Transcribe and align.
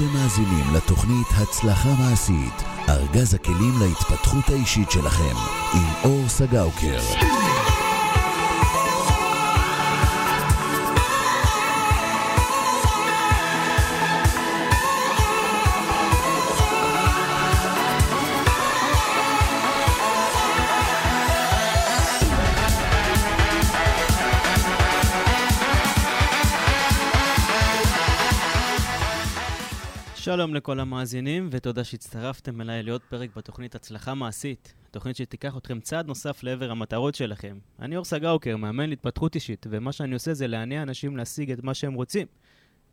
אתם 0.00 0.18
מאזינים 0.18 0.74
לתוכנית 0.74 1.26
הצלחה 1.30 1.88
מעשית, 1.98 2.62
ארגז 2.88 3.34
הכלים 3.34 3.74
להתפתחות 3.80 4.48
האישית 4.48 4.90
שלכם, 4.90 5.34
עם 5.74 6.10
אור 6.10 6.28
סגאוקר. 6.28 7.39
שלום 30.32 30.54
לכל 30.54 30.80
המאזינים, 30.80 31.48
ותודה 31.52 31.84
שהצטרפתם 31.84 32.60
אליי 32.60 32.82
לעוד 32.82 33.00
פרק 33.00 33.30
בתוכנית 33.36 33.74
הצלחה 33.74 34.14
מעשית. 34.14 34.74
תוכנית 34.90 35.16
שתיקח 35.16 35.56
אתכם 35.56 35.80
צעד 35.80 36.06
נוסף 36.06 36.42
לעבר 36.42 36.70
המטרות 36.70 37.14
שלכם. 37.14 37.58
אני 37.78 37.96
אור 37.96 38.04
סגאוקר, 38.04 38.56
מאמן 38.56 38.88
להתפתחות 38.88 39.34
אישית, 39.34 39.66
ומה 39.70 39.92
שאני 39.92 40.14
עושה 40.14 40.34
זה 40.34 40.46
להניע 40.46 40.82
אנשים 40.82 41.16
להשיג 41.16 41.50
את 41.50 41.64
מה 41.64 41.74
שהם 41.74 41.94
רוצים. 41.94 42.26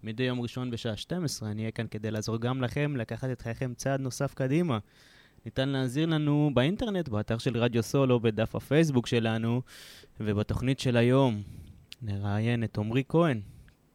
מדי 0.04 0.23
יום 0.23 0.41
ראשון 0.41 0.72
בשעה 0.72 0.98
12 0.98 1.52
אני 1.52 1.62
אהיה 1.62 1.72
כאן 1.72 1.86
כדי 1.91 2.12
לעזור 2.12 2.38
גם 2.38 2.62
לכם 2.62 2.96
לקחת 2.96 3.30
את 3.32 3.41
חייכם 3.41 3.74
צעד 3.74 4.02
נוסף 4.02 4.34
קדימה. 4.34 4.77
ניתן 5.46 5.70
להזיר 5.70 6.05
לנו 6.05 6.52
באינטרנט, 6.54 7.10
באתר 7.10 7.38
של 7.38 7.58
רדיו 7.58 7.84
סול 7.84 8.12
או 8.12 8.20
בדף 8.20 8.55
הפייסבוק 8.55 9.08
שלנו, 9.08 9.62
ובתוכנית 10.20 10.80
של 10.80 10.98
היום 10.98 11.44
נראיין 12.02 12.63
את 12.63 12.77
עמרי 12.77 13.04
כהן, 13.10 13.41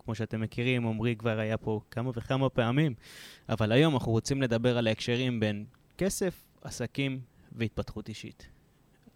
כמו 0.04 0.14
שאתם 0.14 0.40
מכירים, 0.40 0.86
עמרי 0.86 1.16
כבר 1.16 1.38
היה 1.38 1.56
פה 1.56 1.80
כמה 1.90 2.10
וכמה 2.14 2.48
פעמים, 2.48 2.94
אבל 3.48 3.72
היום 3.72 3.94
אנחנו 3.94 4.12
רוצים 4.12 4.42
לדבר 4.42 4.78
על 4.78 4.86
ההקשרים 4.86 5.40
בין 5.40 5.64
כסף, 5.98 6.34
עסקים 6.62 7.20
והתפתחות 7.52 8.08
אישית. 8.08 8.46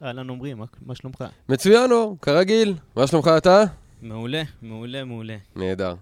אהלן 0.03 0.31
עמרי, 0.31 0.55
מה, 0.55 0.65
מה 0.83 0.95
שלומך? 0.95 1.25
מצוין, 1.49 1.93
אור, 1.93 2.17
כרגיל. 2.23 2.75
מה 2.97 3.07
שלומך 3.07 3.31
אתה? 3.37 3.65
מעולה, 4.03 4.43
מעולה, 4.63 5.05
מעולה. 5.05 5.37
נהדר. 5.57 5.95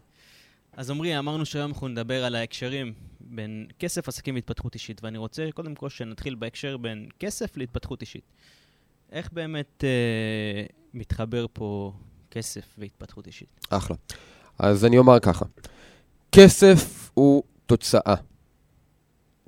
אז 0.72 0.90
עמרי, 0.90 1.18
אמרנו 1.18 1.46
שהיום 1.46 1.70
אנחנו 1.70 1.88
נדבר 1.88 2.24
על 2.24 2.34
ההקשרים 2.34 2.92
בין 3.20 3.66
כסף, 3.78 4.08
עסקים 4.08 4.34
והתפתחות 4.34 4.74
אישית, 4.74 5.04
ואני 5.04 5.18
רוצה 5.18 5.48
קודם 5.54 5.74
כל 5.74 5.88
שנתחיל 5.88 6.34
בהקשר 6.34 6.76
בין 6.76 7.08
כסף 7.18 7.56
להתפתחות 7.56 8.00
אישית. 8.00 8.24
איך 9.12 9.32
באמת 9.32 9.84
אה, 9.84 10.64
מתחבר 10.94 11.46
פה 11.52 11.92
כסף 12.30 12.74
והתפתחות 12.78 13.26
אישית? 13.26 13.66
אחלה. 13.70 13.96
אז 14.58 14.84
אני 14.84 14.98
אומר 14.98 15.20
ככה, 15.20 15.44
כסף 16.32 17.10
הוא 17.14 17.42
תוצאה. 17.66 18.14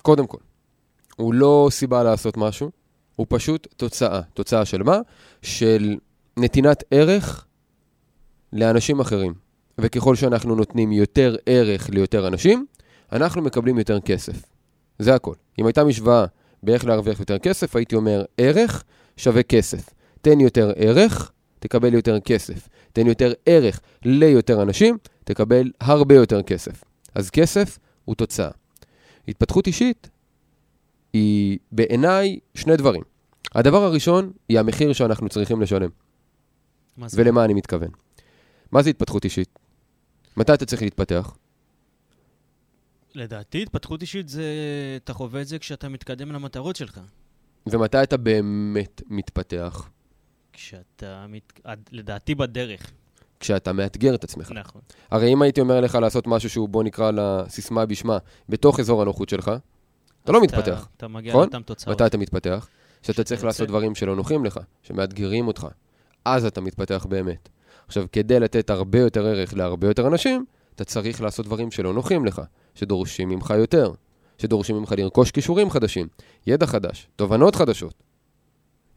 קודם 0.02 0.26
כל, 0.26 0.38
הוא 1.16 1.34
לא 1.34 1.68
סיבה 1.70 2.02
לעשות 2.02 2.36
משהו, 2.36 2.70
הוא 3.16 3.26
פשוט 3.28 3.66
תוצאה. 3.76 4.20
תוצאה 4.34 4.64
של 4.64 4.82
מה? 4.82 4.98
של 5.42 5.96
נתינת 6.36 6.84
ערך 6.90 7.46
לאנשים 8.52 9.00
אחרים. 9.00 9.34
וככל 9.78 10.14
שאנחנו 10.14 10.54
נותנים 10.54 10.92
יותר 10.92 11.36
ערך 11.46 11.90
ליותר 11.90 12.26
אנשים, 12.26 12.66
אנחנו 13.12 13.42
מקבלים 13.42 13.78
יותר 13.78 14.00
כסף. 14.00 14.42
זה 14.98 15.14
הכל. 15.14 15.34
אם 15.58 15.66
הייתה 15.66 15.84
משוואה 15.84 16.24
באיך 16.62 16.84
להרוויח 16.84 17.20
יותר 17.20 17.38
כסף, 17.38 17.76
הייתי 17.76 17.96
אומר 17.96 18.24
ערך 18.38 18.84
שווה 19.16 19.42
כסף. 19.42 19.90
תן 20.22 20.40
יותר 20.40 20.72
ערך, 20.76 21.32
תקבל 21.58 21.94
יותר 21.94 22.20
כסף. 22.20 22.68
תן 22.92 23.06
יותר 23.06 23.32
ערך 23.46 23.80
ליותר 24.04 24.62
אנשים, 24.62 24.98
תקבל 25.24 25.70
הרבה 25.80 26.14
יותר 26.14 26.42
כסף. 26.42 26.84
אז 27.14 27.30
כסף 27.30 27.78
הוא 28.04 28.14
תוצאה. 28.14 28.50
התפתחות 29.28 29.66
אישית 29.66 30.10
היא 31.12 31.58
בעיניי 31.72 32.38
שני 32.54 32.76
דברים. 32.76 33.02
הדבר 33.54 33.82
הראשון 33.82 34.32
היא 34.48 34.58
המחיר 34.58 34.92
שאנחנו 34.92 35.28
צריכים 35.28 35.60
לשלם. 35.62 35.90
מה 36.96 37.08
זה? 37.08 37.20
ולמה 37.20 37.44
אני 37.44 37.54
מתכוון? 37.54 37.88
מה 38.72 38.82
זה 38.82 38.90
התפתחות 38.90 39.24
אישית? 39.24 39.58
מתי 40.36 40.54
אתה 40.54 40.66
צריך 40.66 40.82
להתפתח? 40.82 41.36
לדעתי, 43.14 43.62
התפתחות 43.62 44.02
אישית 44.02 44.28
זה... 44.28 44.44
אתה 45.04 45.12
חווה 45.12 45.40
את 45.40 45.48
זה 45.48 45.58
כשאתה 45.58 45.88
מתקדם 45.88 46.32
למטרות 46.32 46.76
שלך. 46.76 47.00
ומתי 47.66 48.02
אתה 48.02 48.16
באמת 48.16 49.02
מתפתח? 49.06 49.88
כשאתה... 50.56 51.26
מת... 51.28 51.60
לדעתי 51.92 52.34
בדרך. 52.34 52.90
כשאתה 53.40 53.72
מאתגר 53.72 54.14
את 54.14 54.24
עצמך. 54.24 54.52
נכון. 54.52 54.80
הרי 55.10 55.32
אם 55.32 55.42
הייתי 55.42 55.60
אומר 55.60 55.80
לך 55.80 55.94
לעשות 55.94 56.26
משהו 56.26 56.50
שהוא, 56.50 56.68
בוא 56.68 56.82
נקרא 56.82 57.10
לסיסמה 57.10 57.86
בשמה, 57.86 58.18
בתוך 58.48 58.80
אזור 58.80 59.02
הנוחות 59.02 59.28
שלך, 59.28 59.50
אתה 60.24 60.32
לא 60.32 60.38
אז 60.38 60.44
מתפתח. 60.44 60.88
אתה 60.96 61.08
מגיע 61.08 61.32
נכון? 61.32 61.42
לאותן 61.42 61.62
תוצאות. 61.62 61.94
מתי 61.94 62.06
אתה 62.06 62.18
מתפתח? 62.18 62.68
כשאתה 63.02 63.24
צריך 63.24 63.38
יוצא. 63.38 63.46
לעשות 63.46 63.68
דברים 63.68 63.94
שלא 63.94 64.16
נוחים 64.16 64.44
לך, 64.44 64.60
שמאתגרים 64.82 65.46
אותך. 65.46 65.66
אז 66.24 66.44
אתה 66.44 66.60
מתפתח 66.60 67.06
באמת. 67.08 67.48
עכשיו, 67.86 68.06
כדי 68.12 68.40
לתת 68.40 68.70
הרבה 68.70 68.98
יותר 68.98 69.26
ערך 69.26 69.54
להרבה 69.54 69.86
יותר 69.86 70.06
אנשים, 70.06 70.44
אתה 70.74 70.84
צריך 70.84 71.20
לעשות 71.20 71.46
דברים 71.46 71.70
שלא 71.70 71.94
נוחים 71.94 72.24
לך, 72.24 72.42
שדורשים 72.74 73.28
ממך 73.28 73.54
יותר, 73.58 73.92
שדורשים 74.38 74.76
ממך 74.76 74.94
לרכוש 74.98 75.30
כישורים 75.30 75.70
חדשים, 75.70 76.06
ידע 76.46 76.66
חדש, 76.66 77.08
תובנות 77.16 77.56
חדשות. 77.56 77.94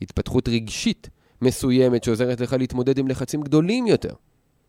התפתחות 0.02 0.50
רגשית 0.50 1.10
מסוימת 1.42 2.04
שעוזרת 2.04 2.42
לך 2.42 2.54
להתמודד 2.54 2.98
עם 2.98 3.08
לחצים 3.08 3.42
גדולים 3.42 3.88
יותר, 3.88 4.14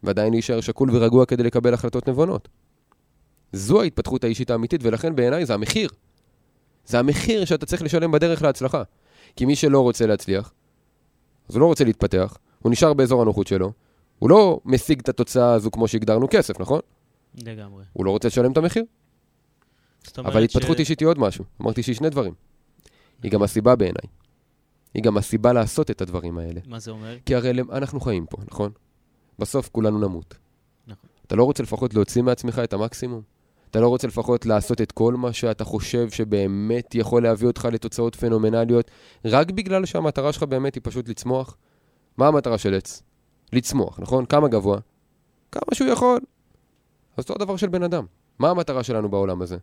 ועדיין 0.03 0.33
להישאר 0.33 0.61
שקול 0.61 0.91
ורגוע 0.97 1.27
כדי 1.27 1.43
לקבל 1.43 1.75
החלטות 1.75 2.09
נבונות. 2.09 2.49
זו 3.53 3.81
ההתפתחות 3.83 4.25
האישית 4.25 4.51
האמיתית, 4.51 4.81
ולכן 4.85 5.17
בעיניי 5.17 5.47
זה 5.47 5.55
המחיר. 5.55 5.91
זה 6.87 6.99
המחיר 6.99 7.45
שאתה 7.45 7.67
צריך 7.67 7.83
לשלם 7.83 8.13
בדרך 8.13 8.43
להצלחה. 8.43 8.83
כי 9.37 9.45
מי 9.47 9.57
שלא 9.57 9.81
רוצה 9.81 10.07
להצליח, 10.07 10.53
אז 11.49 11.55
הוא 11.55 11.61
לא 11.61 11.67
רוצה 11.67 11.85
להתפתח, 11.85 12.37
הוא 12.63 12.73
נשאר 12.73 12.93
באזור 12.95 13.23
הנוחות 13.23 13.47
שלו, 13.47 13.73
הוא 14.19 14.31
לא 14.31 14.61
משיג 14.65 15.01
את 15.01 15.09
התוצאה 15.09 15.53
הזו 15.53 15.71
כמו 15.71 15.89
שהגדרנו 15.89 16.27
כסף, 16.31 16.61
נכון? 16.61 16.81
לגמרי. 17.45 17.85
הוא 17.93 18.05
לא 18.05 18.11
רוצה 18.11 18.29
לשלם 18.29 18.53
את 18.53 18.57
המחיר. 18.57 18.85
אבל 20.19 20.43
התפתחות 20.45 20.77
ש- 20.77 20.81
אישית 20.81 21.01
היא 21.01 21.09
עוד 21.09 21.19
משהו. 21.19 21.45
אמרתי 21.63 21.83
שהיא 21.83 21.95
שני 21.97 22.11
דברים. 22.11 22.35
היא 23.23 23.31
גם 23.31 23.43
הסיבה 23.43 23.77
בעיניי. 23.77 24.03
היא 24.95 25.03
גם 25.03 25.17
הסיבה 25.17 25.53
לעשות 25.53 25.91
את 25.91 26.01
הדברים 26.01 26.39
האלה. 26.39 26.61
מה 26.67 26.79
זה 26.79 26.91
אומר? 26.91 27.17
כי 27.27 27.35
הרי 27.35 27.53
אנחנו 27.73 28.01
חיים 28.01 28.27
פה, 28.27 28.37
נכון? 28.51 28.71
בסוף 29.39 29.69
כולנו 29.73 29.99
נמות. 29.99 30.35
נכון. 30.87 31.11
אתה 31.27 31.37
לא 31.37 31.45
רוצה 31.45 31.63
לפחות 31.63 31.95
להוציא 31.95 32.23
מעצמך 32.23 32.61
את 32.65 32.73
המקסימום? 32.73 33.23
אתה 33.71 33.81
לא 33.81 33.89
רוצה 33.89 34.07
לפחות 34.07 34.47
לעשות 34.47 34.81
את 34.81 34.93
כל 34.93 35.15
מה 35.15 35.33
שאתה 35.33 35.65
חושב 35.65 36.11
שבאמת 36.11 36.95
יכול 36.95 37.23
להביא 37.23 37.47
אותך 37.47 37.69
לתוצאות 37.73 38.17
פנומנליות, 38.17 38.91
רק 39.25 39.51
בגלל 39.51 39.85
שהמטרה 39.85 40.33
שלך 40.33 40.43
באמת 40.43 40.75
היא 40.75 40.81
פשוט 40.85 41.09
לצמוח? 41.09 41.57
מה 42.17 42.29
המטרה 42.29 42.59
של 42.59 42.75
עץ? 42.75 43.03
לצמוח, 43.53 44.01
נכון? 44.01 44.27
כמה 44.27 44.49
גבוה? 44.49 44.79
כמה 45.53 45.75
שהוא 45.75 45.89
יכול. 45.89 46.21
אז 47.17 47.25
אותו 47.25 47.35
הדבר 47.35 47.57
של 47.57 47.69
בן 47.69 47.83
אדם. 47.83 48.07
מה 48.39 48.51
המטרה 48.51 48.83
שלנו 48.83 49.09
בעולם 49.09 49.43
הזה? 49.43 49.57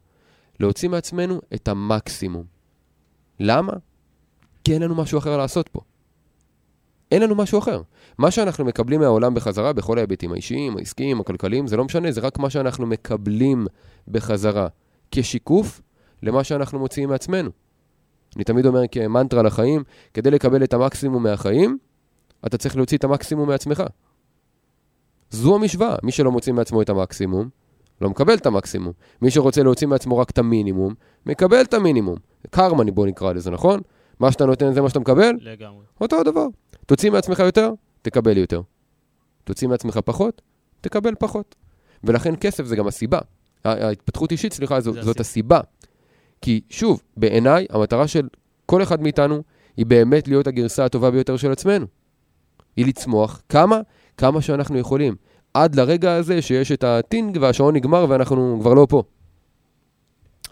להוציא 0.60 0.90
מעצמנו 0.90 1.42
את 1.54 1.68
המקסימום. 1.68 2.44
למה? 3.40 3.74
כי 4.68 4.74
אין 4.74 4.82
לנו 4.82 4.96
משהו 4.96 5.18
אחר 5.18 5.38
לעשות 5.38 5.68
פה. 5.68 5.80
אין 7.12 7.22
לנו 7.22 7.36
משהו 7.36 7.60
אחר. 7.60 7.82
מה 8.18 8.32
שאנחנו 8.32 8.66
מקבלים 8.66 9.00
מהעולם 9.00 9.34
בחזרה, 9.34 9.74
בכל 9.74 9.98
ההיבטים 9.98 10.32
האישיים, 10.32 10.78
העסקיים, 10.78 11.20
הכלכליים, 11.20 11.68
זה 11.68 11.78
לא 11.78 11.86
משנה, 11.86 12.12
זה 12.12 12.22
רק 12.22 12.40
מה 12.40 12.50
שאנחנו 12.50 12.86
מקבלים 12.88 13.68
בחזרה, 14.08 14.68
כשיקוף 15.12 15.82
למה 16.24 16.44
שאנחנו 16.44 16.80
מוציאים 16.80 17.10
מעצמנו. 17.10 17.50
אני 18.36 18.44
תמיד 18.44 18.66
אומר 18.66 18.82
כמנטרה 18.92 19.44
לחיים, 19.44 19.84
כדי 20.14 20.32
לקבל 20.32 20.64
את 20.64 20.74
המקסימום 20.74 21.24
מהחיים, 21.24 21.78
אתה 22.46 22.58
צריך 22.58 22.76
להוציא 22.76 22.98
את 22.98 23.04
המקסימום 23.04 23.50
מעצמך. 23.50 23.84
זו 25.30 25.56
המשוואה. 25.56 25.96
מי 26.04 26.12
שלא 26.12 26.32
מוציא 26.32 26.54
מעצמו 26.54 26.82
את 26.82 26.90
המקסימום, 26.90 27.50
לא 28.02 28.10
מקבל 28.10 28.34
את 28.34 28.46
המקסימום. 28.46 28.94
מי 29.22 29.32
שרוצה 29.32 29.64
להוציא 29.64 29.88
מעצמו 29.88 30.18
רק 30.18 30.30
את 30.30 30.38
המינימום, 30.38 30.94
מקבל 31.26 31.62
את 31.62 31.74
המינימום. 31.74 32.16
קרמה, 32.50 32.84
בוא 32.84 33.08
נקרא 33.08 33.34
לזה, 33.34 33.52
נכון? 33.52 33.80
מה 34.20 34.32
שאתה 34.32 34.46
נותן 34.46 34.74
זה 34.74 34.82
מה 34.82 34.90
שאתה 34.90 35.00
מקבל? 35.00 35.32
לגמרי. 35.42 35.86
אותו 36.02 36.20
הדבר. 36.20 36.46
תוציא 36.86 37.12
מעצמך 37.12 37.40
יותר, 37.40 37.72
תקבל 38.02 38.38
יותר. 38.38 38.62
תוציא 39.44 39.68
מעצמך 39.68 40.00
פחות, 40.06 40.42
תקבל 40.82 41.16
פחות. 41.20 41.56
ולכן 42.04 42.34
כסף 42.40 42.66
זה 42.66 42.76
גם 42.76 42.88
הסיבה. 42.88 43.20
ההתפתחות 43.64 44.32
אישית, 44.32 44.54
סליחה, 44.54 44.80
זו, 44.82 44.94
זאת 45.02 45.20
הסיבה. 45.20 45.56
הסיבה. 45.56 45.62
כי 46.42 46.62
שוב, 46.70 47.02
בעיניי, 47.18 47.66
המטרה 47.70 48.08
של 48.08 48.28
כל 48.66 48.84
אחד 48.84 49.02
מאיתנו 49.02 49.44
היא 49.78 49.86
באמת 49.86 50.28
להיות 50.28 50.48
הגרסה 50.48 50.86
הטובה 50.86 51.12
ביותר 51.12 51.38
של 51.38 51.52
עצמנו. 51.52 51.86
היא 52.78 52.86
לצמוח 52.86 53.42
כמה? 53.50 53.82
כמה 54.18 54.42
שאנחנו 54.42 54.78
יכולים. 54.78 55.16
עד 55.54 55.76
לרגע 55.76 56.16
הזה 56.16 56.42
שיש 56.42 56.72
את 56.72 56.84
הטינג 56.84 57.38
והשעון 57.42 57.76
נגמר 57.76 58.06
ואנחנו 58.10 58.58
כבר 58.62 58.74
לא 58.74 58.88
פה. 58.90 59.04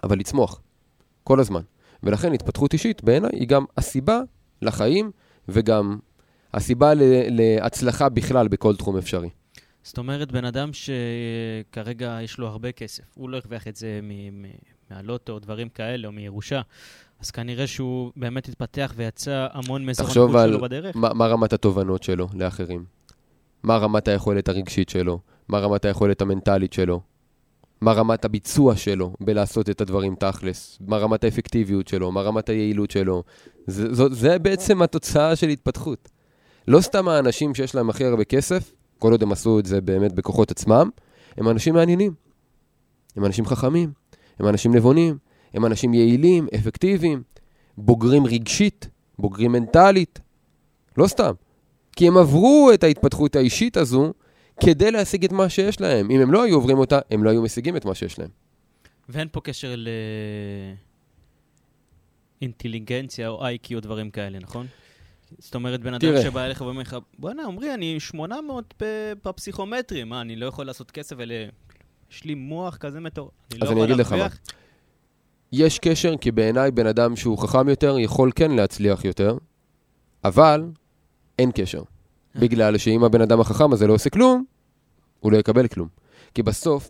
אבל 0.04 0.20
לצמוח. 0.20 0.62
כל 1.24 1.40
הזמן. 1.40 1.62
ולכן 2.04 2.34
התפתחות 2.34 2.74
אישית 2.74 3.04
בעיניי 3.04 3.30
היא 3.34 3.48
גם 3.48 3.66
הסיבה 3.78 4.20
לחיים 4.62 5.12
וגם 5.48 5.98
הסיבה 6.54 6.92
להצלחה 7.30 8.10
בכלל 8.10 8.48
בכל 8.48 8.76
תחום 8.76 8.98
אפשרי. 8.98 9.30
זאת 9.84 9.98
אומרת, 9.98 10.32
בן 10.32 10.46
אדם 10.46 10.70
שכרגע 10.74 12.18
יש 12.22 12.38
לו 12.38 12.48
הרבה 12.48 12.72
כסף, 12.72 13.04
הוא 13.16 13.30
לא 13.30 13.38
הרוויח 13.38 13.68
את 13.68 13.76
זה 13.76 14.00
מ- 14.04 14.42
מ- 14.42 14.46
מהלוטו 14.92 15.34
או 15.34 15.40
דברים 15.40 15.70
כאלה, 15.70 16.08
או 16.08 16.12
מירושה, 16.12 16.62
אז 17.20 17.32
כנראה 17.32 17.68
שהוא 17.68 18.12
באמת 18.16 18.50
התפתח 18.50 18.94
ויצא 18.96 19.48
המון 19.52 19.94
תחשוב 19.94 20.36
על 20.36 20.50
שלו 20.50 20.62
בדרך. 20.62 20.96
מה, 20.96 21.14
מה 21.14 21.28
רמת 21.28 21.54
התובנות 21.54 22.04
שלו 22.04 22.28
לאחרים? 22.34 22.86
מה 23.64 23.78
רמת 23.78 24.08
היכולת 24.08 24.50
הרגשית 24.50 24.90
שלו? 24.90 25.20
מה 25.48 25.60
רמת 25.60 25.86
היכולת 25.86 26.22
המנטלית 26.22 26.74
שלו? 26.74 27.02
מה 27.82 27.94
רמת 27.94 28.26
הביצוע 28.26 28.76
שלו 28.76 29.14
בלעשות 29.20 29.70
את 29.70 29.82
הדברים 29.82 30.16
תכלס? 30.16 30.78
מה 30.88 30.98
רמת 30.98 31.24
האפקטיביות 31.24 31.88
שלו? 31.88 32.12
מה 32.12 32.22
רמת 32.22 32.50
היעילות 32.50 32.92
שלו? 32.92 33.24
זה, 33.68 33.94
זו, 33.94 34.14
זה 34.14 34.40
בעצם 34.40 34.82
התוצאה 34.82 35.36
של 35.36 35.50
התפתחות. 35.50 36.10
לא 36.68 36.82
סתם 36.82 37.08
האנשים 37.08 37.56
שיש 37.56 37.76
להם 37.76 37.90
הכי 37.90 38.06
הרבה 38.06 38.24
כסף, 38.24 38.72
כל 39.00 39.12
עוד 39.12 39.24
הם 39.24 39.32
עשו 39.32 39.60
את 39.60 39.66
זה 39.66 39.82
באמת 39.82 40.14
בכוחות 40.14 40.52
עצמם, 40.52 40.90
הם 41.38 41.50
אנשים 41.50 41.74
מעניינים. 41.74 42.14
הם 43.16 43.26
אנשים 43.26 43.46
חכמים, 43.46 43.92
הם 44.40 44.48
אנשים 44.48 44.76
נבונים, 44.76 45.18
הם 45.54 45.66
אנשים 45.66 45.94
יעילים, 45.94 46.48
אפקטיביים, 46.56 47.24
בוגרים 47.78 48.26
רגשית, 48.26 48.90
בוגרים 49.20 49.52
מנטלית. 49.52 50.20
לא 50.98 51.08
סתם. 51.08 51.32
כי 51.96 52.08
הם 52.08 52.18
עברו 52.18 52.72
את 52.74 52.84
ההתפתחות 52.84 53.36
האישית 53.36 53.78
הזו 53.78 54.14
כדי 54.60 54.92
להשיג 54.92 55.26
את 55.26 55.32
מה 55.32 55.50
שיש 55.50 55.82
להם. 55.82 56.12
אם 56.12 56.22
הם 56.22 56.32
לא 56.32 56.44
היו 56.44 56.56
עוברים 56.56 56.78
אותה, 56.78 57.00
הם 57.12 57.24
לא 57.24 57.30
היו 57.30 57.42
משיגים 57.42 57.78
את 57.78 57.86
מה 57.86 57.96
שיש 57.96 58.20
להם. 58.20 58.30
ואין 59.10 59.28
פה 59.32 59.42
קשר 59.42 59.76
לאינטליגנציה 62.42 63.28
או 63.28 63.46
איי-קיו, 63.46 63.82
דברים 63.82 64.12
כאלה, 64.12 64.40
נכון? 64.40 64.68
זאת 65.40 65.56
אומרת, 65.56 65.82
בן 65.82 65.94
אדם. 65.94 66.08
שבא 66.24 66.46
אליך 66.46 66.62
ואומר 66.62 66.82
לך, 66.82 66.98
בואנה, 67.20 67.46
עמרי, 67.46 67.74
אני 67.74 68.00
800 68.00 68.74
ב- 68.84 69.14
בפסיכומטרי, 69.26 70.04
מה, 70.04 70.22
אני 70.22 70.36
לא 70.36 70.46
יכול 70.46 70.66
לעשות 70.66 70.92
כסף 70.92 71.16
ול... 71.20 71.32
יש 72.12 72.24
לי 72.24 72.36
מוח 72.36 72.78
כזה 72.78 73.00
מטור... 73.00 73.32
אני 73.52 73.60
לא 73.60 73.66
אז 73.66 73.72
אני 73.72 73.80
יכול 73.80 73.92
אגיד 73.92 74.06
לך 74.06 74.12
מה. 74.14 74.28
יש 75.52 75.80
קשר, 75.80 76.18
כי 76.22 76.32
בעיניי 76.32 76.72
בן 76.72 76.88
אדם 76.88 77.16
שהוא 77.16 77.38
חכם 77.38 77.70
יותר 77.70 77.96
יכול 78.00 78.32
כן 78.36 78.52
להצליח 78.52 79.06
יותר, 79.06 79.38
אבל 80.24 80.64
אין 81.40 81.52
קשר. 81.52 81.82
בגלל 82.40 82.78
שאם 82.78 83.04
הבן 83.04 83.22
אדם 83.22 83.40
החכם 83.40 83.74
הזה 83.74 83.88
לא 83.88 83.94
עושה 83.94 84.10
כלום, 84.10 84.46
הוא 85.20 85.32
לא 85.32 85.38
יקבל 85.38 85.68
כלום. 85.68 85.88
כי 86.34 86.44
בסוף, 86.44 86.90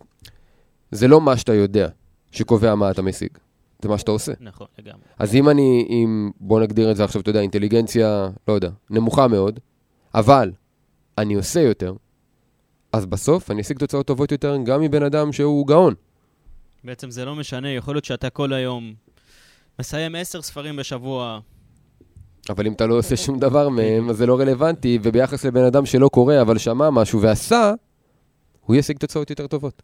זה 0.92 1.08
לא 1.08 1.22
מה 1.22 1.38
שאתה 1.38 1.54
יודע 1.54 1.88
שקובע 2.32 2.76
מה 2.76 2.92
אתה 2.92 3.02
משיג, 3.02 3.30
זה 3.82 3.90
מה 3.90 3.98
שאתה 3.98 4.12
עושה. 4.12 4.32
נכון, 4.40 4.68
לגמרי. 4.80 5.02
אז 5.20 5.36
אם 5.36 5.50
אני, 5.50 5.88
אם, 5.90 6.32
בוא 6.40 6.60
נגדיר 6.60 6.92
את 6.92 6.96
זה 6.96 7.04
עכשיו, 7.04 7.22
אתה 7.22 7.30
יודע, 7.30 7.42
אינטליגנציה, 7.42 8.30
לא 8.48 8.54
יודע, 8.54 8.70
נמוכה 8.90 9.28
מאוד, 9.28 9.60
אבל 10.14 10.52
אני 11.18 11.34
עושה 11.34 11.60
יותר, 11.62 11.94
אז 12.94 13.06
בסוף 13.06 13.52
אני 13.52 13.62
אשיג 13.62 13.78
תוצאות 13.78 14.08
טובות 14.08 14.32
יותר 14.32 14.58
גם 14.66 14.82
מבן 14.82 15.04
אדם 15.04 15.32
שהוא 15.32 15.68
גאון. 15.68 15.94
בעצם 16.84 17.12
זה 17.12 17.26
לא 17.26 17.36
משנה, 17.36 17.70
יכול 17.70 17.96
להיות 17.96 18.06
שאתה 18.06 18.30
כל 18.30 18.54
היום 18.54 18.94
מסיים 19.80 20.16
עשר 20.16 20.42
ספרים 20.42 20.76
בשבוע, 20.76 21.40
אבל 22.50 22.68
אם 22.68 22.74
אתה 22.74 22.86
לא 22.86 22.98
עושה 22.98 23.18
שום 23.18 23.40
דבר 23.40 23.70
מהם, 23.70 24.10
אז 24.10 24.18
זה 24.18 24.26
לא 24.26 24.40
רלוונטי, 24.40 25.00
וביחס 25.04 25.46
לבן 25.46 25.64
אדם 25.64 25.86
שלא 25.86 26.08
קורא, 26.08 26.42
אבל 26.42 26.58
שמע 26.58 26.90
משהו 26.90 27.22
ועשה, 27.22 27.74
הוא 28.66 28.76
ישיג 28.76 28.98
תוצאות 28.98 29.30
יותר 29.30 29.48
טובות. 29.48 29.82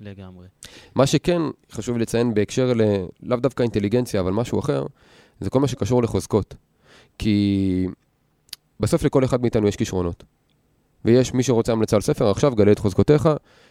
לגמרי. 0.00 0.46
מה 0.94 1.06
שכן 1.06 1.42
חשוב 1.72 1.98
לציין 1.98 2.34
בהקשר 2.34 2.72
ל... 2.72 2.82
לאו 3.22 3.36
דווקא 3.36 3.62
אינטליגנציה, 3.62 4.20
אבל 4.20 4.32
משהו 4.32 4.58
אחר, 4.60 4.86
זה 5.40 5.50
כל 5.50 5.60
מה 5.60 5.68
שקשור 5.68 6.02
לחוזקות. 6.02 6.54
כי 7.18 7.86
בסוף 8.80 9.02
לכל 9.02 9.24
אחד 9.24 9.42
מאיתנו 9.42 9.68
יש 9.68 9.76
כישרונות. 9.76 10.24
ויש 11.04 11.34
מי 11.34 11.42
שרוצה 11.42 11.72
המלצה 11.72 11.96
על 11.96 12.02
ספר, 12.02 12.30
עכשיו 12.30 12.54
גלה 12.54 12.72
את 12.72 12.78
חוזקותיך. 12.78 13.28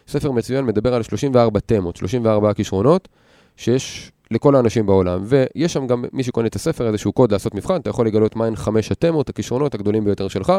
ספר 0.08 0.30
מצוין 0.30 0.64
מדבר 0.64 0.94
על 0.94 1.02
34 1.02 1.60
תמות, 1.60 1.96
34 1.96 2.54
כישרונות, 2.54 3.08
שיש 3.58 4.12
לכל 4.30 4.56
האנשים 4.56 4.86
בעולם. 4.86 5.24
ויש 5.24 5.72
שם 5.72 5.86
גם 5.86 6.04
מי 6.12 6.22
שקונה 6.22 6.46
את 6.46 6.56
הספר, 6.56 6.88
איזשהו 6.88 7.12
קוד 7.12 7.32
לעשות 7.32 7.54
מבחן, 7.54 7.76
אתה 7.76 7.90
יכול 7.90 8.06
לגלות 8.06 8.36
מהן 8.36 8.56
חמש 8.56 8.92
התמות, 8.92 9.28
הכישרונות 9.28 9.74
הגדולים 9.74 10.04
ביותר 10.04 10.28
שלך. 10.28 10.52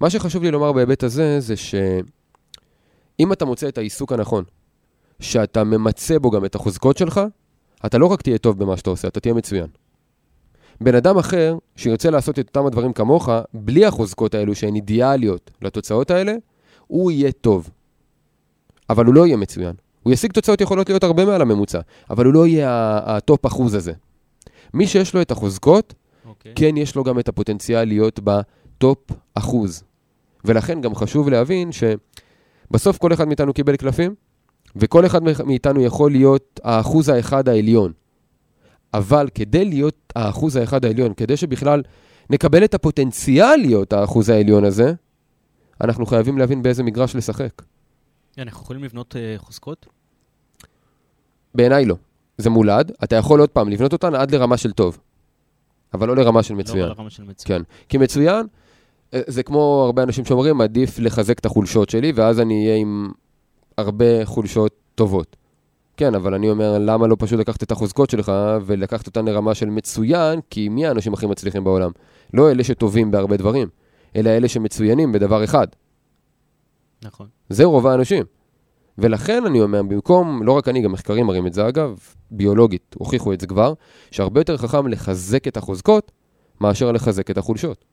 מה 0.00 0.10
שחשוב 0.10 0.42
לי 0.42 0.50
לומר 0.50 0.72
בהיבט 0.72 1.02
הזה, 1.02 1.40
זה 1.40 1.56
שאם 1.56 3.32
אתה 3.32 3.44
מוצא 3.44 3.68
את 3.68 3.78
העיסוק 3.78 4.12
הנכון, 4.12 4.44
שאתה 5.20 5.64
ממצה 5.64 6.18
בו 6.18 6.30
גם 6.30 6.44
את 6.44 6.54
החוזקות 6.54 6.96
שלך, 6.96 7.20
אתה 7.86 7.98
לא 7.98 8.06
רק 8.06 8.22
תהיה 8.22 8.38
טוב 8.38 8.58
במה 8.58 8.76
שאתה 8.76 8.90
עושה, 8.90 9.08
אתה 9.08 9.20
תהיה 9.20 9.34
מצוין. 9.34 9.66
בן 10.80 10.94
אדם 10.94 11.18
אחר, 11.18 11.58
שירצה 11.76 12.10
לעשות 12.10 12.38
את 12.38 12.48
אותם 12.48 12.66
הדברים 12.66 12.92
כמוך, 12.92 13.28
בלי 13.54 13.86
החוזקות 13.86 14.34
האלו 14.34 14.54
שהן 14.54 14.74
אידיאליות 14.74 15.50
לתוצאות 15.62 16.10
האלה, 16.10 16.34
הוא 16.86 17.10
יהיה 17.10 17.32
טוב. 17.32 17.70
אבל 18.90 19.04
הוא 19.04 19.14
לא 19.14 19.26
יהיה 19.26 19.36
מצוין. 19.36 19.74
הוא 20.02 20.12
ישיג 20.12 20.32
תוצאות 20.32 20.60
יכולות 20.60 20.88
להיות 20.88 21.04
הרבה 21.04 21.24
מעל 21.24 21.42
הממוצע, 21.42 21.80
אבל 22.10 22.24
הוא 22.24 22.34
לא 22.34 22.46
יהיה 22.46 23.00
ה 23.04 23.15
top 23.15 23.46
אחוז 23.46 23.74
הזה. 23.74 23.92
מי 24.74 24.86
שיש 24.86 25.14
לו 25.14 25.22
את 25.22 25.30
החוזקות, 25.30 25.94
אוקיי. 26.28 26.52
כן 26.54 26.76
יש 26.76 26.96
לו 26.96 27.04
גם 27.04 27.18
את 27.18 27.28
הפוטנציאל 27.28 27.84
להיות 27.84 28.20
בטופ 28.24 28.98
אחוז. 29.34 29.82
ולכן 30.44 30.80
גם 30.80 30.94
חשוב 30.94 31.28
להבין 31.28 31.70
שבסוף 31.72 32.98
כל 32.98 33.12
אחד 33.12 33.28
מאיתנו 33.28 33.52
קיבל 33.52 33.76
קלפים, 33.76 34.14
וכל 34.76 35.06
אחד 35.06 35.22
מאיתנו 35.46 35.82
יכול 35.82 36.10
להיות 36.10 36.60
האחוז 36.64 37.08
האחד 37.08 37.48
העליון. 37.48 37.92
אבל 38.94 39.28
כדי 39.34 39.64
להיות 39.64 40.12
האחוז 40.16 40.56
האחד 40.56 40.84
העליון, 40.84 41.14
כדי 41.14 41.36
שבכלל 41.36 41.82
נקבל 42.30 42.64
את 42.64 42.74
הפוטנציאל 42.74 43.56
להיות 43.56 43.92
האחוז 43.92 44.28
העליון 44.28 44.64
הזה, 44.64 44.92
אנחנו 45.80 46.06
חייבים 46.06 46.38
להבין 46.38 46.62
באיזה 46.62 46.82
מגרש 46.82 47.16
לשחק. 47.16 47.62
אנחנו 48.42 48.62
יכולים 48.62 48.84
לבנות 48.84 49.16
אה, 49.16 49.34
חוזקות? 49.38 49.86
בעיניי 51.54 51.84
לא. 51.84 51.96
זה 52.38 52.50
מולד, 52.50 52.92
אתה 53.04 53.16
יכול 53.16 53.40
עוד 53.40 53.48
פעם 53.50 53.68
לבנות 53.68 53.92
אותן 53.92 54.14
עד 54.14 54.34
לרמה 54.34 54.56
של 54.56 54.72
טוב, 54.72 54.98
אבל 55.94 56.08
לא 56.08 56.16
לרמה 56.16 56.42
של 56.42 56.54
מצוין. 56.54 56.88
לא 56.88 56.94
ברמה 56.94 57.10
של 57.10 57.22
מצוין. 57.22 57.58
כן. 57.58 57.62
כי 57.88 57.98
מצוין, 57.98 58.46
אה, 59.14 59.20
זה 59.26 59.42
כמו 59.42 59.82
הרבה 59.86 60.02
אנשים 60.02 60.24
שאומרים, 60.24 60.60
עדיף 60.60 60.98
לחזק 60.98 61.38
את 61.38 61.46
החולשות 61.46 61.90
שלי, 61.90 62.12
ואז 62.14 62.40
אני 62.40 62.64
אהיה 62.66 62.76
עם 62.76 63.12
הרבה 63.78 64.24
חולשות 64.24 64.74
טובות. 64.94 65.36
כן, 65.96 66.14
אבל 66.14 66.34
אני 66.34 66.50
אומר, 66.50 66.78
למה 66.78 67.06
לא 67.06 67.16
פשוט 67.18 67.40
לקחת 67.40 67.62
את 67.62 67.72
החוזקות 67.72 68.10
שלך 68.10 68.32
ולקחת 68.66 69.06
אותן 69.06 69.24
לרמה 69.24 69.54
של 69.54 69.66
מצוין, 69.66 70.40
כי 70.50 70.68
מי 70.68 70.86
האנשים 70.86 71.14
הכי 71.14 71.26
מצליחים 71.26 71.64
בעולם? 71.64 71.90
לא 72.34 72.50
אלה 72.50 72.64
שטובים 72.64 73.10
בהרבה 73.10 73.36
דברים, 73.36 73.68
אלא 74.16 74.30
אלה 74.30 74.48
שמצוינים 74.48 75.12
בדבר 75.12 75.44
אחד. 75.44 75.66
נכון. 77.02 77.26
זה 77.48 77.64
רוב 77.64 77.86
האנשים. 77.86 78.24
ולכן 78.98 79.46
אני 79.46 79.60
אומר, 79.60 79.82
במקום, 79.82 80.42
לא 80.42 80.52
רק 80.52 80.68
אני, 80.68 80.80
גם 80.80 80.92
מחקרים 80.92 81.26
מראים 81.26 81.46
את 81.46 81.52
זה 81.52 81.68
אגב, 81.68 81.98
ביולוגית, 82.30 82.96
הוכיחו 82.98 83.32
את 83.32 83.40
זה 83.40 83.46
כבר, 83.46 83.74
שהרבה 84.10 84.40
יותר 84.40 84.56
חכם 84.56 84.86
לחזק 84.86 85.48
את 85.48 85.56
החוזקות 85.56 86.12
מאשר 86.60 86.92
לחזק 86.92 87.30
את 87.30 87.38
החולשות. 87.38 87.84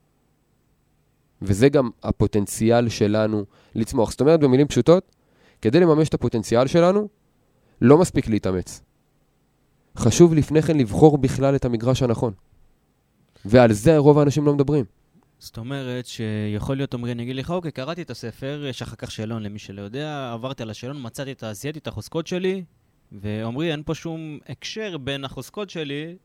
וזה 1.41 1.69
גם 1.69 1.89
הפוטנציאל 2.03 2.89
שלנו 2.89 3.45
לצמוח. 3.75 4.11
זאת 4.11 4.21
אומרת, 4.21 4.39
במילים 4.39 4.67
פשוטות, 4.67 5.15
כדי 5.61 5.79
לממש 5.79 6.09
את 6.09 6.13
הפוטנציאל 6.13 6.67
שלנו, 6.67 7.07
לא 7.81 7.97
מספיק 7.97 8.27
להתאמץ. 8.27 8.81
חשוב 9.97 10.33
לפני 10.33 10.61
כן 10.61 10.77
לבחור 10.77 11.17
בכלל 11.17 11.55
את 11.55 11.65
המגרש 11.65 12.03
הנכון. 12.03 12.33
ועל 13.45 13.73
זה 13.73 13.97
רוב 13.97 14.19
האנשים 14.19 14.45
לא 14.45 14.53
מדברים. 14.53 14.85
זאת 15.39 15.57
אומרת 15.57 16.05
שיכול 16.05 16.75
להיות, 16.77 16.93
עמרי, 16.93 17.11
אני 17.11 17.23
אגיד 17.23 17.35
לך, 17.35 17.51
אוקיי, 17.51 17.71
קראתי 17.71 18.01
את 18.01 18.09
הספר, 18.09 18.65
יש 18.69 18.81
אחר 18.81 18.95
כך 18.95 19.11
שאלון 19.11 19.43
למי 19.43 19.59
שלא 19.59 19.81
יודע, 19.81 20.31
עברתי 20.33 20.63
על 20.63 20.69
השאלון, 20.69 20.97
מצאתי 21.01 21.31
את, 21.31 21.43
ה- 21.43 21.53
זיהיתי 21.53 21.79
את 21.79 21.87
החוזקות 21.87 22.27
שלי, 22.27 22.63
ועמרי, 23.11 23.71
אין 23.71 23.83
פה 23.85 23.95
שום 23.95 24.39
הקשר 24.49 24.97
בין 24.97 25.25
החוזקות 25.25 25.69
שלי 25.69 26.15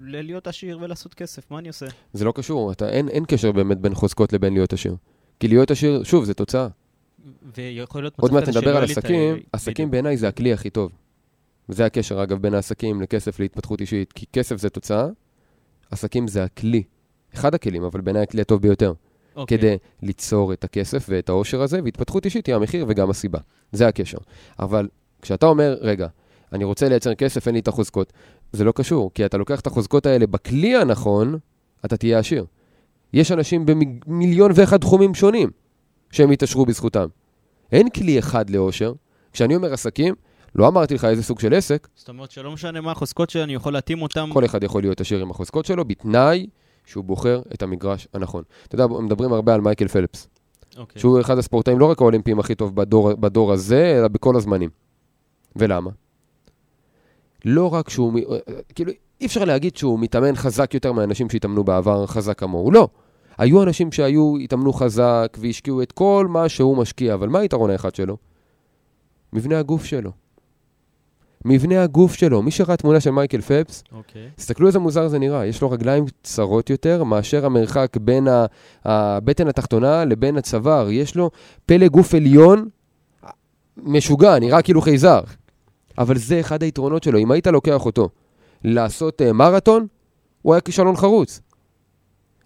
ללהיות 0.00 0.46
עשיר 0.46 0.78
ולעשות 0.80 1.14
כסף, 1.14 1.50
מה 1.50 1.58
אני 1.58 1.68
עושה? 1.68 1.86
זה 2.12 2.24
לא 2.24 2.32
קשור, 2.32 2.72
אתה, 2.72 2.88
אין, 2.88 3.08
אין 3.08 3.24
קשר 3.28 3.52
באמת 3.52 3.78
בין 3.78 3.94
חוזקות 3.94 4.32
לבין 4.32 4.52
להיות 4.52 4.72
עשיר. 4.72 4.96
כי 5.40 5.48
להיות 5.48 5.70
עשיר, 5.70 6.02
שוב, 6.04 6.24
זה 6.24 6.34
תוצאה. 6.34 6.68
ויכול 7.56 8.02
להיות 8.02 8.14
עוד 8.20 8.32
מעט 8.32 8.48
נדבר 8.48 8.76
על 8.76 8.84
את 8.84 8.88
ה- 8.88 8.92
עסקים, 8.92 9.32
בדיוק. 9.34 9.48
עסקים 9.52 9.90
בעיניי 9.90 10.16
זה 10.16 10.28
הכלי 10.28 10.52
הכי 10.52 10.70
טוב. 10.70 10.92
וזה 11.68 11.86
הקשר, 11.86 12.22
אגב, 12.22 12.38
בין 12.42 12.54
העסקים 12.54 13.02
לכסף 13.02 13.40
להתפתחות 13.40 13.80
אישית. 13.80 14.12
כי 14.12 14.26
כסף 14.32 14.56
זה 14.56 14.70
תוצאה, 14.70 15.06
עסקים 15.90 16.28
זה 16.28 16.44
הכלי. 16.44 16.82
אחד 17.34 17.54
הכלים, 17.54 17.82
אבל 17.82 18.00
בעיניי 18.00 18.22
הכלי 18.22 18.40
הטוב 18.40 18.62
ביותר. 18.62 18.92
אוקיי. 19.36 19.58
כדי 19.58 19.76
ליצור 20.02 20.52
את 20.52 20.64
הכסף 20.64 21.06
ואת 21.08 21.28
העושר 21.28 21.62
הזה, 21.62 21.80
והתפתחות 21.84 22.24
אישית 22.24 22.46
היא 22.46 22.54
המחיר 22.54 22.84
וגם 22.88 23.10
הסיבה. 23.10 23.38
זה 23.72 23.88
הקשר. 23.88 24.18
אבל 24.58 24.88
כשאתה 25.22 25.46
אומר, 25.46 25.76
רגע, 25.80 26.06
אני 26.52 26.64
רוצה 26.64 26.88
לייצר 26.88 27.14
כסף, 27.14 27.46
אין 27.46 27.54
לי 27.54 27.60
את 27.60 27.68
החוזקות, 27.68 28.12
זה 28.52 28.64
לא 28.64 28.72
קשור, 28.72 29.10
כי 29.14 29.24
אתה 29.24 29.36
לוקח 29.36 29.60
את 29.60 29.66
החוזקות 29.66 30.06
האלה 30.06 30.26
בכלי 30.26 30.76
הנכון, 30.76 31.38
אתה 31.84 31.96
תהיה 31.96 32.18
עשיר. 32.18 32.46
יש 33.12 33.32
אנשים 33.32 33.66
במיליון 33.66 34.50
ואחד 34.54 34.76
תחומים 34.76 35.14
שונים 35.14 35.50
שהם 36.10 36.32
יתעשרו 36.32 36.66
בזכותם. 36.66 37.06
אין 37.72 37.90
כלי 37.90 38.18
אחד 38.18 38.50
לאושר. 38.50 38.92
כשאני 39.32 39.56
אומר 39.56 39.72
עסקים, 39.72 40.14
לא 40.54 40.68
אמרתי 40.68 40.94
לך 40.94 41.04
איזה 41.04 41.22
סוג 41.22 41.40
של 41.40 41.54
עסק, 41.54 41.88
זאת 41.94 42.08
אומרת 42.08 42.30
שלא 42.30 42.52
משנה 42.52 42.80
מה 42.80 42.92
החוזקות 42.92 43.30
שלי, 43.30 43.42
אני 43.42 43.54
יכול 43.54 43.72
להתאים 43.72 44.02
אותם. 44.02 44.30
כל 44.32 44.44
אחד 44.44 44.62
יכול 44.64 44.82
להיות 44.82 45.00
עשיר 45.00 45.22
עם 45.22 45.30
החוזקות 45.30 45.64
שלו, 45.64 45.84
בתנאי 45.84 46.46
שהוא 46.88 47.04
בוחר 47.04 47.42
את 47.54 47.62
המגרש 47.62 48.08
הנכון. 48.14 48.42
אתה 48.68 48.74
יודע, 48.74 48.86
מדברים 48.86 49.32
הרבה 49.32 49.54
על 49.54 49.60
מייקל 49.60 49.88
פלפס. 49.88 50.28
אוקיי. 50.76 51.00
שהוא 51.00 51.20
אחד 51.20 51.38
הספורטאים 51.38 51.78
לא 51.78 51.90
רק 51.90 52.00
האולימפיים 52.00 52.38
הכי 52.38 52.54
טוב 52.54 52.76
בדור, 52.76 53.14
בדור 53.14 53.52
הזה, 53.52 53.98
אלא 53.98 54.08
בכל 54.08 54.36
הזמנים. 54.36 54.70
ולמה? 55.56 55.90
לא 57.44 57.74
רק 57.74 57.88
שהוא, 57.88 58.12
מ- 58.12 58.16
כאילו, 58.74 58.92
אי 59.20 59.26
אפשר 59.26 59.44
להגיד 59.44 59.76
שהוא 59.76 59.98
מתאמן 60.00 60.36
חזק 60.36 60.74
יותר 60.74 60.92
מהאנשים 60.92 61.30
שהתאמנו 61.30 61.64
בעבר 61.64 62.06
חזק 62.06 62.38
כמוהו, 62.38 62.70
לא. 62.70 62.88
היו 63.38 63.62
אנשים 63.62 63.92
שהיו, 63.92 64.36
התאמנו 64.36 64.72
חזק 64.72 65.36
והשקיעו 65.40 65.82
את 65.82 65.92
כל 65.92 66.26
מה 66.30 66.48
שהוא 66.48 66.76
משקיע, 66.76 67.14
אבל 67.14 67.28
מה 67.28 67.38
היתרון 67.38 67.70
האחד 67.70 67.94
שלו? 67.94 68.16
מבנה 69.32 69.58
הגוף 69.58 69.84
שלו. 69.84 70.10
מבנה 71.44 71.82
הגוף 71.82 72.14
שלו. 72.14 72.42
מי 72.42 72.50
שראה 72.50 72.76
תמונה 72.76 73.00
של 73.00 73.10
מייקל 73.10 73.40
פפס, 73.40 73.84
אוקיי. 73.92 74.28
תסתכלו 74.36 74.66
איזה 74.66 74.78
מוזר 74.78 75.08
זה 75.08 75.18
נראה, 75.18 75.46
יש 75.46 75.62
לו 75.62 75.70
רגליים 75.70 76.04
צרות 76.22 76.70
יותר 76.70 77.04
מאשר 77.04 77.46
המרחק 77.46 77.96
בין 78.00 78.28
הבטן 78.84 79.48
התחתונה 79.48 80.04
לבין 80.04 80.36
הצוואר. 80.36 80.90
יש 80.90 81.16
לו 81.16 81.30
פלא 81.66 81.88
גוף 81.88 82.14
עליון 82.14 82.68
משוגע, 83.76 84.38
נראה 84.38 84.62
כאילו 84.62 84.80
חייזר. 84.80 85.20
אבל 85.98 86.18
זה 86.18 86.40
אחד 86.40 86.62
היתרונות 86.62 87.02
שלו. 87.02 87.18
אם 87.18 87.30
היית 87.30 87.46
לוקח 87.46 87.86
אותו 87.86 88.08
לעשות 88.64 89.20
uh, 89.20 89.32
מרתון, 89.32 89.86
הוא 90.42 90.54
היה 90.54 90.60
כישלון 90.60 90.96
חרוץ. 90.96 91.40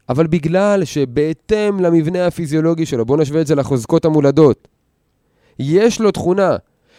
אבל 0.08 0.26
בגלל 0.26 0.84
שבהתאם 0.84 1.80
למבנה 1.80 2.26
הפיזיולוגי 2.26 2.86
שלו, 2.86 3.04
בואו 3.04 3.20
נשווה 3.20 3.40
את 3.40 3.46
זה 3.46 3.54
לחוזקות 3.54 4.04
המולדות, 4.04 4.68
יש 5.58 6.00
לו 6.00 6.10
תכונה 6.10 6.56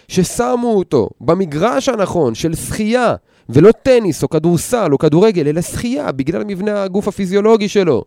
ששמו 0.07 0.73
אותו 0.77 1.09
במגרש 1.21 1.89
הנכון 1.89 2.35
של 2.35 2.55
שחייה, 2.55 3.15
ולא 3.49 3.71
טניס 3.71 4.23
או 4.23 4.29
כדורסל 4.29 4.93
או 4.93 4.97
כדורגל, 4.97 5.47
אלא 5.47 5.61
שחייה, 5.61 6.11
בגלל 6.11 6.43
מבנה 6.43 6.83
הגוף 6.83 7.07
הפיזיולוגי 7.07 7.69
שלו. 7.69 8.03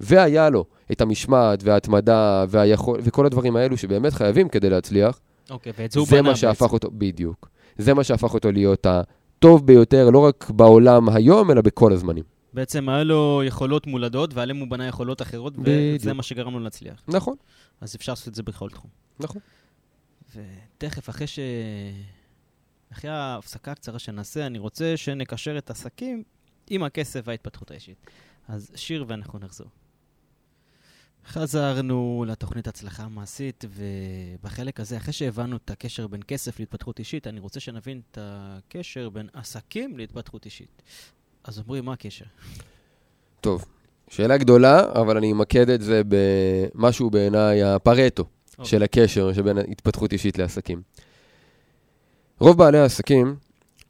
והיה 0.00 0.50
לו 0.50 0.64
את 0.92 1.00
המשמעת 1.00 1.62
וההתמדה 1.62 2.44
והיכול, 2.48 3.00
וכל 3.02 3.26
הדברים 3.26 3.56
האלו 3.56 3.76
שבאמת 3.76 4.12
חייבים 4.12 4.48
כדי 4.48 4.70
להצליח, 4.70 5.20
אוקיי, 5.50 5.72
ואת 5.78 5.92
זה 5.92 6.00
הוא 6.00 6.08
זה 6.08 6.16
בנה 6.16 6.28
מה 6.28 6.36
שהפך 6.36 6.62
בעצם. 6.62 6.74
אותו, 6.74 6.90
בדיוק. 6.92 7.48
זה 7.78 7.94
מה 7.94 8.04
שהפך 8.04 8.34
אותו 8.34 8.52
להיות 8.52 8.86
הטוב 8.86 9.66
ביותר, 9.66 10.10
לא 10.10 10.18
רק 10.18 10.50
בעולם 10.50 11.08
היום, 11.08 11.50
אלא 11.50 11.60
בכל 11.62 11.92
הזמנים. 11.92 12.24
בעצם 12.52 12.88
היה 12.88 13.04
לו 13.04 13.42
יכולות 13.46 13.86
מולדות, 13.86 14.34
ועליהם 14.34 14.58
הוא 14.58 14.68
בנה 14.68 14.86
יכולות 14.86 15.22
אחרות, 15.22 15.56
בדיוק. 15.56 16.00
וזה 16.00 16.12
מה 16.12 16.22
שגרם 16.22 16.52
לו 16.52 16.60
להצליח. 16.60 17.02
נכון, 17.08 17.34
אז 17.80 17.96
אפשר 17.96 18.12
לעשות 18.12 18.28
את 18.28 18.34
זה 18.34 18.42
בכל 18.42 18.68
תחום. 18.68 18.90
נכון. 19.20 19.40
ותכף, 20.34 21.08
אחרי 21.08 21.26
ש... 21.26 21.38
אחרי 22.92 23.10
ההפסקה 23.10 23.72
הקצרה 23.72 23.98
שנעשה, 23.98 24.46
אני 24.46 24.58
רוצה 24.58 24.96
שנקשר 24.96 25.58
את 25.58 25.70
עסקים 25.70 26.22
עם 26.70 26.82
הכסף 26.82 27.20
וההתפתחות 27.24 27.70
האישית. 27.70 28.06
אז 28.48 28.72
שיר 28.74 29.04
ואנחנו 29.08 29.38
נחזור. 29.38 29.66
חזרנו 31.26 32.24
לתוכנית 32.28 32.66
הצלחה 32.66 33.08
מעשית, 33.08 33.64
ובחלק 33.68 34.80
הזה, 34.80 34.96
אחרי 34.96 35.12
שהבנו 35.12 35.56
את 35.56 35.70
הקשר 35.70 36.06
בין 36.06 36.20
כסף 36.28 36.58
להתפתחות 36.58 36.98
אישית, 36.98 37.26
אני 37.26 37.40
רוצה 37.40 37.60
שנבין 37.60 38.00
את 38.10 38.18
הקשר 38.20 39.08
בין 39.08 39.28
עסקים 39.32 39.98
להתפתחות 39.98 40.44
אישית. 40.44 40.82
אז 41.44 41.58
עמרי, 41.58 41.80
מה 41.80 41.92
הקשר? 41.92 42.24
טוב, 43.40 43.64
שאלה 44.08 44.36
גדולה, 44.36 44.80
אבל 45.00 45.16
אני 45.16 45.32
אמקד 45.32 45.68
את 45.68 45.80
זה 45.80 46.02
במשהו 46.08 47.10
בעיניי 47.10 47.62
הפרטו 47.62 48.24
אוקיי. 48.58 48.70
של 48.70 48.82
הקשר 48.82 49.32
שבין 49.32 49.58
התפתחות 49.58 50.12
אישית 50.12 50.38
לעסקים. 50.38 50.82
רוב 52.40 52.58
בעלי 52.58 52.78
העסקים, 52.78 53.34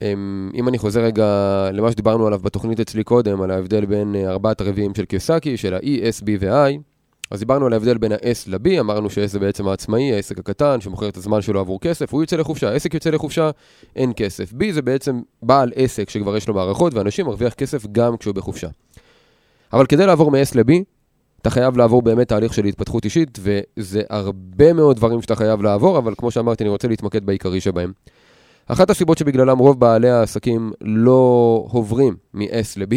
הם, 0.01 0.51
אם 0.55 0.67
אני 0.67 0.77
חוזר 0.77 1.01
רגע 1.01 1.25
למה 1.73 1.91
שדיברנו 1.91 2.27
עליו 2.27 2.39
בתוכנית 2.39 2.79
אצלי 2.79 3.03
קודם, 3.03 3.41
על 3.41 3.51
ההבדל 3.51 3.85
בין 3.85 4.15
אה, 4.15 4.29
ארבעת 4.29 4.61
הרביעים 4.61 4.95
של 4.95 5.05
קיוסקי, 5.05 5.57
של 5.57 5.73
ה-E, 5.73 5.81
S, 5.81 6.23
B 6.23 6.29
ו-I, 6.39 6.79
אז 7.31 7.39
דיברנו 7.39 7.65
על 7.65 7.73
ההבדל 7.73 7.97
בין 7.97 8.11
ה-S 8.11 8.47
ל-B, 8.47 8.79
אמרנו 8.79 9.09
ש-S 9.09 9.27
זה 9.27 9.39
בעצם 9.39 9.67
העצמאי, 9.67 10.13
העסק 10.13 10.39
הקטן, 10.39 10.81
שמוכר 10.81 11.09
את 11.09 11.17
הזמן 11.17 11.41
שלו 11.41 11.59
עבור 11.59 11.79
כסף, 11.79 12.13
הוא 12.13 12.23
יוצא 12.23 12.35
לחופשה, 12.35 12.69
העסק 12.69 12.93
יוצא 12.93 13.09
לחופשה, 13.09 13.49
אין 13.95 14.11
כסף. 14.15 14.53
B 14.53 14.71
זה 14.71 14.81
בעצם 14.81 15.21
בעל 15.43 15.71
עסק 15.75 16.09
שכבר 16.09 16.37
יש 16.37 16.47
לו 16.47 16.53
מערכות, 16.53 16.93
ואנשים 16.93 17.25
מרוויח 17.25 17.53
כסף 17.53 17.85
גם 17.91 18.17
כשהוא 18.17 18.35
בחופשה. 18.35 18.67
אבל 19.73 19.85
כדי 19.85 20.05
לעבור 20.05 20.31
מ-S 20.31 20.55
ל-B, 20.55 20.71
אתה 21.45 21.53
חייב 21.53 21.77
לעבור 21.77 22.01
באמת 22.01 22.27
תהליך 22.27 22.53
של 22.53 22.65
התפתחות 22.65 23.05
אישית, 23.05 23.39
וזה 23.41 24.01
הרבה 24.09 24.73
מאוד 24.73 24.95
דברים 24.95 25.21
שאתה 25.21 25.35
חייב 25.35 25.61
לעבור, 25.61 25.97
אבל 25.97 26.13
כמו 26.17 26.31
שאמרתי, 26.31 26.63
אני 26.63 26.69
רוצה 26.69 26.87
להתמקד 26.87 27.25
בעיקרי 27.25 27.61
שבהם. 27.61 27.91
אחת 28.67 28.89
הסיבות 28.89 29.17
שבגללם 29.17 29.57
רוב 29.57 29.79
בעלי 29.79 30.09
העסקים 30.09 30.71
לא 30.81 31.65
עוברים 31.71 32.15
מ-S 32.33 32.77
ל-B, 32.77 32.95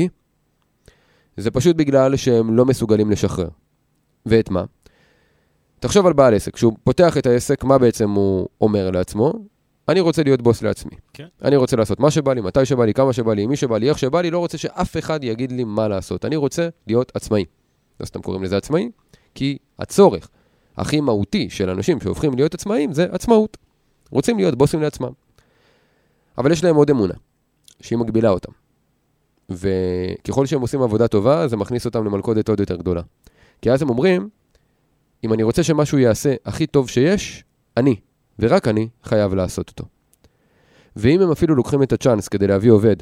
זה 1.36 1.50
פשוט 1.50 1.76
בגלל 1.76 2.16
שהם 2.16 2.56
לא 2.56 2.64
מסוגלים 2.64 3.10
לשחרר. 3.10 3.48
ואת 4.26 4.50
מה? 4.50 4.64
תחשוב 5.80 6.06
על 6.06 6.12
בעל 6.12 6.34
עסק, 6.34 6.54
כשהוא 6.54 6.72
פותח 6.84 7.18
את 7.18 7.26
העסק, 7.26 7.64
מה 7.64 7.78
בעצם 7.78 8.10
הוא 8.10 8.48
אומר 8.60 8.90
לעצמו? 8.90 9.32
אני 9.88 10.00
רוצה 10.00 10.22
להיות 10.22 10.42
בוס 10.42 10.62
לעצמי. 10.62 10.96
כן. 11.12 11.26
אני 11.42 11.56
רוצה 11.56 11.76
לעשות 11.76 12.00
מה 12.00 12.10
שבא 12.10 12.32
לי, 12.32 12.40
מתי 12.40 12.64
שבא 12.64 12.84
לי, 12.84 12.94
כמה 12.94 13.12
שבא 13.12 13.34
לי, 13.34 13.46
מי 13.46 13.56
שבא 13.56 13.78
לי, 13.78 13.88
איך 13.88 13.98
שבא 13.98 14.20
לי, 14.20 14.30
לא 14.30 14.38
רוצה 14.38 14.58
שאף 14.58 14.96
אחד 14.96 15.24
יגיד 15.24 15.52
לי 15.52 15.64
מה 15.64 15.88
לעשות. 15.88 16.24
אני 16.24 16.36
רוצה 16.36 16.68
להיות 16.86 17.12
עצמאי. 17.14 17.44
לא 18.00 18.06
סתם 18.06 18.22
קוראים 18.22 18.42
לזה 18.42 18.56
עצמאי, 18.56 18.90
כי 19.34 19.58
הצורך 19.78 20.28
הכי 20.76 21.00
מהותי 21.00 21.50
של 21.50 21.70
אנשים 21.70 22.00
שהופכים 22.00 22.34
להיות 22.34 22.54
עצמאים 22.54 22.92
זה 22.92 23.06
עצמאות. 23.12 23.56
רוצים 24.10 24.36
להיות 24.36 24.54
בוסים 24.54 24.82
לעצמם. 24.82 25.12
אבל 26.38 26.52
יש 26.52 26.64
להם 26.64 26.76
עוד 26.76 26.90
אמונה, 26.90 27.14
שהיא 27.80 27.98
מגבילה 27.98 28.30
אותם. 28.30 28.52
וככל 29.50 30.46
שהם 30.46 30.60
עושים 30.60 30.82
עבודה 30.82 31.08
טובה, 31.08 31.48
זה 31.48 31.56
מכניס 31.56 31.86
אותם 31.86 32.04
למלכודת 32.04 32.48
עוד 32.48 32.60
יותר 32.60 32.76
גדולה. 32.76 33.02
כי 33.62 33.70
אז 33.70 33.82
הם 33.82 33.88
אומרים, 33.88 34.28
אם 35.24 35.32
אני 35.32 35.42
רוצה 35.42 35.62
שמשהו 35.62 35.98
יעשה 35.98 36.34
הכי 36.44 36.66
טוב 36.66 36.88
שיש, 36.88 37.44
אני, 37.76 37.96
ורק 38.38 38.68
אני, 38.68 38.88
חייב 39.04 39.34
לעשות 39.34 39.68
אותו. 39.68 39.84
ואם 40.96 41.20
הם 41.20 41.30
אפילו 41.30 41.54
לוקחים 41.54 41.82
את 41.82 41.92
הצ'אנס 41.92 42.28
כדי 42.28 42.46
להביא 42.46 42.70
עובד, 42.70 42.96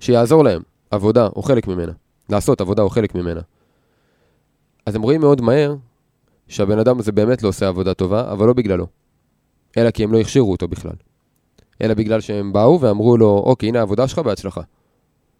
שיעזור 0.00 0.44
להם, 0.44 0.62
עבודה 0.90 1.26
או 1.26 1.42
חלק 1.42 1.66
ממנה, 1.66 1.92
לעשות 2.30 2.60
עבודה 2.60 2.82
או 2.82 2.90
חלק 2.90 3.14
ממנה, 3.14 3.40
אז 4.86 4.94
הם 4.94 5.02
רואים 5.02 5.20
מאוד 5.20 5.40
מהר 5.40 5.74
שהבן 6.48 6.78
אדם 6.78 6.98
הזה 6.98 7.12
באמת 7.12 7.42
לא 7.42 7.48
עושה 7.48 7.68
עבודה 7.68 7.94
טובה, 7.94 8.32
אבל 8.32 8.46
לא 8.46 8.52
בגללו, 8.52 8.86
אלא 9.76 9.90
כי 9.90 10.04
הם 10.04 10.12
לא 10.12 10.18
הכשירו 10.18 10.52
אותו 10.52 10.68
בכלל. 10.68 10.92
אלא 11.82 11.94
בגלל 11.94 12.20
שהם 12.20 12.52
באו 12.52 12.80
ואמרו 12.80 13.16
לו, 13.16 13.42
אוקיי, 13.46 13.68
הנה 13.68 13.78
העבודה 13.78 14.08
שלך 14.08 14.18
בהצלחה. 14.18 14.60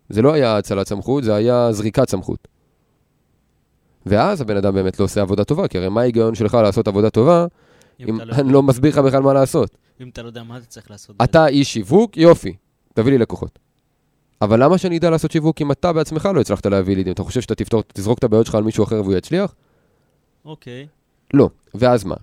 זה 0.09 0.23
לא 0.23 0.33
היה 0.33 0.57
הצלת 0.57 0.89
סמכות, 0.89 1.25
זה 1.25 1.35
היה 1.35 1.73
זריקת 1.73 2.09
סמכות. 2.09 2.49
ואז 4.07 4.41
הבן 4.41 4.57
אדם 4.57 4.75
באמת 4.75 5.01
לא 5.01 5.05
עושה 5.05 5.21
עבודה 5.21 5.45
טובה, 5.45 5.69
כי 5.69 5.79
הרי 5.79 5.89
מה 5.89 6.01
ההיגיון 6.01 6.35
שלך 6.35 6.55
לעשות 6.55 6.89
עבודה 6.89 7.11
טובה, 7.11 7.47
אם 8.01 8.17
אתה 8.17 8.25
לא, 8.25 8.35
אני 8.35 8.53
לא 8.53 8.63
מסביר 8.63 8.93
לך 8.93 8.99
בכלל 8.99 9.23
מה 9.23 9.33
לעשות? 9.33 9.77
אם 10.01 10.09
אתה 10.09 10.23
לא 10.23 10.27
יודע 10.27 10.43
מה 10.43 10.57
אתה 10.57 10.67
צריך 10.67 10.91
לעשות. 10.91 11.17
אתה 11.25 11.47
איש 11.47 11.73
שיווק, 11.73 12.17
יופי, 12.17 12.57
תביא 12.95 13.13
לי 13.13 13.19
לקוחות. 13.19 13.59
אבל 14.41 14.65
למה 14.65 14.79
שאני 14.79 14.99
אדע 14.99 15.11
לעשות 15.11 15.31
שיווק 15.31 15.61
אם 15.61 15.73
אתה 15.73 15.93
בעצמך 15.93 16.29
לא 16.35 16.41
הצלחת 16.41 16.67
להביא 16.67 16.97
לידים? 16.97 17.13
אתה 17.13 17.23
חושב 17.23 17.41
שאתה 17.41 17.55
תפתור, 17.55 17.83
תזרוק 17.93 18.19
את 18.19 18.25
הבעיות 18.25 18.47
שלך 18.47 18.55
על 18.55 18.63
מישהו 18.63 18.85
אחר 18.85 19.03
והוא 19.03 19.15
יצליח? 19.15 19.55
אוקיי. 20.45 20.87
לא. 21.35 21.51
ואז 21.75 22.05
מה? 22.05 22.15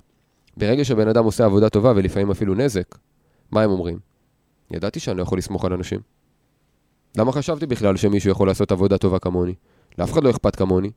ברגע 0.58 0.86
שבן 0.86 1.08
אדם 1.08 1.26
עושה 1.26 1.46
עבודה 1.46 1.70
טובה 1.70 1.94
ולפעמים 1.96 2.32
אפילו 2.32 2.56
נזק, 2.56 2.98
מה 3.52 3.62
הם 3.62 3.72
אומרים? 3.72 4.00
ידעתי 4.72 5.00
שאני 5.00 5.18
לא 5.18 5.24
יכול 5.24 5.38
לסמוך 5.38 5.66
על 5.66 5.74
אנשים. 5.74 6.00
למה 7.18 7.32
חשבתי 7.32 7.66
בכלל 7.66 7.98
שמישהו 7.98 8.32
יכול 8.32 8.48
לעשות 8.48 8.72
עבודה 8.72 8.98
טובה 8.98 9.20
כמוני? 9.20 9.54
לאף 9.98 10.14
אחד 10.14 10.24
לא 10.24 10.30
אכפת 10.30 10.56
כמוני. 10.56 10.92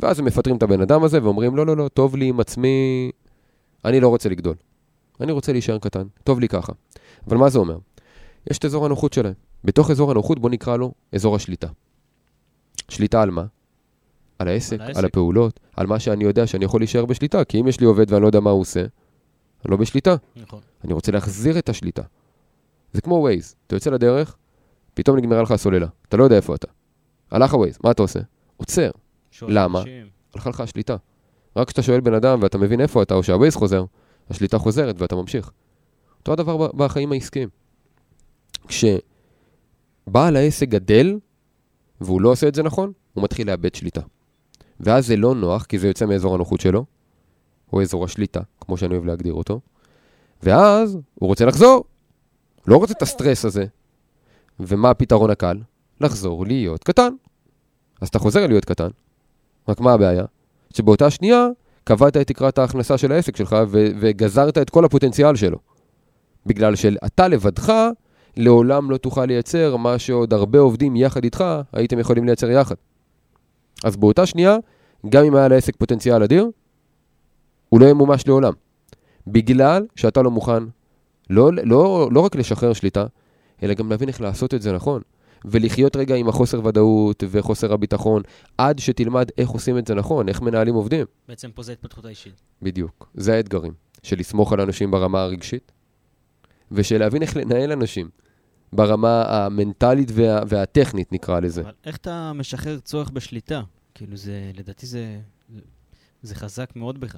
ואז 0.00 0.18
הם 0.18 0.24
מפטרים 0.24 0.56
את 0.56 0.62
הבן 0.62 0.80
אדם 0.80 1.04
הזה 1.04 1.22
ואומרים, 1.22 1.56
לא, 1.56 1.66
לא, 1.66 1.76
לא, 1.76 1.88
טוב 1.88 2.16
לי 2.16 2.26
עם 2.28 2.40
עצמי, 2.40 3.10
אני 3.84 4.00
לא 4.00 4.08
רוצה 4.08 4.28
לגדול. 4.28 4.54
אני 5.20 5.32
רוצה 5.32 5.52
להישאר 5.52 5.78
קטן, 5.78 6.06
טוב 6.24 6.40
לי 6.40 6.48
ככה. 6.48 6.72
אבל 7.28 7.36
מה 7.36 7.48
זה 7.48 7.58
אומר? 7.58 7.78
יש 8.50 8.58
את 8.58 8.64
אזור 8.64 8.86
הנוחות 8.86 9.12
שלהם. 9.12 9.49
בתוך 9.64 9.90
אזור 9.90 10.10
הנוחות 10.10 10.38
בוא 10.38 10.50
נקרא 10.50 10.76
לו 10.76 10.92
אזור 11.12 11.36
השליטה. 11.36 11.68
שליטה 12.88 13.22
על 13.22 13.30
מה? 13.30 13.44
על 14.38 14.48
העסק, 14.48 14.72
על 14.72 14.80
על, 14.80 14.86
העסק. 14.86 14.98
על 14.98 15.04
הפעולות, 15.04 15.60
על 15.76 15.86
מה 15.86 15.98
שאני 15.98 16.24
יודע 16.24 16.46
שאני 16.46 16.64
יכול 16.64 16.80
להישאר 16.80 17.04
בשליטה, 17.04 17.44
כי 17.44 17.60
אם 17.60 17.68
יש 17.68 17.80
לי 17.80 17.86
עובד 17.86 18.12
ואני 18.12 18.22
לא 18.22 18.26
יודע 18.26 18.40
מה 18.40 18.50
הוא 18.50 18.60
עושה, 18.60 18.80
אני 18.80 19.70
לא 19.70 19.76
בשליטה. 19.76 20.14
נכון. 20.36 20.60
אני 20.84 20.92
רוצה 20.92 21.12
להחזיר 21.12 21.58
את 21.58 21.68
השליטה. 21.68 22.02
זה 22.92 23.00
כמו 23.00 23.14
ווייז, 23.14 23.54
אתה 23.66 23.76
יוצא 23.76 23.90
לדרך, 23.90 24.36
פתאום 24.94 25.16
נגמרה 25.16 25.42
לך 25.42 25.50
הסוללה, 25.50 25.86
אתה 26.08 26.16
לא 26.16 26.24
יודע 26.24 26.36
איפה 26.36 26.54
אתה. 26.54 26.68
הלך 27.30 27.54
הווייז, 27.54 27.78
מה 27.84 27.90
אתה 27.90 28.02
עושה? 28.02 28.20
עוצר, 28.56 28.90
למה? 29.42 29.78
אנשים. 29.78 30.08
הלכה 30.34 30.50
לך 30.50 30.60
השליטה. 30.60 30.96
רק 31.56 31.66
כשאתה 31.66 31.82
שואל 31.82 32.00
בן 32.00 32.14
אדם 32.14 32.38
ואתה 32.42 32.58
מבין 32.58 32.80
איפה 32.80 33.02
אתה, 33.02 33.14
או 33.14 33.22
שהווייז 33.22 33.56
חוזר, 33.56 33.84
השליטה 34.30 34.58
חוזרת 34.58 35.00
ואתה 35.00 35.16
ממשיך. 35.16 35.50
אותו 36.18 36.32
הדבר 36.32 36.72
בחיים 36.72 37.12
העסקיים. 37.12 37.48
כשבעל 40.10 40.36
העסק 40.36 40.68
גדל, 40.68 41.18
והוא 42.00 42.20
לא 42.20 42.28
עושה 42.28 42.48
את 42.48 42.54
זה 42.54 42.62
נכון, 42.62 42.92
הוא 43.14 43.24
מתחיל 43.24 43.46
לאבד 43.46 43.74
שליטה. 43.74 44.00
ואז 44.80 45.06
זה 45.06 45.16
לא 45.16 45.34
נוח, 45.34 45.64
כי 45.64 45.78
זה 45.78 45.88
יוצא 45.88 46.06
מאזור 46.06 46.34
הנוחות 46.34 46.60
שלו, 46.60 46.84
או 47.72 47.82
אזור 47.82 48.04
השליטה, 48.04 48.40
כמו 48.60 48.76
שאני 48.76 48.94
אוהב 48.94 49.04
להגדיר 49.04 49.32
אותו, 49.32 49.60
ואז 50.42 50.98
הוא 51.14 51.28
רוצה 51.28 51.44
לחזור. 51.44 51.84
לא 52.66 52.76
רוצה 52.76 52.92
את 52.92 53.02
הסטרס 53.02 53.44
הזה. 53.44 53.64
ומה 54.60 54.90
הפתרון 54.90 55.30
הקל? 55.30 55.58
לחזור 56.00 56.46
להיות 56.46 56.84
קטן. 56.84 57.12
אז 58.00 58.08
אתה 58.08 58.18
חוזר 58.18 58.46
להיות 58.46 58.64
קטן, 58.64 58.88
רק 59.68 59.80
מה 59.80 59.92
הבעיה? 59.92 60.24
שבאותה 60.74 61.10
שנייה 61.10 61.48
קבעת 61.84 62.16
את 62.16 62.26
תקרת 62.26 62.58
ההכנסה 62.58 62.98
של 62.98 63.12
העסק 63.12 63.36
שלך 63.36 63.56
וגזרת 64.00 64.58
את 64.58 64.70
כל 64.70 64.84
הפוטנציאל 64.84 65.36
שלו. 65.36 65.58
בגלל 66.46 66.76
שאתה 66.76 67.28
לבדך 67.28 67.72
לעולם 68.36 68.90
לא 68.90 68.96
תוכל 68.96 69.24
לייצר 69.26 69.76
מה 69.76 69.98
שעוד 69.98 70.32
הרבה 70.32 70.58
עובדים 70.58 70.96
יחד 70.96 71.24
איתך 71.24 71.44
הייתם 71.72 71.98
יכולים 71.98 72.24
לייצר 72.24 72.50
יחד. 72.50 72.74
אז 73.84 73.96
באותה 73.96 74.26
שנייה, 74.26 74.56
גם 75.08 75.24
אם 75.24 75.34
היה 75.34 75.48
לעסק 75.48 75.76
פוטנציאל 75.76 76.22
אדיר, 76.22 76.50
הוא 77.68 77.80
לא 77.80 77.86
ימומש 77.86 78.26
לעולם. 78.26 78.52
בגלל 79.26 79.86
שאתה 79.96 80.22
לא 80.22 80.30
מוכן 80.30 80.62
לא, 81.30 81.50
לא, 81.64 82.08
לא 82.12 82.20
רק 82.20 82.36
לשחרר 82.36 82.72
שליטה, 82.72 83.06
אלא 83.62 83.74
גם 83.74 83.90
להבין 83.90 84.08
איך 84.08 84.20
לעשות 84.20 84.54
את 84.54 84.62
זה 84.62 84.72
נכון. 84.72 85.02
ולחיות 85.44 85.96
רגע 85.96 86.14
עם 86.14 86.28
החוסר 86.28 86.66
ודאות 86.66 87.24
וחוסר 87.30 87.72
הביטחון, 87.72 88.22
עד 88.58 88.78
שתלמד 88.78 89.28
איך 89.38 89.48
עושים 89.48 89.78
את 89.78 89.86
זה 89.86 89.94
נכון, 89.94 90.28
איך 90.28 90.42
מנהלים 90.42 90.74
עובדים. 90.74 91.06
בעצם 91.28 91.50
פה 91.54 91.62
זה 91.62 91.72
התפתחות 91.72 92.04
האישית. 92.04 92.40
בדיוק. 92.62 93.08
זה 93.14 93.34
האתגרים. 93.34 93.72
של 94.02 94.18
לסמוך 94.18 94.52
על 94.52 94.60
אנשים 94.60 94.90
ברמה 94.90 95.22
הרגשית, 95.22 95.72
ושל 96.72 96.98
להבין 96.98 97.22
איך 97.22 97.36
לנהל 97.36 97.72
אנשים 97.72 98.08
ברמה 98.72 99.24
המנטלית 99.28 100.10
וה, 100.14 100.42
והטכנית, 100.48 101.12
נקרא 101.12 101.40
לזה. 101.40 101.60
אבל 101.60 101.72
איך 101.84 101.96
אתה 101.96 102.32
משחרר 102.34 102.78
צורך 102.78 103.10
בשליטה? 103.10 103.62
כאילו 103.94 104.16
זה, 104.16 104.50
לדעתי 104.54 104.86
זה, 104.86 105.18
זה 106.22 106.34
חזק 106.34 106.70
מאוד 106.76 107.00
בך. 107.00 107.16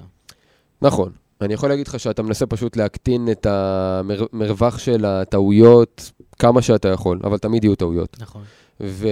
נכון. 0.81 1.11
אני 1.41 1.53
יכול 1.53 1.69
להגיד 1.69 1.87
לך 1.87 1.99
שאתה 1.99 2.21
מנסה 2.23 2.45
פשוט 2.45 2.75
להקטין 2.75 3.31
את 3.31 3.45
המרווח 3.45 4.77
של 4.77 5.05
הטעויות 5.05 6.11
כמה 6.39 6.61
שאתה 6.61 6.87
יכול, 6.87 7.19
אבל 7.23 7.37
תמיד 7.37 7.63
יהיו 7.63 7.75
טעויות. 7.75 8.17
נכון. 8.19 8.41
ו... 8.81 9.07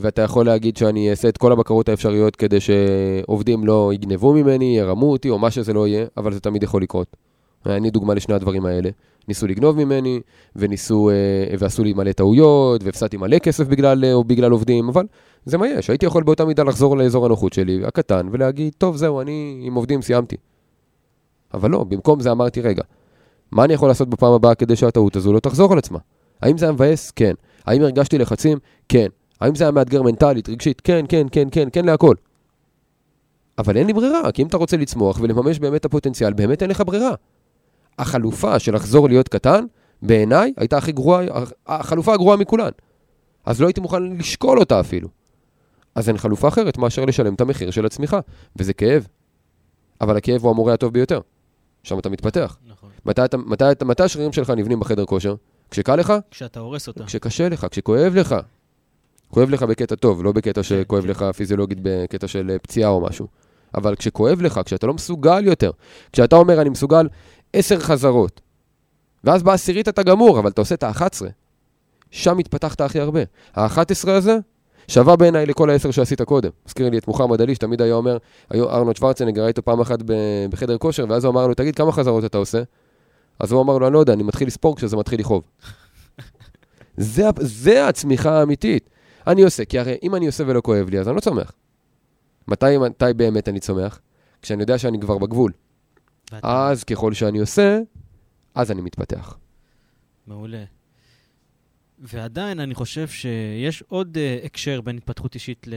ואתה 0.00 0.22
יכול 0.22 0.46
להגיד 0.46 0.76
שאני 0.76 1.10
אעשה 1.10 1.28
את 1.28 1.36
כל 1.36 1.52
הבקרות 1.52 1.88
האפשריות 1.88 2.36
כדי 2.36 2.58
שעובדים 2.60 3.66
לא 3.66 3.90
יגנבו 3.94 4.34
ממני, 4.34 4.78
ירמו 4.78 5.12
אותי, 5.12 5.30
או 5.30 5.38
מה 5.38 5.50
שזה 5.50 5.72
לא 5.72 5.86
יהיה, 5.86 6.06
אבל 6.16 6.32
זה 6.32 6.40
תמיד 6.40 6.62
יכול 6.62 6.82
לקרות. 6.82 7.16
אני 7.66 7.90
דוגמה 7.90 8.14
לשני 8.14 8.34
הדברים 8.34 8.66
האלה. 8.66 8.90
ניסו 9.28 9.46
לגנוב 9.46 9.76
ממני, 9.76 10.20
וניסו, 10.56 11.10
אה, 11.10 11.54
ועשו 11.58 11.84
לי 11.84 11.92
מלא 11.92 12.12
טעויות, 12.12 12.84
והפסדתי 12.84 13.16
מלא 13.16 13.38
כסף 13.38 13.66
בגלל, 13.66 14.04
אה, 14.04 14.22
בגלל 14.26 14.52
עובדים, 14.52 14.88
אבל 14.88 15.06
זה 15.44 15.58
מה 15.58 15.68
יש. 15.68 15.90
הייתי 15.90 16.06
יכול 16.06 16.22
באותה 16.22 16.44
מידה 16.44 16.62
לחזור 16.62 16.96
לאזור 16.96 17.26
הנוחות 17.26 17.52
שלי, 17.52 17.80
הקטן, 17.84 18.28
ולהגיד, 18.30 18.72
טוב, 18.78 18.96
זהו, 18.96 19.20
אני 19.20 19.62
עם 19.62 19.74
עובדים 19.74 20.02
סיימתי. 20.02 20.36
אבל 21.54 21.70
לא, 21.70 21.84
במקום 21.84 22.20
זה 22.20 22.32
אמרתי, 22.32 22.60
רגע, 22.60 22.82
מה 23.52 23.64
אני 23.64 23.74
יכול 23.74 23.88
לעשות 23.88 24.08
בפעם 24.08 24.32
הבאה 24.32 24.54
כדי 24.54 24.76
שהטעות 24.76 25.16
הזו 25.16 25.32
לא 25.32 25.40
תחזור 25.40 25.72
על 25.72 25.78
עצמה? 25.78 25.98
האם 26.42 26.58
זה 26.58 26.64
היה 26.64 26.72
מבאס? 26.72 27.10
כן. 27.10 27.32
האם 27.66 27.82
הרגשתי 27.82 28.18
לחצים? 28.18 28.58
כן. 28.88 29.06
האם 29.40 29.54
זה 29.54 29.64
היה 29.64 29.70
מאתגר 29.70 30.02
מנטלית, 30.02 30.48
רגשית? 30.48 30.80
כן, 30.80 31.04
כן, 31.08 31.26
כן, 31.32 31.48
כן, 31.50 31.68
כן 31.72 31.84
להכל. 31.84 32.14
אבל 33.58 33.76
אין 33.76 33.86
לי 33.86 33.92
ברירה, 33.92 34.32
כי 34.32 34.42
אם 34.42 34.46
אתה 34.46 34.56
רוצה 34.56 34.76
לצמוח 34.76 35.18
ולממש 35.20 35.58
באמת 35.58 35.80
את 35.80 35.84
הפוטנציאל, 35.84 36.32
באמת 36.32 36.62
אין 36.62 36.70
לך 36.70 36.82
ברירה. 36.86 37.14
החלופה 37.98 38.58
של 38.58 38.74
לחזור 38.74 39.08
להיות 39.08 39.28
קטן, 39.28 39.64
בעיניי, 40.02 40.52
הייתה 40.56 40.76
הכי 40.78 40.92
גרועה, 40.92 41.24
החלופה 41.66 42.14
הגרועה 42.14 42.36
מכולן. 42.36 42.70
אז 43.46 43.60
לא 43.60 43.66
הייתי 43.66 43.80
מוכן 43.80 44.02
לשקול 44.02 44.58
אותה 44.58 44.80
אפילו. 44.80 45.08
אז 45.94 46.08
אין 46.08 46.18
חלופה 46.18 46.48
אחרת 46.48 46.78
מאשר 46.78 47.04
לשלם 47.04 47.34
את 47.34 47.40
המחיר 47.40 47.70
של 47.70 47.86
הצמיחה, 47.86 48.20
וזה 48.56 48.72
כאב. 48.72 49.06
אבל 50.00 50.16
הכאב 50.16 50.42
הוא 50.42 50.50
המורה 50.50 50.74
הטוב 50.74 50.92
ביותר. 50.92 51.20
שם 51.82 51.98
אתה 51.98 52.08
מתפתח. 52.08 52.58
נכון. 52.66 52.90
מתי, 53.06 53.24
אתה, 53.24 53.36
מתי, 53.36 53.64
מתי 53.84 54.02
השרירים 54.02 54.32
שלך 54.32 54.50
נבנים 54.50 54.80
בחדר 54.80 55.04
כושר? 55.04 55.34
כשקל 55.70 55.96
לך? 55.96 56.12
כשאתה 56.30 56.60
הורס 56.60 56.88
אותה. 56.88 57.04
כשקשה 57.04 57.48
לך, 57.48 57.66
כשכואב 57.70 58.14
לך. 58.14 58.34
כואב 59.30 59.50
לך 59.50 59.62
בקטע 59.62 59.94
טוב, 59.94 60.24
לא 60.24 60.32
בקטע 60.32 60.62
שכואב 60.62 61.06
לך 61.06 61.24
פיזיולוגית 61.36 61.78
בקטע 61.82 62.28
של 62.28 62.50
אה, 62.50 62.58
פציעה 62.58 62.90
או 62.90 63.00
משהו. 63.00 63.26
אבל 63.74 63.96
כשכואב 63.96 64.42
לך, 64.42 64.60
כשאתה 64.64 64.86
לא 64.86 64.94
מסוגל 64.94 65.46
יותר, 65.46 65.70
כשאתה 66.12 66.36
אומר 66.36 66.60
אני 66.60 66.70
מסוגל 66.70 67.08
עשר 67.52 67.80
חזרות, 67.80 68.40
ואז 69.24 69.42
בעשירית 69.42 69.88
אתה 69.88 70.02
גמור, 70.02 70.38
אבל 70.38 70.50
אתה 70.50 70.60
עושה 70.60 70.74
את 70.74 70.82
ה-11, 70.82 71.22
שם 72.10 72.38
התפתחת 72.38 72.80
הכי 72.80 73.00
הרבה. 73.00 73.20
ה-11 73.54 74.10
הזה 74.10 74.38
שווה 74.88 75.16
בעיניי 75.16 75.46
לכל 75.46 75.70
העשר 75.70 75.90
שעשית 75.90 76.22
קודם. 76.22 76.50
מזכיר 76.66 76.90
לי 76.90 76.98
את 76.98 77.08
מוחמד 77.08 77.40
עלי, 77.40 77.54
שתמיד 77.54 77.82
היה 77.82 77.94
אומר, 77.94 78.18
היו 78.50 78.70
ארנולד 78.70 78.96
שוורצנגר, 78.96 79.40
היה 79.40 79.48
איתו 79.48 79.62
פעם 79.62 79.80
אחת 79.80 79.98
בחדר 80.50 80.78
כושר, 80.78 81.04
ואז 81.08 81.24
הוא 81.24 81.32
אמר 81.32 81.46
לו, 81.46 81.54
תגיד, 81.54 81.76
כמה 81.76 81.92
חזרות 81.92 82.24
אתה 82.24 82.38
עושה? 82.38 82.62
אז 83.38 83.52
הוא 83.52 83.62
אמר 83.62 83.78
לו, 83.78 83.86
אני 83.86 83.94
לא 83.94 83.98
יודע, 83.98 84.12
אני 84.12 84.22
מתחיל 84.22 84.46
לספור 84.46 84.76
כשזה 84.76 84.96
מתחיל 84.96 85.20
לכאוב. 85.20 85.42
זה, 86.96 87.24
זה 87.40 87.88
הצמיחה 87.88 88.40
האמיתית. 88.40 88.90
אני 89.26 89.42
עושה, 89.42 89.64
כי 89.64 89.78
הרי 89.78 89.96
אם 90.02 90.14
אני 90.14 90.26
עושה 90.26 90.44
ולא 90.46 90.60
כואב 90.60 90.90
לי, 90.90 91.00
אז 91.00 91.08
אני 91.08 91.16
לא 91.16 91.20
צומח. 91.20 91.52
מתי, 92.48 92.78
מתי 92.78 93.04
באמת 93.16 93.48
אני 93.48 93.60
צומח? 93.60 94.00
כשאני 94.42 94.62
יודע 94.62 94.78
שאני 94.78 95.00
כבר 95.00 95.18
בגבול. 95.18 95.52
אז 96.42 96.84
ככל 96.84 97.12
שאני 97.12 97.38
עושה, 97.38 97.78
אז 98.54 98.70
אני 98.70 98.80
מתפתח. 98.80 99.38
מעולה. 100.26 100.64
ועדיין 101.98 102.60
אני 102.60 102.74
חושב 102.74 103.08
שיש 103.08 103.82
עוד 103.88 104.16
uh, 104.16 104.46
הקשר 104.46 104.80
בין 104.80 104.96
התפתחות 104.96 105.34
אישית 105.34 105.66
ל... 105.68 105.74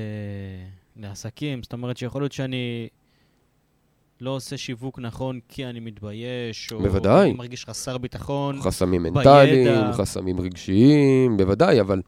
לעסקים. 0.95 1.63
זאת 1.63 1.73
אומרת 1.73 1.97
שיכול 1.97 2.21
להיות 2.21 2.31
שאני 2.31 2.88
לא 4.21 4.29
עושה 4.29 4.57
שיווק 4.57 4.99
נכון 4.99 5.39
כי 5.47 5.65
אני 5.65 5.79
מתבייש, 5.79 6.71
או 6.71 6.79
בוודאי. 6.79 7.33
מרגיש 7.33 7.65
חסר 7.65 7.97
ביטחון. 7.97 8.62
חסמים 8.62 9.03
מנטליים, 9.03 9.93
חסמים 9.93 10.39
רגשיים, 10.39 11.38
בוודאי, 11.38 11.81
אבל 11.81 12.01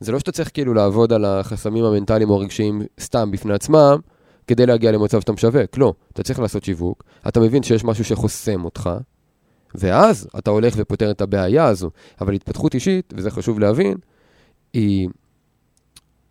זה 0.00 0.12
לא 0.12 0.18
שאתה 0.18 0.32
צריך 0.32 0.50
כאילו 0.54 0.74
לעבוד 0.74 1.12
על 1.12 1.24
החסמים 1.24 1.84
המנטליים 1.84 2.30
או 2.30 2.34
הרגשיים 2.34 2.82
סתם 3.00 3.30
בפני 3.30 3.54
עצמם, 3.54 3.98
כדי 4.46 4.66
להגיע 4.66 4.92
למצב 4.92 5.20
שאתה 5.20 5.32
משווק. 5.32 5.78
לא, 5.78 5.94
אתה 6.12 6.22
צריך 6.22 6.38
לעשות 6.38 6.64
שיווק, 6.64 7.04
אתה 7.28 7.40
מבין 7.40 7.62
שיש 7.62 7.84
משהו 7.84 8.04
שחוסם 8.04 8.64
אותך, 8.64 8.90
ואז 9.74 10.28
אתה 10.38 10.50
הולך 10.50 10.74
ופותר 10.76 11.10
את 11.10 11.20
הבעיה 11.20 11.66
הזו. 11.66 11.90
אבל 12.20 12.34
התפתחות 12.34 12.74
אישית, 12.74 13.12
וזה 13.16 13.30
חשוב 13.30 13.60
להבין, 13.60 13.96
היא 14.72 15.08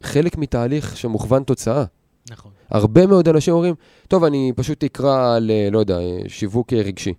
חלק 0.03 0.37
מתהליך 0.37 0.97
שמוכוון 0.97 1.43
תוצאה. 1.43 1.83
נכון. 2.31 2.51
הרבה 2.69 3.07
מאוד 3.07 3.27
אנשים 3.27 3.53
אומרים, 3.53 3.75
טוב, 4.07 4.23
אני 4.23 4.51
פשוט 4.55 4.83
אקרא 4.83 5.39
ל... 5.39 5.69
לא 5.71 5.79
יודע, 5.79 5.97
שיווק 6.27 6.73
רגשי. 6.73 7.13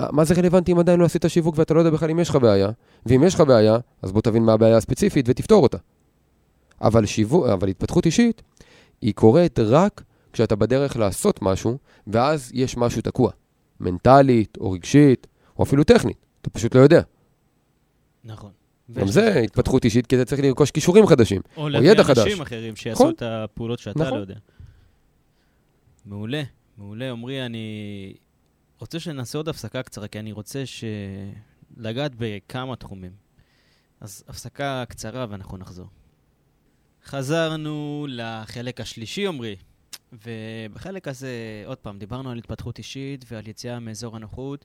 אה, 0.00 0.06
מה 0.12 0.24
זה 0.24 0.34
רלוונטי 0.34 0.72
אם 0.72 0.78
עדיין 0.78 1.00
לא 1.00 1.04
עשית 1.04 1.24
שיווק 1.28 1.58
ואתה 1.58 1.74
לא 1.74 1.78
יודע 1.78 1.90
בכלל 1.90 2.10
אם 2.10 2.18
יש 2.18 2.28
לך 2.28 2.36
בעיה? 2.36 2.70
ואם 3.06 3.24
יש 3.24 3.34
לך 3.34 3.40
בעיה, 3.40 3.78
אז 4.02 4.12
בוא 4.12 4.20
תבין 4.20 4.42
מה 4.42 4.52
הבעיה 4.52 4.76
הספציפית 4.76 5.26
ותפתור 5.28 5.62
אותה. 5.62 5.78
אבל, 6.82 7.06
שיווק, 7.06 7.46
אבל 7.46 7.68
התפתחות 7.68 8.06
אישית, 8.06 8.42
היא 9.02 9.14
קורית 9.14 9.58
רק 9.58 10.02
כשאתה 10.32 10.56
בדרך 10.56 10.96
לעשות 10.96 11.42
משהו, 11.42 11.78
ואז 12.06 12.50
יש 12.54 12.76
משהו 12.76 13.02
תקוע. 13.02 13.30
מנטלית, 13.80 14.58
או 14.60 14.70
רגשית, 14.70 15.26
או 15.58 15.62
אפילו 15.62 15.84
טכנית. 15.84 16.26
אתה 16.42 16.50
פשוט 16.50 16.74
לא 16.74 16.80
יודע. 16.80 17.02
נכון. 18.24 18.50
גם 18.92 19.06
זה 19.06 19.38
התפתחות 19.38 19.84
אישית, 19.84 20.06
כי 20.06 20.16
אתה 20.16 20.24
צריך 20.24 20.40
לרכוש 20.42 20.70
כישורים 20.70 21.06
חדשים, 21.06 21.42
או, 21.56 21.62
או 21.62 21.68
ידע 21.68 22.04
חדש. 22.04 22.18
או 22.18 22.22
להביא 22.22 22.22
אנשים 22.22 22.42
אחרים 22.42 22.76
שיעשו 22.76 23.02
נכון. 23.02 23.14
את 23.14 23.22
הפעולות 23.22 23.78
שאתה 23.78 24.00
נכון. 24.00 24.14
לא 24.14 24.20
יודע. 24.20 24.34
מעולה, 26.04 26.42
מעולה. 26.78 27.10
עמרי, 27.10 27.46
אני 27.46 28.14
רוצה 28.80 29.00
שנעשה 29.00 29.38
עוד 29.38 29.48
הפסקה 29.48 29.82
קצרה, 29.82 30.08
כי 30.08 30.18
אני 30.18 30.32
רוצה 30.32 30.66
ש... 30.66 30.84
לגעת 31.76 32.12
בכמה 32.18 32.76
תחומים. 32.76 33.12
אז 34.00 34.24
הפסקה 34.28 34.84
קצרה 34.88 35.26
ואנחנו 35.30 35.56
נחזור. 35.56 35.86
חזרנו 37.04 38.06
לחלק 38.08 38.80
השלישי, 38.80 39.26
עמרי. 39.26 39.56
ובחלק 40.12 41.08
הזה, 41.08 41.62
עוד 41.66 41.78
פעם, 41.78 41.98
דיברנו 41.98 42.30
על 42.30 42.38
התפתחות 42.38 42.78
אישית 42.78 43.24
ועל 43.30 43.48
יציאה 43.48 43.78
מאזור 43.78 44.16
הנוחות, 44.16 44.64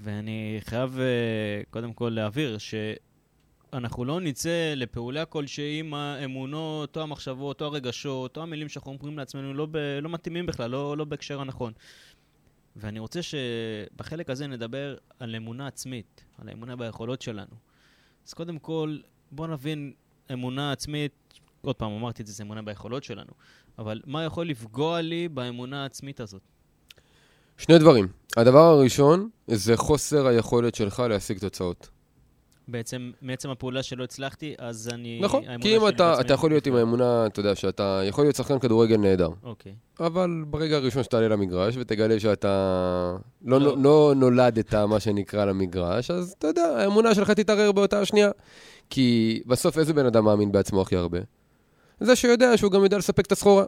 ואני 0.00 0.58
חייב 0.60 0.98
uh, 0.98 1.70
קודם 1.70 1.92
כל 1.92 2.08
להבהיר 2.08 2.58
שאנחנו 2.58 4.04
לא 4.04 4.20
נצא 4.20 4.72
לפעולה 4.76 5.24
כלשהי 5.24 5.80
אם 5.80 5.94
האמונות, 5.94 6.96
או 6.96 7.02
המחשבות, 7.02 7.62
או 7.62 7.66
הרגשות, 7.66 8.36
או 8.36 8.42
המילים 8.42 8.68
שאנחנו 8.68 8.92
אומרים 8.92 9.18
לעצמנו 9.18 9.54
לא, 9.54 9.66
ב, 9.70 9.76
לא 9.76 10.08
מתאימים 10.08 10.46
בכלל, 10.46 10.70
לא, 10.70 10.96
לא 10.96 11.04
בהקשר 11.04 11.40
הנכון. 11.40 11.72
ואני 12.76 12.98
רוצה 12.98 13.20
שבחלק 13.22 14.30
הזה 14.30 14.46
נדבר 14.46 14.96
על 15.18 15.36
אמונה 15.36 15.66
עצמית, 15.66 16.24
על 16.38 16.48
האמונה 16.48 16.76
ביכולות 16.76 17.22
שלנו. 17.22 17.54
אז 18.26 18.34
קודם 18.34 18.58
כל, 18.58 18.98
בואו 19.30 19.48
נבין 19.48 19.92
אמונה 20.32 20.72
עצמית, 20.72 21.40
עוד 21.62 21.76
פעם 21.76 21.92
אמרתי 21.92 22.22
את 22.22 22.26
זה, 22.26 22.32
זה 22.32 22.42
אמונה 22.42 22.62
ביכולות 22.62 23.04
שלנו. 23.04 23.32
אבל 23.78 24.00
מה 24.06 24.24
יכול 24.24 24.48
לפגוע 24.48 25.00
לי 25.00 25.28
באמונה 25.28 25.82
העצמית 25.82 26.20
הזאת? 26.20 26.42
שני 27.58 27.78
דברים. 27.78 28.08
הדבר 28.36 28.58
הראשון 28.58 29.28
זה 29.46 29.76
חוסר 29.76 30.26
היכולת 30.26 30.74
שלך 30.74 31.02
להשיג 31.08 31.38
תוצאות. 31.38 31.88
בעצם, 32.68 33.10
מעצם 33.22 33.50
הפעולה 33.50 33.82
שלא 33.82 34.04
הצלחתי, 34.04 34.54
אז 34.58 34.90
אני... 34.92 35.20
נכון, 35.22 35.44
כי 35.60 35.76
אם 35.76 35.88
אתה, 35.88 36.20
אתה 36.20 36.34
יכול 36.34 36.50
להיות 36.50 36.66
עם 36.66 36.74
האמונה, 36.74 37.26
אתה 37.26 37.40
יודע, 37.40 37.54
שאתה 37.54 38.02
יכול 38.04 38.24
להיות 38.24 38.36
שחקן 38.36 38.58
כדורגל 38.58 38.96
נהדר. 38.96 39.28
אוקיי. 39.42 39.74
אבל 40.00 40.44
ברגע 40.46 40.76
הראשון 40.76 41.02
שתעלה 41.02 41.28
למגרש 41.28 41.74
ותגלה 41.76 42.20
שאתה 42.20 43.16
לא, 43.44 43.60
לא. 43.60 43.76
לא 43.78 44.12
נולדת, 44.16 44.74
מה 44.74 45.00
שנקרא, 45.00 45.44
למגרש, 45.44 46.10
אז 46.10 46.34
אתה 46.38 46.46
יודע, 46.46 46.62
האמונה 46.62 47.14
שלך 47.14 47.30
תתערער 47.30 47.72
באותה 47.72 48.00
השנייה. 48.00 48.30
כי 48.90 49.40
בסוף 49.46 49.78
איזה 49.78 49.92
בן 49.92 50.06
אדם 50.06 50.24
מאמין 50.24 50.52
בעצמו 50.52 50.82
הכי 50.82 50.96
הרבה? 50.96 51.18
זה 52.00 52.16
שיודע 52.16 52.56
שהוא 52.56 52.72
גם 52.72 52.82
יודע 52.82 52.98
לספק 52.98 53.26
את 53.26 53.32
הסחורה. 53.32 53.64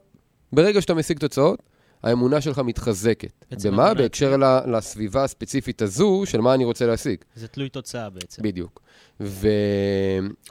ברגע 0.52 0.80
שאתה 0.80 0.94
משיג 0.94 1.18
תוצאות, 1.18 1.62
האמונה 2.02 2.40
שלך 2.40 2.58
מתחזקת. 2.58 3.44
במה? 3.64 3.94
בהקשר 3.94 4.36
ל- 4.36 4.76
לסביבה 4.76 5.24
הספציפית 5.24 5.82
הזו 5.82 6.22
של 6.24 6.40
מה 6.40 6.54
אני 6.54 6.64
רוצה 6.64 6.86
להשיג. 6.86 7.16
זה 7.36 7.48
תלוי 7.48 7.68
תוצאה 7.68 8.10
בעצם. 8.10 8.42
בדיוק. 8.42 8.80
ו... 9.20 9.48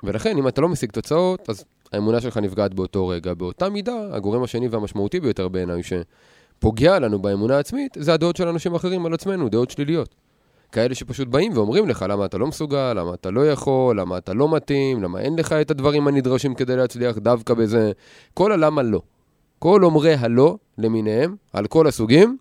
ולכן, 0.04 0.38
אם 0.38 0.48
אתה 0.48 0.62
לא 0.62 0.70
משיג 0.70 0.92
תוצאות, 0.92 1.50
אז 1.50 1.64
האמונה 1.92 2.22
שלך 2.22 2.38
נפגעת 2.38 2.74
באותו 2.74 3.08
רגע. 3.08 3.34
באותה 3.34 3.70
מידה, 3.70 3.94
הגורם 4.12 4.44
השני 4.44 4.68
והמשמעותי 4.68 5.20
ביותר 5.20 5.48
בעיניי, 5.48 5.82
שפוגע 5.84 7.00
לנו 7.00 7.22
באמונה 7.22 7.58
העצמית, 7.58 7.98
זה 8.00 8.14
הדעות 8.14 8.36
של 8.36 8.48
אנשים 8.48 8.76
אחרים 8.76 9.06
על 9.06 9.14
עצמנו, 9.14 9.50
דעות 9.50 9.72
שליליות. 9.72 10.16
כאלה 10.72 10.96
שפשוט 10.96 11.28
באים 11.28 11.52
ואומרים 11.56 11.90
לך 11.90 12.06
למה 12.10 12.26
אתה 12.26 12.38
לא 12.38 12.48
מסוגל, 12.48 12.94
למה 12.94 13.14
אתה 13.14 13.32
לא 13.32 13.52
יכול, 13.52 14.00
למה 14.00 14.18
אתה 14.18 14.34
לא 14.34 14.56
מתאים, 14.56 15.04
למה 15.04 15.20
אין 15.20 15.36
לך 15.36 15.54
את 15.54 15.72
הדברים 15.72 16.08
הנדרשים 16.08 16.56
כדי 16.56 16.76
להצליח 16.76 17.18
דווקא 17.18 17.54
בזה. 17.54 17.92
כל 18.34 18.52
הלמה 18.52 18.82
לא. 18.82 19.02
כל 19.60 19.84
אומרי 19.84 20.14
הלא 20.14 20.58
למיניהם, 20.78 21.36
על 21.54 21.68
כל 21.68 21.88
הסוגים, 21.88 22.38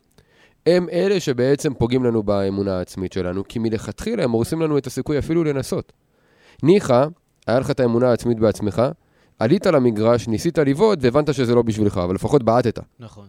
הם 0.67 0.89
אלה 0.93 1.21
שבעצם 1.21 1.75
פוגעים 1.75 2.05
לנו 2.05 2.23
באמונה 2.23 2.79
העצמית 2.79 3.13
שלנו, 3.13 3.43
כי 3.49 3.59
מלכתחילה 3.59 4.25
הם 4.25 4.31
הורסים 4.31 4.63
לנו 4.63 4.79
את 4.79 4.87
הסיכוי 4.87 5.19
אפילו 5.19 5.45
לנסות. 5.45 5.93
ניחא, 6.63 7.07
היה 7.47 7.61
לך 7.61 7.71
את 7.71 7.81
האמונה 7.81 8.11
העצמית 8.11 8.39
בעצמך, 8.41 8.83
עלית 9.39 9.67
למגרש, 9.67 10.29
ניסית 10.29 10.59
לבעוט 10.59 10.99
והבנת 11.03 11.35
שזה 11.35 11.55
לא 11.55 11.63
בשבילך, 11.63 11.99
אבל 11.99 12.15
לפחות 12.15 12.43
בעטת. 12.43 12.79
נכון. 13.01 13.29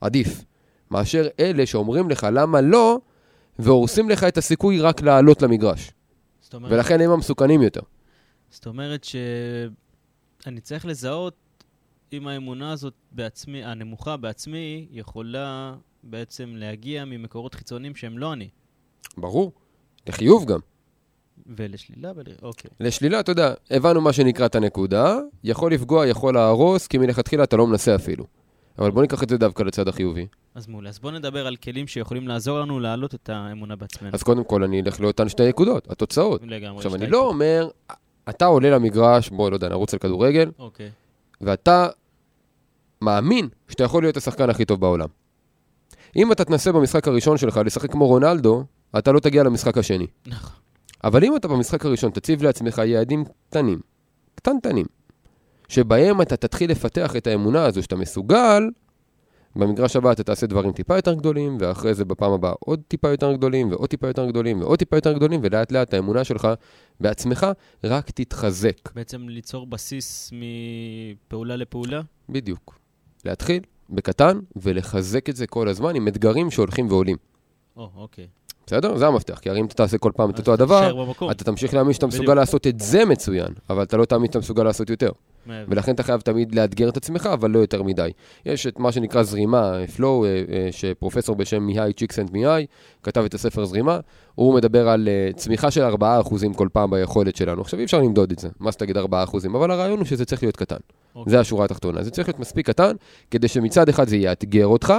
עדיף. 0.00 0.44
מאשר 0.90 1.28
אלה 1.40 1.66
שאומרים 1.66 2.10
לך 2.10 2.26
למה 2.32 2.60
לא, 2.60 2.98
והורסים 3.58 4.10
לך 4.10 4.24
את 4.24 4.38
הסיכוי 4.38 4.80
רק 4.80 5.02
לעלות 5.02 5.42
למגרש. 5.42 5.90
אומרת, 6.54 6.72
ולכן 6.72 7.00
הם 7.00 7.10
המסוכנים 7.10 7.62
יותר. 7.62 7.80
זאת 8.50 8.66
אומרת 8.66 9.04
שאני 9.04 10.60
צריך 10.62 10.86
לזהות 10.86 11.34
אם 12.12 12.28
האמונה 12.28 12.72
הזאת 12.72 12.94
בעצמי, 13.12 13.64
הנמוכה 13.64 14.16
בעצמי, 14.16 14.86
יכולה 14.90 15.74
בעצם 16.02 16.52
להגיע 16.56 17.04
ממקורות 17.04 17.54
חיצוניים 17.54 17.94
שהם 17.94 18.18
לא 18.18 18.32
אני. 18.32 18.48
ברור. 19.16 19.52
לחיוב 20.06 20.44
גם. 20.44 20.58
ולשלילה 21.46 22.12
ול... 22.16 22.24
אוקיי. 22.42 22.70
לשלילה, 22.80 23.20
אתה 23.20 23.32
יודע, 23.32 23.54
הבנו 23.70 24.00
מה 24.00 24.12
שנקרא 24.12 24.46
את 24.46 24.54
הנקודה, 24.54 25.18
יכול 25.44 25.72
לפגוע, 25.72 26.06
יכול 26.06 26.34
להרוס, 26.34 26.86
כי 26.86 26.98
מלכתחילה 26.98 27.44
אתה 27.44 27.56
לא 27.56 27.66
מנסה 27.66 27.94
אפילו. 27.94 28.24
אבל 28.78 28.90
בוא 28.90 29.02
ניקח 29.02 29.22
את 29.22 29.28
זה 29.28 29.38
דווקא 29.38 29.62
לצד 29.62 29.88
החיובי. 29.88 30.26
אז 30.54 30.66
מעולה. 30.66 30.88
אז 30.88 30.98
בואו 30.98 31.12
נדבר 31.12 31.46
על 31.46 31.56
כלים 31.56 31.86
שיכולים 31.86 32.28
לעזור 32.28 32.60
לנו 32.60 32.80
להעלות 32.80 33.14
את 33.14 33.28
האמונה 33.28 33.76
בעצמנו. 33.76 34.10
אז 34.14 34.22
קודם 34.22 34.44
כל 34.44 34.64
אני 34.64 34.80
אלך 34.80 35.00
לאותן 35.00 35.28
שתי 35.28 35.48
נקודות, 35.48 35.90
התוצאות. 35.90 36.40
לגמרי. 36.44 36.76
עכשיו, 36.76 36.94
אני 36.94 37.06
לא 37.06 37.28
אומר, 37.28 37.68
אתה 38.28 38.44
עולה 38.44 38.70
למגרש, 38.70 39.28
בוא, 39.28 39.50
לא 39.50 39.56
יודע, 39.56 39.68
נרוץ 39.68 39.94
על 39.94 39.98
כדורגל, 39.98 40.50
אוקיי. 40.58 40.90
ואתה 41.40 41.88
מאמין 43.02 43.48
שאתה 43.68 43.84
יכול 43.84 44.02
להיות 44.02 44.16
השחקן 44.16 44.50
הכי 44.50 44.64
טוב 44.64 44.80
בעולם. 44.80 45.08
אם 46.16 46.32
אתה 46.32 46.44
תנסה 46.44 46.72
במשחק 46.72 47.08
הראשון 47.08 47.36
שלך 47.36 47.60
לשחק 47.64 47.92
כמו 47.92 48.06
רונלדו, 48.06 48.64
אתה 48.98 49.12
לא 49.12 49.20
תגיע 49.20 49.42
למשחק 49.42 49.78
השני. 49.78 50.06
נכון. 50.26 50.56
אבל 51.04 51.24
אם 51.24 51.36
אתה 51.36 51.48
במשחק 51.48 51.84
הראשון 51.84 52.10
תציב 52.10 52.42
לעצמך 52.42 52.78
יעדים 52.78 53.24
קטנים, 53.50 53.80
קטנטנים, 54.34 54.86
שבהם 55.68 56.22
אתה 56.22 56.36
תתחיל 56.36 56.70
לפתח 56.70 57.16
את 57.16 57.26
האמונה 57.26 57.64
הזו 57.64 57.82
שאתה 57.82 57.96
מסוגל, 57.96 58.62
במגרש 59.56 59.96
הבא 59.96 60.12
אתה 60.12 60.22
תעשה 60.22 60.46
דברים 60.46 60.72
טיפה 60.72 60.96
יותר 60.96 61.14
גדולים, 61.14 61.56
ואחרי 61.60 61.94
זה 61.94 62.04
בפעם 62.04 62.32
הבאה 62.32 62.52
עוד 62.60 62.80
טיפה 62.88 63.08
יותר 63.08 63.32
גדולים, 63.32 63.70
ועוד 63.70 63.88
טיפה 63.88 64.06
יותר 64.06 64.26
גדולים, 64.26 64.60
ועוד 64.60 64.78
טיפה 64.78 64.96
יותר 64.96 65.12
גדולים, 65.12 65.40
ולאט 65.42 65.72
לאט 65.72 65.94
האמונה 65.94 66.24
שלך 66.24 66.48
בעצמך 67.00 67.46
רק 67.84 68.10
תתחזק. 68.10 68.92
בעצם 68.94 69.28
ליצור 69.28 69.66
בסיס 69.66 70.32
מפעולה 70.32 71.56
לפעולה? 71.56 72.00
בדיוק. 72.28 72.78
להתחיל 73.24 73.62
בקטן 73.90 74.38
ולחזק 74.56 75.28
את 75.28 75.36
זה 75.36 75.46
כל 75.46 75.68
הזמן 75.68 75.96
עם 75.96 76.08
אתגרים 76.08 76.50
שהולכים 76.50 76.88
ועולים. 76.88 77.16
או, 77.76 77.90
אוקיי. 77.96 78.26
בסדר? 78.66 78.96
זה 78.96 79.06
המפתח, 79.06 79.38
כי 79.38 79.50
הרי 79.50 79.60
אם 79.60 79.64
אתה 79.64 79.74
תעשה 79.74 79.98
כל 79.98 80.12
פעם 80.16 80.30
את 80.30 80.38
אותו 80.38 80.52
הדבר. 80.52 81.14
אתה 81.30 81.44
תמשיך 81.44 81.74
להאמין 81.74 81.92
שאתה. 81.92 82.06
מסוגל 82.06 82.34
לעשות 82.34 82.66
את 82.66 82.80
זה 82.80 83.04
מצוין, 83.04 83.52
אבל 83.70 83.82
אתה 83.82 83.96
לא 83.96 84.04
תאמין 84.04 84.26
שאתה 84.26 84.38
מסוגל 84.38 84.62
לעשות 84.62 84.90
יותר. 84.90 85.10
מעבר. 85.48 85.72
ולכן 85.72 85.94
אתה 85.94 86.02
חייב 86.02 86.20
תמיד 86.20 86.54
לאתגר 86.54 86.88
את 86.88 86.96
עצמך, 86.96 87.28
אבל 87.32 87.50
לא 87.50 87.58
יותר 87.58 87.82
מדי. 87.82 88.10
יש 88.46 88.66
את 88.66 88.78
מה 88.78 88.92
שנקרא 88.92 89.22
זרימה, 89.22 89.72
flow, 89.96 90.02
אה, 90.02 90.42
אה, 90.52 90.68
שפרופסור 90.70 91.36
בשם 91.36 91.62
מיהי 91.62 91.92
צ'יקסנט 91.92 92.32
מיהי 92.32 92.66
כתב 93.02 93.24
את 93.24 93.34
הספר 93.34 93.64
זרימה, 93.64 94.00
הוא 94.34 94.54
מדבר 94.54 94.88
על 94.88 95.08
אה, 95.08 95.32
צמיחה 95.36 95.70
של 95.70 95.84
4% 95.94 96.54
כל 96.56 96.68
פעם 96.72 96.90
ביכולת 96.90 97.36
שלנו. 97.36 97.60
עכשיו 97.60 97.78
אי 97.78 97.84
אפשר 97.84 98.00
למדוד 98.00 98.32
את 98.32 98.38
זה, 98.38 98.48
מה 98.60 98.70
זה 98.70 98.78
תגיד 98.78 98.96
4%, 98.96 99.00
אבל 99.52 99.70
הרעיון 99.70 99.98
הוא 99.98 100.06
שזה 100.06 100.24
צריך 100.24 100.42
להיות 100.42 100.56
קטן. 100.56 100.76
אוקיי. 101.14 101.30
זה 101.30 101.40
השורה 101.40 101.64
התחתונה. 101.64 102.02
זה 102.02 102.10
צריך 102.10 102.28
להיות 102.28 102.38
מספיק 102.38 102.66
קטן, 102.66 102.96
כדי 103.30 103.48
שמצד 103.48 103.88
אחד 103.88 104.08
זה 104.08 104.16
יאתגר 104.16 104.66
אותך, 104.66 104.94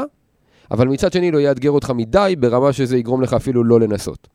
אבל 0.71 0.88
מצד 0.88 1.13
שני 1.13 1.31
לא 1.31 1.38
יאתגר 1.38 1.71
אותך 1.71 1.89
מדי, 1.95 2.35
ברמה 2.39 2.73
שזה 2.73 2.97
יגרום 2.97 3.21
לך 3.21 3.33
אפילו 3.33 3.63
לא 3.63 3.79
לנסות. 3.79 4.27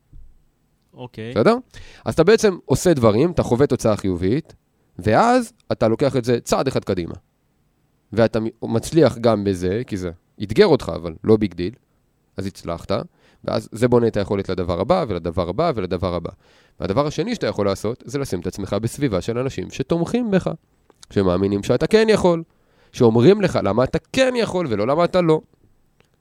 אוקיי. 0.95 1.31
בסדר? 1.31 1.57
אז 2.05 2.15
אתה 2.15 2.25
בעצם 2.25 2.57
עושה 2.65 2.95
דברים, 2.95 3.31
אתה 3.31 3.43
חווה 3.43 3.67
תוצאה 3.67 3.97
חיובית, 3.97 4.55
ואז 4.99 5.53
אתה 5.73 5.89
לוקח 5.89 6.17
את 6.17 6.25
זה 6.25 6.41
צעד 6.41 6.69
אחד 6.69 6.85
קדימה. 6.85 7.15
ואתה 8.13 8.39
מצליח 8.63 9.19
גם 9.19 9.45
בזה, 9.45 9.83
כי 9.87 9.97
זה 9.97 10.11
אתגר 10.43 10.67
אותך, 10.67 10.93
אבל 10.95 11.15
לא 11.25 11.37
big 11.37 11.55
deal, 11.55 11.75
אז 12.37 12.47
הצלחת, 12.47 12.93
ואז 13.45 13.69
זה 13.73 13.89
בונה 13.89 14.07
את 14.07 14.17
היכולת 14.17 14.49
לדבר 14.49 14.81
הבא, 14.81 15.05
ולדבר 15.09 15.49
הבא, 15.49 15.73
ולדבר 15.75 16.15
הבא. 16.15 16.31
והדבר 16.81 17.07
השני 17.07 17.35
שאתה 17.35 17.47
יכול 17.47 17.67
לעשות, 17.67 18.03
זה 18.07 18.19
לשים 18.19 18.41
את 18.41 18.47
עצמך 18.47 18.77
בסביבה 18.83 19.21
של 19.21 19.39
אנשים 19.39 19.71
שתומכים 19.71 20.31
בך, 20.31 20.51
שמאמינים 21.11 21.63
שאתה 21.63 21.87
כן 21.87 22.07
יכול, 22.11 22.43
שאומרים 22.93 23.41
לך 23.41 23.59
למה 23.63 23.85
אתה 23.85 23.99
כן 24.13 24.35
יכול 24.37 24.67
ולא 24.71 24.87
למה 24.87 25.05
אתה 25.05 25.21
לא. 25.21 25.41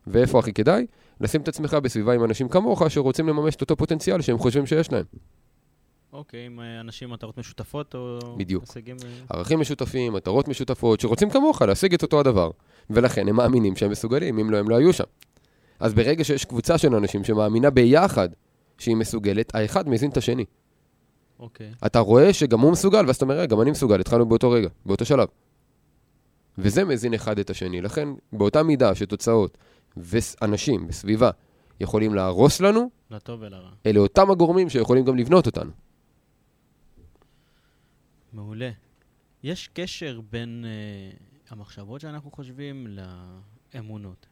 ואיפה 0.08 0.40
הכי 0.40 0.54
כדאי? 0.54 0.86
לשים 1.22 1.42
את 1.42 1.48
עצמך 1.48 1.74
בסביבה 1.74 2.14
עם 2.14 2.24
אנשים 2.24 2.50
כמוך 2.50 2.84
שרוצים 2.90 3.28
לממש 3.28 3.56
את 3.56 3.62
אותו 3.62 3.76
פוטנציאל 3.76 4.22
שהם 4.22 4.38
חושבים 4.38 4.66
שיש 4.66 4.92
להם. 4.92 5.04
אוקיי, 6.14 6.46
עם 6.46 6.60
אה, 6.60 6.80
אנשים 6.80 7.10
מטרות 7.10 7.38
משותפות 7.38 7.96
או... 7.96 8.20
בדיוק. 8.38 8.64
הישגים... 8.64 8.98
אה, 9.06 9.38
ערכים 9.38 9.60
משותפים, 9.60 10.14
מטרות 10.14 10.48
משותפות, 10.48 11.00
שרוצים 11.00 11.30
כמוך 11.30 11.62
להשיג 11.62 11.94
את 11.94 12.02
אותו 12.02 12.20
הדבר. 12.20 12.52
ולכן 12.90 13.28
הם 13.28 13.36
מאמינים 13.36 13.76
שהם 13.76 13.92
מסוגלים, 13.92 14.40
אם 14.40 14.50
לא, 14.50 14.58
הם 14.58 14.70
לא 14.70 14.76
היו 14.76 14.94
שם. 14.94 15.04
אז 15.80 15.94
ברגע 15.94 16.24
שיש 16.24 16.46
קבוצה 16.46 16.78
של 16.78 16.96
אנשים 16.96 17.24
שמאמינה 17.24 17.70
ביחד 17.70 18.30
שהיא 18.78 18.96
מסוגלת, 18.96 19.56
האחד 19.56 19.90
מזין 19.90 20.12
את 20.12 20.18
השני. 20.18 20.46
אוקיי. 21.40 21.72
אתה 21.86 22.00
רואה 22.00 22.34
שגם 22.34 22.60
הוא 22.60 22.72
מסוגל, 22.72 23.06
ואז 23.08 23.16
אתה 23.16 23.26
אומר, 23.26 23.36
"רגע, 23.36 23.46
גם 23.46 23.62
אני 23.62 23.72
מסוגל, 23.72 24.00
התחלנו 24.00 24.26
באותו 24.26 24.52
רגע, 24.52 24.70
באותו 24.86 25.06
שלב. 25.06 25.28
וזה 26.58 26.84
מזין 26.84 27.14
אחד 27.14 27.40
את 27.40 27.50
השני. 27.50 27.82
לכן, 27.82 28.10
באותה 28.34 28.64
מידה 28.64 28.96
שתוצאות 28.96 29.58
ואנשים 29.98 30.88
בסביבה 30.88 31.30
יכולים 31.80 32.16
להרוס 32.16 32.62
לנו, 32.62 32.90
לטוב 33.12 33.42
ולרע. 33.42 33.70
אלה 33.86 34.00
אותם 34.00 34.32
הגורמים 34.32 34.70
שיכולים 34.70 35.06
גם 35.06 35.18
לבנות 35.18 35.46
אותנו. 35.46 35.72
מעולה. 38.34 38.70
יש 39.44 39.70
קשר 39.74 40.20
בין 40.32 40.66
אה, 40.68 41.18
המחשבות 41.50 42.02
שאנחנו 42.02 42.32
חושבים 42.32 42.88
לאמונות. 43.74 44.26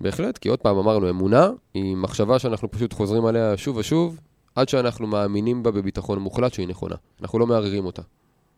בהחלט, 0.00 0.38
כי 0.38 0.48
עוד 0.48 0.58
פעם 0.58 0.76
אמרנו, 0.76 1.10
אמונה 1.10 1.48
היא 1.74 1.96
מחשבה 1.96 2.38
שאנחנו 2.38 2.70
פשוט 2.70 2.92
חוזרים 2.92 3.26
עליה 3.26 3.56
שוב 3.56 3.76
ושוב, 3.76 4.20
עד 4.54 4.68
שאנחנו 4.68 5.06
מאמינים 5.06 5.62
בה 5.62 5.70
בביטחון 5.70 6.18
מוחלט 6.18 6.54
שהיא 6.54 6.68
נכונה. 6.68 6.96
אנחנו 7.22 7.38
לא 7.38 7.46
מערערים 7.46 7.86
אותה. 7.86 8.02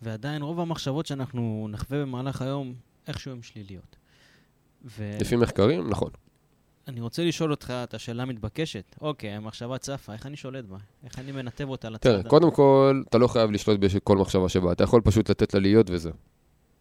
ועדיין 0.02 0.42
רוב 0.42 0.60
המחשבות 0.60 1.06
שאנחנו 1.06 1.68
נחווה 1.70 2.00
במהלך 2.02 2.42
היום, 2.42 2.74
איכשהו 3.08 3.32
הן 3.32 3.42
שליליות. 3.42 3.96
ואני 4.84 5.18
לפי 5.20 5.36
מחקרים, 5.36 5.90
נכון. 5.90 6.10
רוצה 6.98 7.24
לשאול 7.24 7.50
אותך 7.50 7.70
את 7.70 7.94
השאלה 7.94 8.22
המתבקשת. 8.22 8.96
אוקיי, 9.00 9.30
המחשבה 9.30 9.78
צפה, 9.78 10.12
איך 10.12 10.26
אני 10.26 10.36
שולט 10.36 10.64
בה? 10.64 10.76
איך 11.04 11.18
אני 11.18 11.32
מנתב 11.32 11.68
אותה 11.68 11.90
לצד? 11.90 12.10
תראה, 12.10 12.22
קודם 12.22 12.50
כל, 12.50 13.02
אתה 13.08 13.18
לא 13.18 13.28
חייב 13.28 13.50
לשלוט 13.50 13.80
בכל 13.80 14.16
מחשבה 14.16 14.48
שבאה, 14.48 14.72
אתה 14.72 14.84
יכול 14.84 15.00
פשוט 15.00 15.30
לתת 15.30 15.54
לה 15.54 15.60
להיות 15.60 15.90
וזה. 15.90 16.10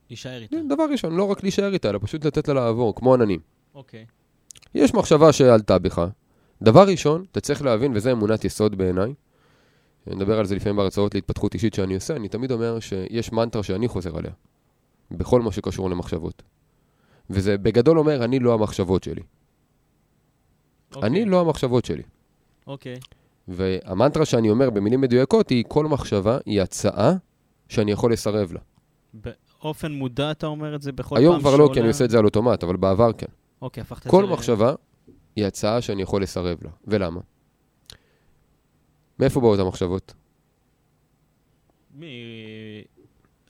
להישאר 0.10 0.42
איתה. 0.42 0.58
דבר 0.70 0.84
ראשון, 0.92 1.16
לא 1.16 1.24
רק 1.24 1.44
להישאר 1.44 1.74
איתה, 1.74 1.90
אלא 1.90 2.00
פשוט 2.02 2.26
לתת 2.26 2.48
לה 2.48 2.54
לעבור, 2.54 2.96
כמו 2.96 3.14
עננים. 3.14 3.40
אוקיי. 3.76 4.06
יש 4.76 4.94
מחשבה 4.94 5.34
שעלתה 5.34 5.80
בך. 5.80 6.08
דבר 6.62 6.88
ראשון, 6.88 7.26
אתה 7.32 7.42
צריך 7.42 7.62
להבין, 7.62 7.92
וזה 7.96 8.12
אמונת 8.12 8.46
יסוד 8.46 8.76
בעיניי, 8.76 9.14
אני 10.08 10.16
מדבר 10.16 10.40
על 10.40 10.46
זה 10.46 10.56
לפעמים 10.56 10.76
בהרצאות 10.76 11.16
להתפתחות 11.16 11.54
אישית 11.54 11.74
שאני 11.74 11.96
עושה, 11.96 12.16
אני 12.16 12.28
תמיד 12.28 12.52
אומר 12.52 12.80
שיש 12.80 13.32
מנטרה 13.32 13.64
שאני 13.64 13.88
חוזר 13.88 14.18
עליה, 14.18 14.32
בכל 15.12 15.42
מה 15.42 15.52
שקשור 15.52 15.90
למחשבות. 15.90 16.44
וזה 17.30 17.58
בגדול 17.58 18.00
אומר, 18.00 18.24
אני 18.24 18.40
לא 18.40 18.54
המחשבות 18.54 19.04
שלי. 19.04 19.22
אוקיי. 20.96 21.10
אני 21.10 21.26
לא 21.26 21.42
המחשבות 21.42 21.86
שלי. 21.86 22.04
אוקיי. 22.68 22.96
והמנטרה 23.48 24.26
שאני 24.26 24.50
אומר 24.50 24.70
במילים 24.70 25.02
מדויקות 25.02 25.50
היא, 25.50 25.64
כל 25.68 25.86
מחשבה 25.86 26.38
היא 26.46 26.62
הצעה 26.62 27.14
שאני 27.70 27.92
יכול 27.92 28.14
לסרב 28.14 28.54
לה. 28.54 28.60
באופן 29.14 29.92
מודע 29.92 30.32
אתה 30.32 30.48
אומר 30.48 30.76
את 30.76 30.82
זה 30.82 30.92
בכל 30.92 31.18
היום 31.18 31.34
פעם 31.34 31.42
כבר 31.42 31.50
שעולה... 31.50 31.64
לא, 31.64 31.74
כי 31.74 31.80
אני 31.80 31.88
עושה 31.88 32.06
את 32.06 32.10
זה 32.10 32.20
על 32.20 32.26
אוטומט, 32.26 32.64
אבל 32.64 32.76
בעבר 32.76 33.14
כן. 33.14 33.26
אוקיי, 33.62 33.82
הפכת 33.82 33.98
את 33.98 34.04
זה... 34.04 34.10
כל 34.10 34.26
מחשבה 34.26 34.74
היא 35.36 35.46
הצעה 35.46 35.82
שאני 35.82 36.02
יכול 36.02 36.24
לסרב 36.24 36.58
לה. 36.64 36.70
ולמה? 36.88 37.22
מאיפה 39.20 39.40
באות 39.40 39.60
המחשבות? 39.60 40.14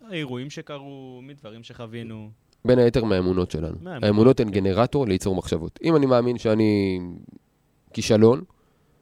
מהאירועים 0.02 0.50
שקרו, 0.50 1.20
מדברים 1.24 1.64
שחווינו. 1.64 2.30
בין 2.66 2.80
היתר 2.80 3.04
מהאמונות 3.04 3.52
שלנו. 3.52 3.76
מהאמונות, 3.82 4.04
האמונות 4.04 4.40
הן 4.40 4.48
כן. 4.48 4.54
גנרטור 4.54 5.08
לייצור 5.08 5.36
מחשבות. 5.36 5.80
אם 5.84 5.96
אני 5.96 6.06
מאמין 6.06 6.38
שאני 6.38 7.00
כישלון, 7.94 8.44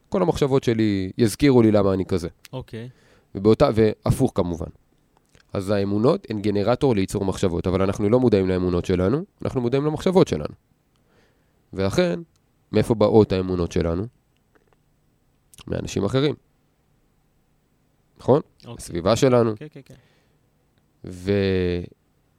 כל 0.10 0.22
המחשבות 0.22 0.64
שלי 0.64 1.12
יזכירו 1.18 1.62
לי 1.62 1.72
למה 1.72 1.94
אני 1.94 2.06
כזה. 2.06 2.28
אוקיי. 2.54 2.90
ובאותה, 3.36 3.70
והפוך 3.76 4.32
כמובן. 4.36 4.68
אז 5.54 5.70
האמונות 5.70 6.28
הן 6.30 6.42
גנרטור 6.42 6.96
לייצור 6.96 7.26
מחשבות, 7.26 7.68
אבל 7.68 7.82
אנחנו 7.82 8.10
לא 8.10 8.20
מודעים 8.20 8.50
לאמונות 8.50 8.86
שלנו, 8.86 9.24
אנחנו 9.46 9.62
מודעים 9.62 9.86
למחשבות 9.86 10.28
שלנו. 10.28 10.54
ולכן, 11.74 12.20
מאיפה 12.72 12.96
באות 12.96 13.32
האמונות 13.32 13.72
שלנו? 13.72 14.04
מאנשים 15.68 16.06
אחרים. 16.06 16.36
נכון? 18.18 18.42
אוקיי. 18.66 18.76
הסביבה 18.78 19.16
שלנו. 19.16 19.54
כן, 19.56 19.68
כן, 19.72 19.82
כן. 19.86 19.96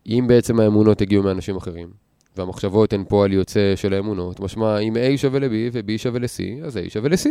ואם 0.06 0.24
בעצם 0.28 0.60
האמונות 0.60 1.00
הגיעו 1.00 1.22
מאנשים 1.22 1.56
אחרים, 1.56 1.90
והמחשבות 2.36 2.92
הן 2.92 3.04
פועל 3.08 3.32
יוצא 3.32 3.72
של 3.76 3.94
האמונות, 3.94 4.40
משמע 4.40 4.78
אם 4.78 4.96
A 4.96 5.18
שווה 5.18 5.40
ל-B 5.40 5.52
ו-B 5.72 5.98
שווה 5.98 6.20
ל-C, 6.20 6.64
אז 6.64 6.76
A 6.76 6.80
שווה 6.88 7.08
ל-C. 7.08 7.28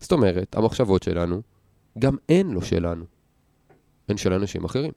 זאת 0.00 0.12
אומרת, 0.12 0.56
המחשבות 0.56 1.02
שלנו, 1.02 1.42
גם 1.98 2.16
הן 2.28 2.50
לא 2.50 2.60
שלנו. 2.62 3.04
הן 4.08 4.16
של 4.16 4.32
אנשים 4.32 4.64
אחרים. 4.64 4.92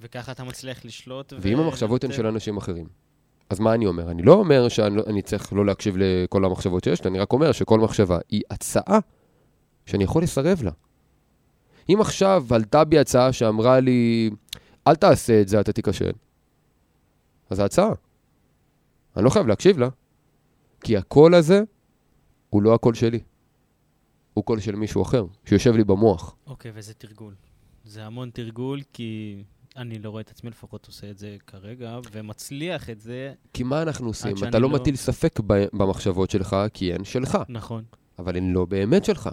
וככה 0.00 0.32
אתה 0.32 0.44
מצליח 0.44 0.84
לשלוט. 0.84 1.32
ואם 1.40 1.58
המחשבות 1.58 2.04
הן. 2.04 2.12
של 2.12 2.26
אנשים 2.26 2.56
אחרים, 2.56 2.86
אז 3.50 3.60
מה 3.60 3.74
אני 3.74 3.86
אומר? 3.86 4.10
אני 4.10 4.22
לא 4.22 4.32
אומר 4.32 4.68
שאני 4.68 4.96
לא- 4.96 5.20
צריך 5.24 5.52
לא 5.52 5.66
להקשיב 5.66 5.96
לכל 5.98 6.44
המחשבות 6.44 6.84
שיש 6.84 7.04
לי, 7.04 7.10
אני 7.10 7.18
רק 7.18 7.32
אומר 7.32 7.52
שכל 7.52 7.80
מחשבה 7.80 8.18
היא 8.28 8.42
הצעה 8.50 8.98
שאני 9.86 10.04
יכול 10.04 10.22
לסרב 10.22 10.62
לה. 10.62 10.70
אם 11.88 12.00
עכשיו 12.00 12.44
עלתה 12.50 12.84
בי 12.84 12.98
הצעה 12.98 13.32
שאמרה 13.32 13.80
לי, 13.80 14.30
אל 14.88 14.94
תעשה 14.96 15.40
את 15.40 15.48
זה, 15.48 15.60
אתה 15.60 15.72
תיכשל, 15.72 16.10
אז 17.50 17.56
זו 17.56 17.62
הצעה. 17.64 17.90
אני 19.16 19.24
לא 19.24 19.30
חייב 19.30 19.46
להקשיב 19.46 19.78
לה, 19.78 19.88
כי 20.80 20.96
הקול 20.96 21.34
הזה 21.34 21.62
הוא 22.50 22.62
לא 22.62 22.74
הקול 22.74 22.94
שלי. 22.94 23.20
הוא 24.34 24.44
קול 24.44 24.60
של 24.60 24.76
מישהו 24.76 25.02
אחר, 25.02 25.24
שיושב 25.44 25.74
לי 25.74 25.84
במוח. 25.84 26.36
אוקיי, 26.46 26.70
וזה 26.74 26.94
תרגול. 26.94 27.34
זה 27.84 28.06
המון 28.06 28.30
תרגול, 28.30 28.80
כי 28.92 29.42
אני 29.76 29.98
לא 29.98 30.10
רואה 30.10 30.20
את 30.20 30.30
עצמי 30.30 30.50
לפחות 30.50 30.86
עושה 30.86 31.10
את 31.10 31.18
זה 31.18 31.36
כרגע, 31.46 31.98
ומצליח 32.12 32.90
את 32.90 33.00
זה, 33.00 33.32
כי 33.52 33.62
מה 33.62 33.82
אנחנו 33.82 34.06
עושים? 34.06 34.36
אתה 34.48 34.58
לא 34.58 34.70
לא- 34.70 34.78
מטיל 34.78 34.96
ספק 34.96 35.40
במחשבות 35.72 36.30
שלך, 36.30 36.56
כי 36.74 36.94
הן 36.94 37.04
שלך. 37.04 37.38
נכון. 37.48 37.84
אבל 38.18 38.36
הן 38.36 38.50
לא 38.52 38.64
באמת 38.64 39.04
שלך. 39.04 39.28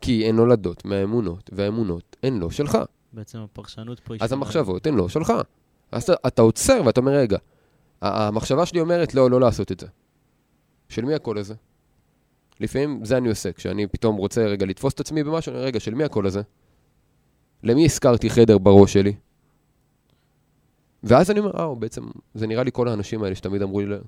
כי 0.00 0.28
הן 0.28 0.36
נולדות 0.36 0.84
מהאמונות, 0.84 1.50
והאמונות 1.52 2.16
הן 2.22 2.38
לא 2.38 2.50
שלך. 2.50 2.78
בעצם 3.16 3.38
הפרשנות 3.38 4.00
פה 4.00 4.14
היא... 4.14 4.20
אז. 4.22 4.32
המחשבות 4.32 4.86
הן 4.86 4.94
לא 4.94 5.08
שלך. 5.08 5.32
אז 5.92 6.02
אתה, 6.02 6.12
אתה 6.26 6.42
עוצר 6.42 6.82
ואתה 6.86 7.00
אומר, 7.00 7.12
רגע, 7.12 7.38
המחשבה 8.02 8.66
שלי 8.66 8.80
אומרת, 8.80 9.14
לא, 9.14 9.30
לא 9.30 9.40
לעשות 9.40 9.72
את 9.72 9.80
זה. 9.80 9.86
של 10.88 11.04
מי 11.04 11.14
הקול 11.14 11.38
הזה? 11.38 11.54
לפעמים 12.60 13.04
זה 13.04 13.16
אני 13.16 13.28
עושה, 13.28 13.52
כשאני 13.52 13.86
פתאום 13.86 14.16
רוצה 14.16 14.46
רגע 14.46 14.66
לתפוס 14.66 14.94
את 14.94 15.00
עצמי 15.00 15.24
במשהו, 15.24 15.50
אני 15.50 15.56
אומר, 15.56 15.66
רגע, 15.66 15.80
של 15.80 15.94
מי 15.94 16.04
הקול 16.04 16.26
הזה? 16.26 16.42
למי 17.62 17.84
הזכרתי 17.84 18.30
חדר 18.30 18.58
בראש 18.58 18.92
שלי? 18.92 19.14
ואז 21.02 21.30
אני 21.30 21.40
אומר, 21.40 21.50
אה, 21.58 21.74
בעצם, 21.74 22.02
זה 22.34 22.46
נראה 22.46 22.62
לי 22.62 22.70
כל 22.72 22.88
האנשים 22.88 23.22
האלה 23.22 23.34
שתמיד 23.34 23.62
אמרו 23.62 23.80
לי, 23.80 23.86
לא, 23.86 23.98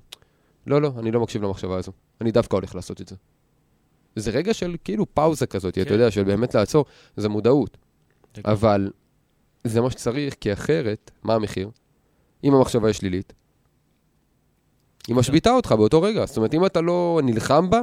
לא, 0.67 0.81
לא, 0.81 0.91
אני 0.97 1.11
לא 1.11 1.19
מקשיב 1.19 1.43
למחשבה 1.43 1.77
הזו. 1.77 1.91
אני 2.21 2.31
דווקא 2.31 2.55
הולך 2.55 2.75
לעשות 2.75 3.01
את 3.01 3.07
זה. 3.07 3.15
זה 4.15 4.31
רגע 4.31 4.53
של 4.53 4.75
כאילו 4.83 5.05
פאוזה 5.13 5.45
כזאת, 5.45 5.77
אתה 5.77 5.85
כן. 5.85 5.93
יודע, 5.93 6.11
של 6.11 6.23
באמת 6.23 6.55
לעצור, 6.55 6.85
זה 7.17 7.29
מודעות. 7.29 7.77
אבל 8.45 8.91
זה 9.63 9.81
מה 9.81 9.91
שצריך, 9.91 10.35
כי 10.39 10.53
אחרת, 10.53 11.11
מה 11.23 11.33
המחיר? 11.33 11.69
אם 12.43 12.53
המחשבה 12.53 12.87
היא 12.87 12.93
שלילית, 12.93 13.33
היא 15.07 15.15
משביתה 15.15 15.49
אותך 15.49 15.71
באותו 15.71 16.01
רגע. 16.01 16.25
זאת 16.25 16.37
אומרת, 16.37 16.53
אם 16.53 16.65
אתה 16.65 16.81
לא 16.81 17.19
נלחם 17.23 17.69
בה, 17.69 17.79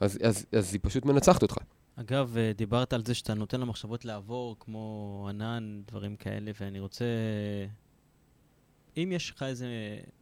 אז, 0.00 0.18
אז, 0.22 0.46
אז 0.52 0.72
היא 0.72 0.80
פשוט 0.82 1.04
מנצחת 1.04 1.42
אותך. 1.42 1.56
אגב, 1.96 2.36
אה, 2.36 2.52
דיברת 2.56 2.92
על 2.92 3.04
זה 3.04 3.14
שאתה 3.14 3.34
נותן 3.34 3.60
למחשבות 3.60 4.04
לעבור, 4.04 4.56
כמו 4.60 5.26
ענן, 5.30 5.82
דברים 5.86 6.16
כאלה, 6.16 6.50
ואני 6.60 6.80
רוצה... 6.80 7.04
אם 8.96 9.12
יש 9.12 9.30
לך 9.30 9.42
איזה 9.42 9.66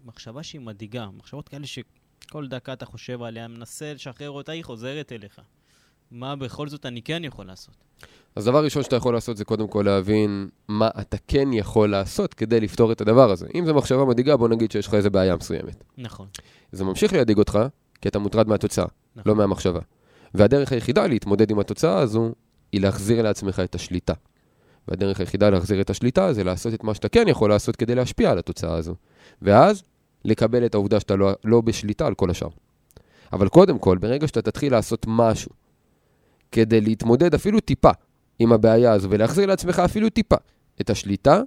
מחשבה 0.05 0.43
שהיא 0.43 0.61
מדאיגה, 0.61 1.07
מחשבות 1.07 1.49
כאלה 1.49 1.67
שכל 1.67 2.49
דקה 2.49 2.73
אתה 2.73 2.87
חושב 2.87 3.23
עליה, 3.23 3.49
מנסה 3.49 3.95
לשחרר 3.95 4.31
אותה, 4.31 4.53
היא 4.53 4.65
חוזרת 4.65 5.13
אליך. 5.13 5.41
מה 6.11 6.37
בכל 6.37 6.69
זאת 6.69 6.87
אני 6.87 7.03
כן 7.03 7.25
יכול 7.25 7.47
לעשות? 7.47 7.75
אז 8.37 8.45
דבר 8.45 8.65
ראשון 8.65 8.83
שאתה 8.83 8.97
יכול 8.97 9.15
לעשות 9.15 9.37
זה 9.37 9.45
קודם 9.45 9.69
כל 9.69 9.83
להבין 9.87 10.49
מה 10.69 10.89
אתה 11.01 11.17
כן 11.29 11.53
יכול 11.53 11.91
לעשות 11.91 12.35
כדי 12.35 12.61
לפתור 12.61 12.93
את 12.93 13.01
הדבר 13.01 13.31
הזה. 13.31 13.47
אם 13.55 13.67
זו 13.67 13.75
מחשבה 13.75 14.05
מדאיגה, 14.05 14.37
בוא 14.37 14.49
נגיד 14.49 14.71
שיש 14.71 14.87
לך 14.87 14.95
איזה 14.95 15.11
בעיה 15.11 15.37
מסוימת. 15.37 15.85
נכון. 15.99 16.27
זה 16.73 16.85
ממשיך 16.85 17.13
להדאיג 17.13 17.39
אותך, 17.39 17.59
כי 18.01 18.09
אתה 18.09 18.19
מוטרד 18.19 18.49
מהתוצאה, 18.49 18.87
נכון. 19.17 19.33
לא 19.33 19.37
מהמחשבה. 19.37 19.81
והדרך 20.35 20.73
היחידה 20.73 21.07
להתמודד 21.07 21.51
עם 21.51 21.59
התוצאה 21.59 21.99
הזו, 21.99 22.33
היא 22.73 22.81
להחזיר 22.81 23.23
לעצמך 23.23 23.61
את 23.65 23.75
השליטה. 23.75 24.15
והדרך 24.89 25.21
היחידה 25.21 25.51
להחזיר 25.51 25.81
את 25.81 25.91
השליטה 25.91 26.33
זה 26.33 26.45
לעשות 26.45 26.75
את 26.75 26.85
מה 26.85 26.95
שאתה 26.95 27.09
כן 27.09 27.29
יכול 27.29 27.51
לעשות 27.51 27.77
כדי 27.77 27.95
להשפיע 27.95 28.31
על 28.31 28.39
התוצאה 28.39 28.75
הזו. 28.75 28.95
ואז, 29.43 29.83
לקבל 30.25 30.67
את 30.67 30.75
העובדה 30.75 31.01
שאתה 31.01 31.17
לא, 31.17 31.33
לא 31.45 31.61
בשליטה 31.61 32.07
על 32.07 32.15
כל 32.15 32.31
השאר. 32.31 32.49
אבל 33.33 33.49
קודם 33.49 33.79
כל, 33.79 33.99
ברגע 33.99 34.27
שאתה 34.27 34.43
תתחיל 34.43 34.73
לעשות 34.73 35.05
משהו 35.09 35.51
כדי 36.53 36.81
להתמודד 36.81 37.35
אפילו 37.35 37.61
טיפה 37.61 37.91
עם 38.39 38.53
הבעיה 38.53 38.93
הזו 38.93 39.11
ולהחזיר 39.11 39.47
לעצמך 39.47 39.79
אפילו 39.79 40.11
טיפה 40.11 40.37
את 40.81 40.91
השליטה, 40.91 41.41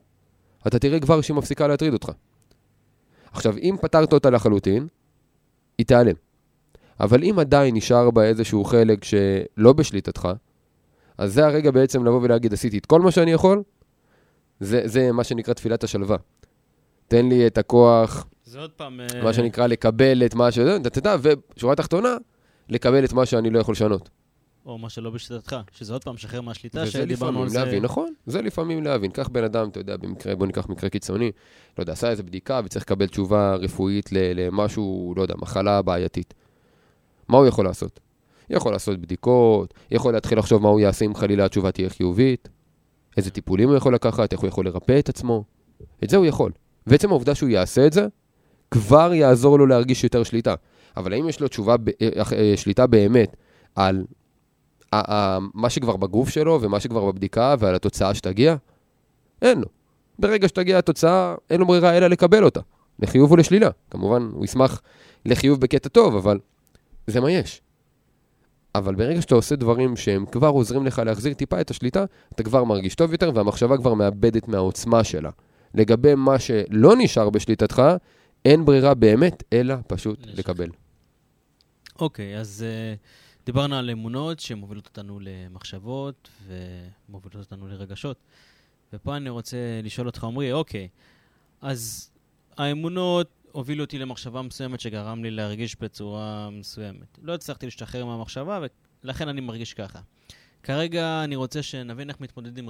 אתה 0.68 0.80
תראה 0.80 1.00
כבר 1.00 1.22
שהיא 1.22 1.36
מפסיקה 1.36 1.68
להטריד 1.68 1.94
אותך. 1.94 2.12
עכשיו, 3.32 3.58
אם 3.58 3.76
פתרת 3.82 4.14
אותה 4.14 4.30
לחלוטין, 4.30 4.88
היא 5.78 5.86
תיעלם. 5.86 6.16
אבל 7.00 7.24
אם 7.24 7.40
עדיין 7.40 7.76
נשאר 7.76 8.12
בה 8.12 8.24
איזשהו 8.24 8.64
חלק 8.64 9.04
שלא 9.04 9.74
בשליטתך, 9.74 10.30
אז 11.18 11.34
זה 11.34 11.46
הרגע 11.46 11.72
בעצם 11.72 12.06
לבוא 12.06 12.20
ולהגיד, 12.22 12.54
עשיתי 12.54 12.78
את 12.78 12.86
כל 12.86 13.02
מה 13.02 13.12
שאני 13.12 13.32
יכול, 13.32 13.64
זה, 14.60 14.82
זה 14.86 15.12
מה 15.12 15.24
שנקרא 15.24 15.54
תפילת 15.54 15.84
השלווה. 15.84 16.18
תן 17.08 17.30
לי 17.30 17.48
את 17.48 17.58
הכוח, 17.58 18.26
זה 18.46 18.60
עוד 18.60 18.72
פעם... 18.72 19.00
אה, 19.00 19.24
מה 19.24 19.34
שנקרא 19.34 19.68
לקבל 19.68 20.26
את 20.26 20.36
מה 20.36 20.52
ש... 20.52 20.60
אתה 20.60 21.00
יודע, 21.00 21.16
ושורה 21.56 21.76
תחתונה, 21.76 22.16
לקבל 22.70 23.06
את 23.06 23.14
מה 23.14 23.26
שאני 23.26 23.50
לא 23.50 23.60
יכול 23.60 23.72
לשנות. 23.72 24.10
או 24.66 24.78
מה 24.78 24.90
שלא 24.90 25.10
בשליטתך, 25.10 25.56
שזה 25.72 25.94
עוד 25.94 26.04
פעם 26.04 26.18
שחרר 26.18 26.42
מהשליטה, 26.42 26.86
שדיברנו 26.86 27.42
על 27.42 27.50
זה. 27.50 27.60
להבין, 27.60 27.84
נכון, 27.84 28.14
זה 28.26 28.42
לפעמים 28.42 28.84
להבין. 28.84 29.12
קח 29.12 29.28
בן 29.28 29.44
אדם, 29.44 29.70
אתה 29.70 29.80
יודע, 29.80 29.98
במקרה, 29.98 30.36
בוא 30.36 30.48
ניקח 30.48 30.70
מקרה 30.70 30.90
קיצוני, 30.90 31.32
לא 31.78 31.84
יודע, 31.84 31.94
עשה 31.94 32.10
איזה 32.10 32.24
בדיקה 32.24 32.62
וצריך 32.66 32.86
לקבל 32.86 33.08
תשובה 33.08 33.56
רפואית 33.56 34.10
למשהו, 34.12 35.14
לא 35.18 35.22
יודע, 35.22 35.36
מחלה 35.38 35.82
בעייתית. 35.82 36.34
מה 37.28 37.38
הוא 37.38 37.48
יכול 37.48 37.66
לעשות? 37.66 38.00
יכול 38.50 38.72
לעשות 38.72 39.00
בדיקות, 39.02 39.74
יכול 39.92 40.14
להתחיל 40.14 40.40
לחשוב 40.40 40.62
מה 40.62 40.70
הוא 40.70 40.80
יעשה 40.80 41.06
אם 41.06 41.16
חלילה 41.16 41.46
התשובה 41.46 41.72
תהיה 41.72 41.90
חיובית, 41.90 42.50
איזה 43.18 43.32
טיפולים 43.32 43.70
הוא 43.70 43.78
יכול 43.78 43.96
לקחת, 43.96 44.34
איך 44.34 44.42
הוא 44.42 44.48
יכול 44.48 44.66
לרפא 44.66 45.00
את 45.00 45.10
עצמו. 45.10 45.44
את 46.04 46.10
זה 46.10 46.18
הוא 46.18 46.26
יכול. 46.26 46.52
ועצם 46.88 47.10
העובדה 47.10 47.36
שהוא 47.36 47.50
יעשה 47.50 47.88
את 47.88 47.94
זה, 47.94 48.08
כבר 48.72 49.14
יעזור 49.14 49.60
לו 49.60 49.68
להרגיש 49.68 50.04
יותר 50.04 50.24
שליטה. 50.24 50.56
אבל 50.98 51.14
האם 51.14 51.30
יש 51.30 51.40
לו 51.40 51.48
תשובה, 51.48 51.76
אה, 52.02 52.10
אה, 52.38 52.54
שליטה 52.58 52.88
באמת 52.88 53.36
על 53.76 54.04
מה 55.54 55.70
שכבר 55.70 55.98
בגוף 55.98 56.30
שלו 56.30 56.60
ומה 56.62 56.80
שכבר 56.80 57.06
בבדיקה 57.06 57.56
ועל 57.60 57.76
התוצאה 57.76 58.14
שתגיע? 58.14 58.56
אין 59.42 59.60
לו. 59.60 59.68
ברגע 60.20 60.48
שתגיע 60.48 60.78
התוצאה, 60.78 61.36
אין 61.50 61.60
לו 61.60 61.68
ברירה 61.68 61.98
אלא 61.98 62.08
לקבל 62.08 62.44
אותה, 62.44 62.60
לחיוב 63.00 63.32
או 63.32 63.36
לשלילה. 63.36 63.70
כמובן, 63.92 64.30
הוא 64.34 64.46
ישמח 64.46 64.82
לחיוב 65.26 65.60
בקטע 65.62 65.90
טוב, 65.90 66.16
אבל 66.16 66.40
זה 67.08 67.22
מה 67.22 67.32
יש. 67.32 67.62
אבל 68.76 68.96
ברגע 68.96 69.22
שאתה 69.22 69.36
עושה 69.36 69.56
דברים 69.56 69.96
שהם 69.96 70.26
כבר 70.26 70.48
עוזרים 70.48 70.86
לך 70.86 71.02
להחזיר 71.06 71.34
טיפה 71.34 71.62
את 71.62 71.72
השליטה, 71.72 72.06
אתה 72.36 72.44
כבר 72.44 72.64
מרגיש 72.64 72.96
טוב 72.96 73.12
יותר, 73.12 73.32
והמחשבה 73.34 73.78
כבר 73.78 73.94
מאבדת 73.94 74.48
מהעוצמה 74.48 75.04
שלה. 75.04 75.30
לגבי 75.74 76.16
מה 76.16 76.40
שלא 76.40 76.96
נשאר 76.98 77.30
בשליטתך, 77.30 77.82
אין 78.46 78.66
ברירה 78.66 78.94
באמת, 78.94 79.44
אלא 79.54 79.76
פשוט 79.88 80.20
לשחרר. 80.20 80.40
לקבל. 80.40 80.70
אוקיי, 82.00 82.40
אז 82.40 82.66
uh, 82.66 83.00
דיברנו 83.46 83.76
על 83.76 83.90
אמונות 83.90 84.40
שמובילות 84.40 84.86
אותנו 84.88 85.20
למחשבות 85.22 86.30
ומובילות 86.48 87.46
אותנו 87.46 87.68
לרגשות. 87.68 88.18
ופה 88.94 89.18
אני 89.18 89.30
רוצה 89.30 89.58
לשאול 89.84 90.08
אותך, 90.08 90.24
עמרי, 90.24 90.52
אוקיי, 90.54 90.88
אז 91.62 92.12
האמונות 92.58 93.30
הובילו 93.52 93.84
אותי 93.84 94.00
למחשבה 94.00 94.42
מסוימת 94.42 94.80
שגרם 94.80 95.24
לי 95.24 95.32
להרגיש 95.32 95.76
בצורה 95.82 96.50
מסוימת. 96.50 97.20
לא 97.22 97.34
הצלחתי 97.34 97.66
להשתחרר 97.66 98.06
מהמחשבה, 98.06 98.60
ולכן 99.04 99.28
אני 99.28 99.42
מרגיש 99.42 99.74
ככה. 99.74 100.00
כרגע 100.64 101.24
אני 101.24 101.36
רוצה 101.36 101.64
שנבין 101.64 102.10
איך 102.10 102.22
מתמודד 102.22 102.58
עם, 102.58 102.70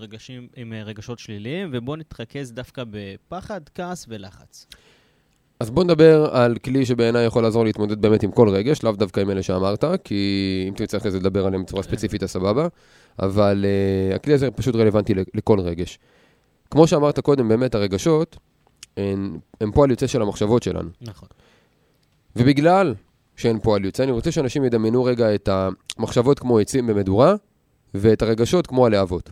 עם 0.56 0.74
רגשות 0.74 1.20
שליליים, 1.20 1.70
ובואו 1.74 1.96
נתרכז 1.96 2.52
דווקא 2.52 2.84
בפחד, 2.90 3.62
כעס 3.76 4.06
ולחץ. 4.10 4.68
אז 5.60 5.70
בוא 5.70 5.84
נדבר 5.84 6.30
על 6.32 6.58
כלי 6.58 6.86
שבעיניי 6.86 7.26
יכול 7.26 7.44
לעזור 7.44 7.66
להתמודד 7.66 8.02
באמת 8.02 8.24
עם 8.24 8.32
כל 8.32 8.50
רגש, 8.50 8.84
לאו 8.84 8.92
דווקא 8.92 9.20
עם 9.20 9.30
אלה 9.30 9.44
שאמרת, 9.44 9.84
כי 10.04 10.66
אם 10.70 10.74
תרצה 10.74 10.98
אחרי 10.98 11.12
זה 11.12 11.20
לדבר 11.20 11.46
עליהם 11.46 11.64
בצורה 11.64 11.84
ספציפית, 11.84 12.24
אז 12.24 12.32
סבבה, 12.32 12.68
אבל 13.20 13.66
uh, 14.12 14.16
הכלי 14.16 14.34
הזה 14.34 14.52
פשוט 14.52 14.76
רלוונטי 14.76 15.14
לכל 15.34 15.60
רגש. 15.60 16.00
כמו 16.72 16.88
שאמרת 16.88 17.20
קודם, 17.20 17.48
באמת 17.48 17.76
הרגשות 17.76 18.38
הן, 18.98 19.38
הן 19.62 19.72
פועל 19.72 19.92
יוצא 19.92 20.08
של 20.08 20.22
המחשבות 20.22 20.64
שלנו. 20.64 20.90
נכון. 21.02 21.30
ובגלל 22.36 22.96
שהן 23.36 23.60
פועל 23.60 23.86
יוצא, 23.86 24.04
אני 24.04 24.12
רוצה 24.12 24.32
שאנשים 24.32 24.64
ידמיינו 24.64 25.04
רגע 25.04 25.36
את 25.36 25.50
המחשבות 25.52 26.40
כמו 26.40 26.60
עצים 26.60 26.88
במדורה, 26.88 27.36
ואת 27.94 28.22
הרגשות 28.22 28.68
כמו 28.68 28.86
הלהבות. 28.86 29.32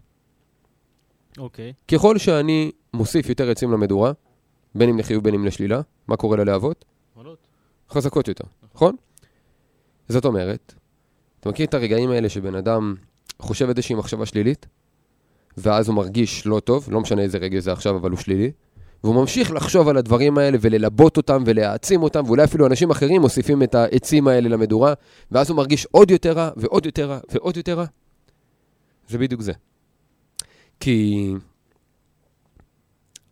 אוקיי. 1.37 1.73
ככל 1.87 2.17
שאני 2.17 2.71
מוסיף 2.93 3.29
יותר 3.29 3.49
עצים 3.49 3.71
למדורה, 3.71 4.11
בין 4.75 4.89
אם 4.89 4.99
לחיוב 4.99 5.23
בין 5.23 5.33
אם 5.33 5.45
לשלילה, 5.45 5.81
מה 6.07 6.17
קורה 6.17 6.37
ללהבות? 6.37 6.85
עולות. 7.15 7.37
חזקות 7.89 8.27
יותר, 8.27 8.43
נכון? 8.75 8.95
זאת 10.09 10.25
אומרת, 10.25 10.73
אתה 11.39 11.49
מכיר 11.49 11.65
את 11.65 11.73
הרגעים 11.73 12.09
האלה 12.09 12.29
שבן 12.29 12.55
אדם 12.55 12.95
חושב 13.39 13.69
איזושהי 13.69 13.95
מחשבה 13.95 14.25
שלילית, 14.25 14.65
ואז 15.57 15.87
הוא 15.87 15.95
מרגיש 15.95 16.47
לא 16.47 16.59
טוב, 16.59 16.87
לא 16.91 17.01
משנה 17.01 17.21
איזה 17.21 17.37
רגע 17.37 17.59
זה 17.59 17.71
עכשיו, 17.71 17.95
אבל 17.95 18.11
הוא 18.11 18.19
שלילי, 18.19 18.51
והוא 19.03 19.15
ממשיך 19.15 19.51
לחשוב 19.51 19.87
על 19.87 19.97
הדברים 19.97 20.37
האלה 20.37 20.57
וללבות 20.61 21.17
אותם 21.17 21.43
ולהעצים 21.45 22.03
אותם, 22.03 22.23
ואולי 22.25 22.43
אפילו 22.43 22.67
אנשים 22.67 22.91
אחרים 22.91 23.21
מוסיפים 23.21 23.63
את 23.63 23.75
העצים 23.75 24.27
האלה 24.27 24.49
למדורה, 24.49 24.93
ואז 25.31 25.49
הוא 25.49 25.57
מרגיש 25.57 25.85
עוד 25.85 26.11
יותר 26.11 26.31
רע 26.31 26.49
ועוד 26.57 26.85
יותר 26.85 27.09
רע 27.09 27.19
ועוד 27.31 27.57
יותר 27.57 27.77
רע. 27.77 27.85
זה 29.07 29.17
בדיוק 29.17 29.41
זה. 29.41 29.51
כי 30.79 31.33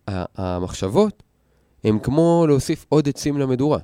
המחשבות 0.07 1.23
הן 1.83 1.99
כמו 1.99 2.45
להוסיף 2.47 2.85
עוד 2.89 3.09
עצים 3.09 3.37
למדורה. 3.37 3.79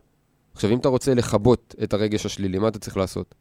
עכשיו, 0.53 0.69
אם 0.71 0.77
אתה 0.77 0.89
רוצה 0.89 1.13
לכבות 1.13 1.75
את 1.84 1.93
הרגש 1.93 2.25
השלילי, 2.25 2.60
מה 2.60 2.67
אתה 2.67 2.79
צריך 2.79 2.97
לעשות? 2.97 3.36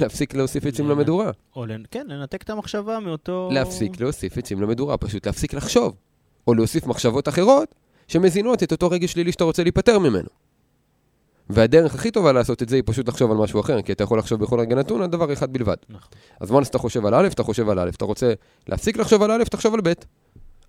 להפסיק 0.00 0.34
להוסיף 0.34 0.66
עצים 0.66 0.86
לנ- 0.86 0.90
למדורה. 0.90 1.30
או, 1.56 1.66
לנ- 1.66 1.84
כן, 1.90 2.06
לנתק 2.08 2.42
את 2.42 2.50
המחשבה 2.50 3.00
מאותו... 3.00 3.48
להפסיק 3.52 4.00
להוסיף 4.00 4.38
עצים 4.38 4.62
למדורה, 4.62 4.96
פשוט 4.96 5.26
להפסיק 5.26 5.54
לחשוב. 5.54 5.94
או 6.46 6.54
להוסיף 6.54 6.86
מחשבות 6.86 7.28
אחרות 7.28 7.74
שמזינות 8.08 8.62
את 8.62 8.72
אותו 8.72 8.90
רגש 8.90 9.12
שלילי 9.12 9.32
שאתה 9.32 9.44
רוצה 9.44 9.62
להיפטר 9.62 9.98
ממנו. 9.98 10.28
והדרך 11.50 11.94
הכי 11.94 12.10
טובה 12.10 12.32
לעשות 12.32 12.62
את 12.62 12.68
זה 12.68 12.76
היא 12.76 12.82
פשוט 12.86 13.08
לחשוב 13.08 13.30
על 13.30 13.36
משהו 13.36 13.60
אחר, 13.60 13.82
כי 13.82 13.92
אתה 13.92 14.04
יכול 14.04 14.18
לחשוב 14.18 14.40
בכל 14.40 14.60
רגע 14.60 14.76
נתון 14.76 15.02
על 15.02 15.08
דבר 15.10 15.32
אחד 15.32 15.52
בלבד. 15.52 15.76
נכון. 15.88 16.08
אז 16.40 16.50
once 16.50 16.68
אתה 16.70 16.78
חושב 16.78 17.06
על 17.06 17.14
א', 17.14 17.26
אתה 17.26 17.42
חושב 17.42 17.68
על 17.68 17.78
א', 17.78 17.88
אתה 17.88 18.04
רוצה 18.04 18.32
להפסיק 18.68 18.96
לחשוב 18.96 19.22
על 19.22 19.30
א', 19.30 19.44
תחשוב 19.44 19.74
על 19.74 19.80
ב'. 19.84 19.92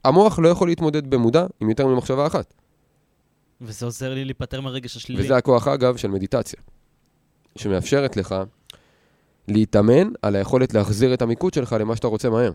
המוח 0.05 0.39
לא 0.39 0.49
יכול 0.49 0.67
להתמודד 0.67 1.09
במודע 1.09 1.45
עם 1.59 1.69
יותר 1.69 1.87
ממחשבה 1.87 2.27
אחת. 2.27 2.53
וזה 3.61 3.85
עוזר 3.85 4.13
לי 4.13 4.25
להיפטר 4.25 4.61
מהרגש 4.61 4.95
השלילי. 4.97 5.23
וזה 5.23 5.37
הכוח, 5.37 5.67
אגב, 5.67 5.97
של 5.97 6.07
מדיטציה, 6.07 6.59
שמאפשרת 7.55 8.17
לך 8.17 8.35
להתאמן 9.47 10.09
על 10.21 10.35
היכולת 10.35 10.73
להחזיר 10.73 11.13
את 11.13 11.21
המיקוד 11.21 11.53
שלך 11.53 11.75
למה 11.79 11.95
שאתה 11.95 12.07
רוצה 12.07 12.29
מהר. 12.29 12.51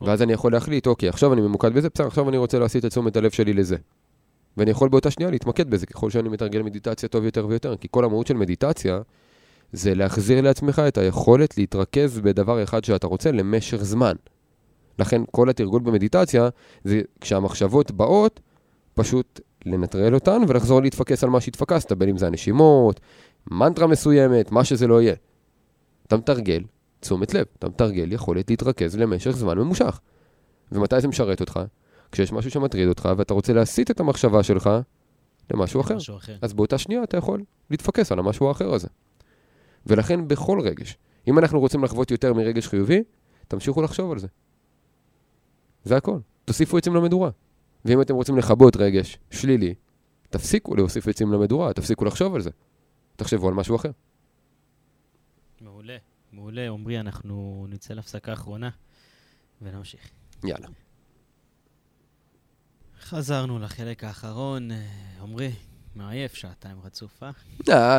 ואז 0.00 0.22
אני 0.22 0.32
יכול 0.32 0.52
להחליט, 0.52 0.86
אוקיי, 0.86 1.08
עכשיו 1.08 1.32
אני 1.32 1.40
ממוקד 1.40 1.74
בזה, 1.74 1.88
בסדר, 1.88 2.06
עכשיו 2.06 2.28
אני 2.28 2.36
רוצה 2.36 2.58
להסיט 2.58 2.84
את 2.84 2.90
תשומת 2.90 3.16
הלב 3.16 3.30
שלי 3.30 3.52
לזה. 3.52 3.76
ואני 4.56 4.70
יכול 4.70 4.88
באותה 4.88 5.10
שנייה 5.10 5.30
להתמקד 5.30 5.70
בזה, 5.70 5.86
ככל 5.86 6.10
שאני 6.10 6.28
מתרגל 6.28 6.62
מדיטציה 6.62 7.08
טוב 7.08 7.24
יותר 7.24 7.46
ויותר, 7.46 7.76
כי 7.76 7.88
כל 7.90 8.04
המהות 8.04 8.26
של 8.26 8.34
מדיטציה 8.34 9.00
זה 9.72 9.94
להחזיר 9.94 10.40
לעצמך 10.40 10.82
את 10.88 10.98
היכולת 10.98 11.58
להתרכז 11.58 12.20
בדבר 12.20 12.62
אחד 12.62 12.84
שאתה 12.84 13.06
רוצה 13.06 13.32
למשך 13.32 13.76
זמן. 13.76 14.14
לכן 14.98 15.22
כל 15.30 15.50
התרגול 15.50 15.82
במדיטציה 15.82 16.48
זה 16.84 17.02
כשהמחשבות 17.20 17.90
באות, 17.90 18.40
פשוט 18.94 19.40
לנטרל 19.66 20.14
אותן 20.14 20.42
ולחזור 20.48 20.82
להתפקס 20.82 21.24
על 21.24 21.30
מה 21.30 21.40
שהתפקסת, 21.40 21.92
בין 21.92 22.08
אם 22.08 22.16
זה 22.16 22.26
הנשימות, 22.26 23.00
מנטרה 23.50 23.86
מסוימת, 23.86 24.52
מה 24.52 24.64
שזה 24.64 24.86
לא 24.86 25.02
יהיה. 25.02 25.14
אתה 26.06 26.16
מתרגל 26.16 26.62
תשומת 27.00 27.34
לב, 27.34 27.44
אתה 27.58 27.68
מתרגל 27.68 28.12
יכולת 28.12 28.50
להתרכז 28.50 28.96
למשך 28.96 29.30
זמן 29.30 29.58
ממושך. 29.58 30.00
ומתי 30.72 31.00
זה 31.00 31.08
משרת 31.08 31.40
אותך? 31.40 31.60
כשיש 32.12 32.32
משהו 32.32 32.50
שמטריד 32.50 32.88
אותך 32.88 33.08
ואתה 33.16 33.34
רוצה 33.34 33.52
להסיט 33.52 33.90
את 33.90 34.00
המחשבה 34.00 34.42
שלך 34.42 34.70
למשהו 35.50 35.80
אחר. 35.80 35.96
משהו 35.96 36.16
אחר. 36.16 36.36
אז 36.42 36.52
באותה 36.52 36.78
שנייה 36.78 37.02
אתה 37.02 37.16
יכול 37.16 37.42
להתפקס 37.70 38.12
על 38.12 38.18
המשהו 38.18 38.48
האחר 38.48 38.74
הזה. 38.74 38.88
ולכן 39.86 40.28
בכל 40.28 40.60
רגש, 40.60 40.98
אם 41.28 41.38
אנחנו 41.38 41.60
רוצים 41.60 41.84
לחוות 41.84 42.10
יותר 42.10 42.34
מרגש 42.34 42.66
חיובי, 42.66 43.02
תמשיכו 43.48 43.82
לחשוב 43.82 44.12
על 44.12 44.18
זה. 44.18 44.26
זה 45.84 45.96
הכל. 45.96 46.18
תוסיפו 46.44 46.78
עצים 46.78 46.94
למדורה. 46.94 47.30
ואם 47.86 48.02
אתם 48.02 48.14
רוצים 48.14 48.38
לכבות 48.38 48.76
רגש 48.76 49.18
שלילי, 49.30 49.74
תפסיקו 50.30 50.76
להוסיף 50.76 51.08
עצים 51.08 51.32
למדורה, 51.32 51.72
תפסיקו 51.72 52.04
לחשוב 52.04 52.34
על 52.34 52.40
זה. 52.40 52.50
תחשבו 53.16 53.48
על 53.48 53.54
משהו 53.54 53.76
אחר. 53.76 53.90
מעולה, 55.60 55.96
מעולה. 56.32 56.68
עמרי, 56.68 57.00
אנחנו 57.00 57.66
נצא 57.68 57.94
להפסקה 57.94 58.32
אחרונה 58.32 58.70
ונמשיך. 59.62 60.10
יאללה. 60.44 60.68
חזרנו 63.00 63.58
לחלק 63.58 64.04
האחרון. 64.04 64.70
עמרי, 65.22 65.52
מעייף 65.94 66.34
שעתיים 66.34 66.76
רצוף, 66.84 67.22
אה? 67.22 67.30
אה, 67.68 67.98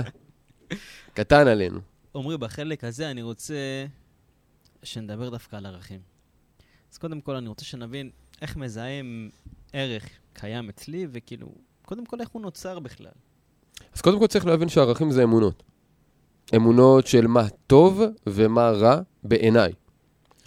קטן 1.13 1.47
עלינו. 1.47 1.80
עמרי, 2.15 2.38
בחלק 2.38 2.84
הזה 2.84 3.12
אני 3.12 3.21
רוצה 3.21 3.86
שנדבר 4.84 5.30
דווקא 5.30 5.56
על 5.56 5.65
ערכים. 5.65 6.00
אז 6.91 6.97
קודם 6.97 7.21
כל 7.21 7.36
אני 7.36 7.47
רוצה 7.47 7.65
שנבין 7.65 8.10
איך 8.41 8.58
מזהים 8.58 9.30
ערך 9.77 10.03
קיים 10.33 10.69
אצלי, 10.69 11.07
וכאילו, 11.11 11.47
קודם 11.85 12.05
כל 12.05 12.19
איך 12.21 12.29
הוא 12.29 12.41
נוצר 12.41 12.79
בכלל. 12.79 13.11
אז 13.95 14.01
קודם 14.01 14.19
כל 14.19 14.27
צריך 14.27 14.45
להבין 14.45 14.69
שערכים 14.69 15.11
זה 15.11 15.23
אמונות. 15.23 15.63
אמונות 16.55 17.07
של 17.07 17.27
מה 17.27 17.49
טוב 17.67 18.01
ומה 18.27 18.69
רע 18.69 18.99
בעיניי. 19.23 19.71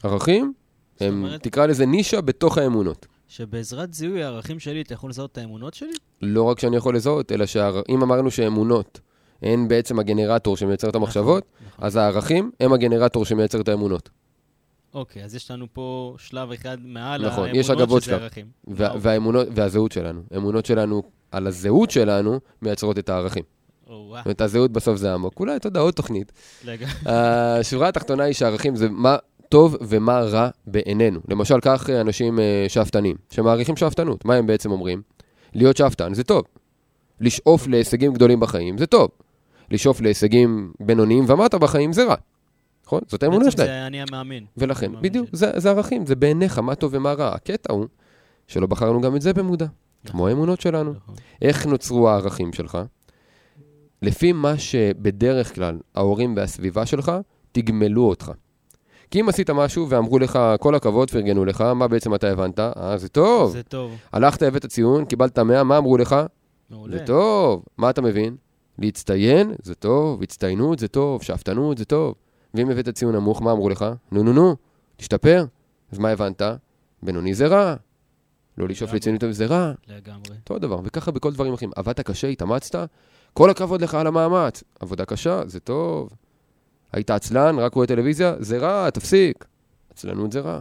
ערכים, 0.03 0.53
הם, 1.01 1.25
אומרת- 1.25 1.43
תקרא 1.43 1.67
לזה 1.67 1.87
נישה 1.87 2.21
בתוך 2.21 2.59
האמונות. 2.59 3.07
שבעזרת 3.29 3.95
זיהוי 3.95 4.23
הערכים 4.23 4.59
שלי 4.59 4.83
אתה 4.83 4.95
יכול 4.95 5.11
לזהות 5.11 5.33
את 5.33 5.39
האמונות 5.39 5.75
שלי? 5.75 5.93
לא 6.23 6.43
רק 6.43 6.59
שאני 6.61 6.77
יכול 6.77 6.97
לזהות, 6.97 7.33
אלא 7.33 7.47
שאם 7.47 8.03
אמרנו 8.03 8.31
שאמונות 8.31 9.01
הן 9.43 9.69
בעצם 9.69 9.99
הגנרטור 9.99 10.57
שמייצר 10.57 10.89
את 10.89 10.95
המחשבות, 10.95 11.45
נכון. 11.67 11.85
אז 11.85 11.97
הערכים 11.97 12.51
הם 12.61 12.73
הגנרטור 12.73 13.25
שמייצר 13.25 13.61
את 13.61 13.69
האמונות. 13.69 14.09
אוקיי, 14.95 15.25
אז 15.25 15.35
יש 15.35 15.51
לנו 15.51 15.67
פה 15.73 16.15
שלב 16.19 16.53
אחד 16.53 16.79
מעל 16.85 17.27
נכון, 17.27 17.49
האמונות, 17.49 18.03
שזה 18.03 18.11
שלב. 18.11 18.23
ערכים. 18.23 18.47
וה-. 18.67 18.93
והאמונות, 19.01 19.49
והזהות 19.55 19.93
שלנו. 19.93 20.23
אמונות 20.37 20.67
שלנו 20.67 21.03
על 21.31 21.47
הזהות 21.47 21.91
שלנו 21.91 22.41
מייצרות 22.63 22.99
את 22.99 23.09
הערכים. 23.09 23.43
זאת 23.87 24.25
אומרת, 24.25 24.41
הזהות 24.41 24.73
בסוף 24.73 24.97
זה 24.97 25.15
עמוק. 25.15 25.41
אולי, 25.41 25.57
אתה 25.57 25.67
יודע, 25.67 25.81
עוד 25.81 25.95
תוכנית. 25.95 26.33
לגמרי. 26.65 26.93
השורה 27.07 27.89
התחתונה 27.89 28.25
היא 28.25 28.35
שערכים 28.35 28.77
זה 28.77 28.89
מה 28.89 29.17
טוב 29.49 29.77
ומה 29.81 30.21
רע 30.21 30.49
בעינינו. 30.67 31.21
למשל, 31.29 31.61
קח 31.61 31.91
אה, 31.91 32.01
אנשים 32.01 32.41
אה, 32.41 32.65
שאפתנים, 32.69 33.17
שמעריכים 33.31 33.77
שאפתנות. 33.77 34.25
מה 34.25 34.35
הם 34.35 34.47
בעצם 34.47 34.71
אומרים? 34.71 35.03
להיות 35.55 35.77
שאפתן 35.77 36.15
זה 36.15 36.25
טוב. 36.25 36.45
לשאוף 37.21 37.67
להישגים 37.67 38.13
גדולים 38.13 38.41
בחיים 38.41 38.79
זה 38.79 38.87
טוב. 38.87 39.09
לשאוף 39.71 40.01
להישגים 40.01 40.73
בינוניים 40.81 41.25
ומטה 41.29 41.59
בחיים 41.59 41.93
זה 41.93 42.05
רע. 42.05 42.15
נכון? 42.91 43.01
זאת 43.07 43.23
האמונה 43.23 43.45
בעצם 43.45 43.57
שלהם. 43.57 43.69
זה 43.69 43.87
אני 43.87 44.03
המאמין. 44.03 44.45
ולכן, 44.57 44.87
המאמין 44.87 45.03
בדיוק. 45.03 45.29
זה, 45.33 45.51
זה 45.57 45.71
ערכים, 45.71 46.07
זה 46.07 46.17
בעיניך, 46.17 46.59
מה 46.59 46.75
טוב 46.75 46.95
ומה 46.95 47.13
רע. 47.13 47.35
הקטע 47.35 47.73
הוא 47.73 47.87
שלא 48.47 48.67
בחרנו 48.67 49.01
גם 49.01 49.17
את 49.17 49.23
זה 49.23 49.33
במודע, 49.33 49.67
כמו 50.07 50.29
האמונות 50.29 50.61
שלנו. 50.61 50.93
נכון. 50.93 51.15
איך 51.43 51.67
נוצרו 51.67 52.09
הערכים 52.09 52.53
שלך? 52.53 52.79
לפי 54.03 54.33
מה 54.33 54.59
שבדרך 54.59 55.55
כלל 55.55 55.79
ההורים 55.95 56.37
והסביבה 56.37 56.87
שלך 56.87 57.13
תגמלו 57.53 58.09
אותך. 58.09 58.33
כי 59.11 59.21
אם 59.21 59.29
עשית 59.29 59.51
משהו 59.51 59.89
ואמרו 59.89 60.19
לך, 60.19 60.39
כל 60.61 60.75
הכבוד, 60.75 61.11
פרגנו 61.11 61.45
לך, 61.45 61.61
מה 61.61 61.89
בעצם 61.89 62.15
אתה 62.15 62.31
הבנת? 62.31 62.59
אה, 62.59 62.97
זה 62.97 63.09
טוב. 63.09 63.53
זה 63.53 63.63
טוב, 63.63 63.93
הלכת, 64.13 64.43
הבאת 64.43 64.67
ציון, 64.67 65.05
קיבלת 65.05 65.39
100, 65.39 65.65
מה 65.65 65.79
אמרו 65.79 65.97
לך? 65.97 66.17
מעולה. 66.71 66.99
זה 66.99 67.05
טוב. 67.07 67.65
מה 67.79 67.91
אתה 67.91 68.03
מבין? 68.03 68.37
להצטיין, 68.79 69.55
זה 69.63 69.75
טוב, 69.75 70.23
הצטיינות, 70.23 70.79
זה 70.79 70.89
טוב, 70.89 71.23
שאפתנות, 71.23 71.79
זה 71.79 71.85
טוב. 71.85 72.15
ואם 72.55 72.71
הבאת 72.71 72.89
ציון 72.89 73.15
נמוך, 73.15 73.43
מה 73.43 73.53
אמרו 73.53 73.69
לך? 73.69 73.85
נו, 74.13 74.23
נו, 74.23 74.33
נו, 74.33 74.57
תשתפר. 74.97 75.45
אז 75.93 75.99
מה 75.99 76.09
הבנת? 76.11 76.43
בינוני 77.03 77.35
זה 77.35 77.47
רע. 77.47 77.75
לא 78.59 78.69
לשאוף 78.69 78.89
לגמרי. 78.91 78.99
לציונות 78.99 79.23
זה 79.31 79.47
רע. 79.47 79.73
לגמרי. 79.89 80.37
אותו 80.43 80.59
דבר, 80.59 80.81
וככה 80.85 81.11
בכל 81.11 81.33
דברים 81.33 81.53
אחרים. 81.55 81.71
עבדת 81.77 82.01
קשה, 82.01 82.29
התאמצת, 82.29 82.89
כל 83.35 83.51
הכבוד 83.51 83.81
לך 83.83 83.95
על 83.95 84.07
המאמץ. 84.07 84.63
עבודה 84.81 85.05
קשה, 85.05 85.43
זה 85.47 85.61
טוב. 85.61 86.11
היית 86.93 87.11
עצלן, 87.11 87.59
רק 87.59 87.75
רואה 87.75 87.87
טלוויזיה, 87.87 88.35
זה 88.39 88.59
רע, 88.59 88.91
תפסיק. 88.91 89.45
עצלנות 89.91 90.33
זה 90.33 90.41
רע. 90.41 90.61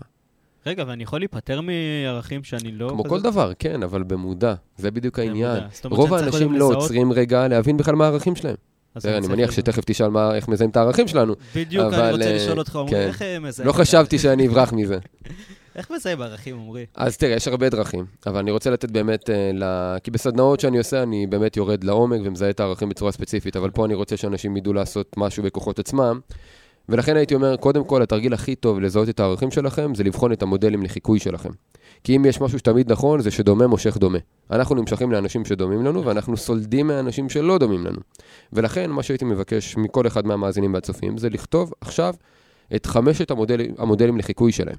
רגע, 0.66 0.84
ואני 0.88 1.04
יכול 1.04 1.20
להיפטר 1.20 1.62
מערכים 1.62 2.44
שאני 2.44 2.72
לא... 2.72 2.90
כמו 2.90 3.04
כזה- 3.04 3.10
כל 3.10 3.22
דבר, 3.22 3.52
כן, 3.60 3.84
אבל 3.84 4.04
במודע. 4.04 4.54
זה 4.78 4.92
בדיוק. 4.92 5.20
העניין. 5.20 5.64
רוב 5.84 6.14
האנשים 6.14 6.54
לא 6.54 6.66
עוצרים 6.66 7.12
רגע 7.12 7.48
להבין 7.48 7.78
בכלל 7.78 7.96
מה 7.96 8.06
הערכים 8.06 8.36
שלהם. 8.36 8.56
אני 9.06 9.28
מניח. 9.28 9.52
שתכף 9.52 9.84
תשאל 9.86 10.08
מה- 10.08 10.36
איך 10.36 10.48
מזהים 10.48 10.70
את 10.70 10.78
הערכים 10.78 11.08
שלנו. 11.08 11.34
בדיוק, 11.56 11.94
אני 11.94 12.12
רוצה 12.12 12.26
אה, 12.26 12.36
לשאול 12.36 12.60
אותך, 12.60 12.76
עמרי, 12.76 12.92
כן. 12.92 13.08
איך 13.08 13.22
מזהים? 13.42 13.68
לא 13.68 13.74
חשבתי 13.74 14.20
שאני 14.20 14.48
אברח 14.48 14.74
מזה. 14.74 14.98
איך 15.76 15.92
מזהים 15.92 16.22
ערכים, 16.22 16.56
עמרי? 16.56 16.86
אז 16.96 17.18
תראה, 17.18 17.36
יש 17.36 17.48
הרבה 17.48 17.70
דרכים, 17.70 18.06
אבל 18.28 18.38
אני 18.40 18.52
רוצה 18.52 18.70
לתת 18.70 18.92
באמת, 18.92 19.30
אה, 19.30 19.52
ל... 19.54 19.64
כי 20.04 20.12
בסדנאות 20.12 20.60
שאני 20.60 20.78
עושה, 20.78 21.04
אני 21.04 21.28
באמת 21.28 21.58
יורד 21.58 21.84
לעומק 21.84 22.20
ומזהה 22.24 22.50
את 22.50 22.60
הערכים 22.60 22.90
בצורה 22.90 23.12
ספציפית, 23.12 23.56
אבל 23.56 23.70
פה 23.70 23.86
אני 23.86 23.94
רוצה 23.94 24.18
שאנשים 24.18 24.58
ידעו 24.58 24.74
לעשות 24.74 25.14
משהו 25.18 25.44
בכוחות 25.44 25.80
עצמם, 25.80 26.20
ולכן 26.90 27.16
הייתי 27.18 27.36
אומר, 27.36 27.58
קודם 27.58 27.84
כל, 27.84 28.02
התרגיל 28.02 28.34
הכי 28.34 28.56
טוב 28.56 28.80
לזהות 28.80 29.10
את 29.10 29.20
הערכים 29.20 29.52
שלכם, 29.52 29.96
זה 29.96 30.04
לבחון 30.04 30.32
את 30.32 30.42
המודלים 30.42 30.84
לחיקוי 30.84 31.20
שלכם. 31.20 31.50
כי 32.04 32.16
אם 32.16 32.26
יש 32.26 32.42
משהו 32.42 32.60
שתמיד 32.60 32.92
נכון, 32.92 33.22
זה 33.22 33.32
שדומה 33.32 33.68
מושך 33.68 33.98
דומה. 33.98 34.18
אנחנו 34.52 34.76
נמשכים 34.76 35.12
לאנשים 35.12 35.46
שדומים 35.46 35.86
לנו, 35.86 36.06
ואנחנו 36.06 36.38
סולדים 36.38 36.88
מאנשים 36.88 37.30
שלא 37.30 37.58
דומים 37.58 37.86
לנו. 37.86 38.00
ולכן, 38.54 38.90
מה 38.90 39.04
שהייתי 39.04 39.26
מבקש 39.26 39.78
מכל 39.78 40.08
אחד 40.08 40.26
מהמאזינים 40.26 40.74
והצופים, 40.74 41.18
זה 41.18 41.30
לכתוב 41.30 41.74
עכשיו 41.82 42.14
את 42.76 42.86
חמשת 42.86 43.32
המודלים, 43.32 43.74
המודלים 43.78 44.18
לחיקוי 44.18 44.52
שלהם. 44.52 44.76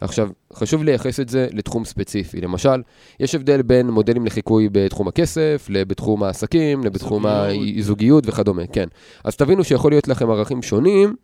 עכשיו, 0.00 0.28
חשוב 0.52 0.84
לייחס 0.84 1.20
את 1.20 1.28
זה 1.28 1.48
לתחום 1.52 1.84
ספציפי. 1.84 2.40
למשל, 2.40 2.82
יש 3.20 3.34
הבדל 3.34 3.62
בין 3.62 3.90
מודלים 3.90 4.26
לחיקוי 4.26 4.68
בתחום 4.72 5.08
הכסף, 5.08 5.68
בתחום 5.70 6.22
העסקים, 6.22 6.82
בתחום 6.82 7.24
הזוגיות 7.26 8.24
וכדומה, 8.26 8.66
כן. 8.66 8.86
אז 9.24 9.36
תבינו 9.36 9.64
שיכול 9.64 9.92
להיות 9.92 10.08
לכם 10.08 10.30
ערכים 10.30 10.62
שונים 10.62 11.14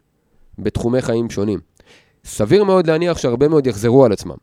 בתחומי 0.59 1.03
חיים 1.03 1.31
שונים. 1.31 1.61
סביר 2.25 2.65
מאוד 2.65 2.87
להניח 2.87 3.19
שהרבה 3.19 3.49
מאוד 3.49 3.67
יחזרו 3.67 4.05
על 4.05 4.13
עצמם, 4.13 4.37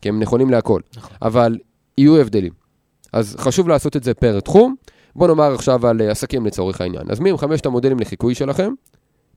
כי 0.00 0.08
הם 0.08 0.20
נכונים 0.20 0.50
להכל, 0.50 0.80
נכון. 0.96 1.16
אבל 1.22 1.58
יהיו 1.98 2.16
הבדלים. 2.16 2.52
אז 3.12 3.36
חשוב 3.38 3.68
לעשות 3.68 3.96
את 3.96 4.04
זה 4.04 4.14
פר 4.14 4.40
תחום. 4.40 4.74
בואו 5.16 5.28
נאמר 5.28 5.54
עכשיו 5.54 5.86
על 5.86 6.00
עסקים 6.00 6.46
לצורך 6.46 6.80
העניין. 6.80 7.02
אז 7.10 7.20
מי 7.20 7.30
הם 7.30 7.36
חמשת 7.36 7.66
המודלים 7.66 7.98
לחיקוי 7.98 8.34
שלכם 8.34 8.72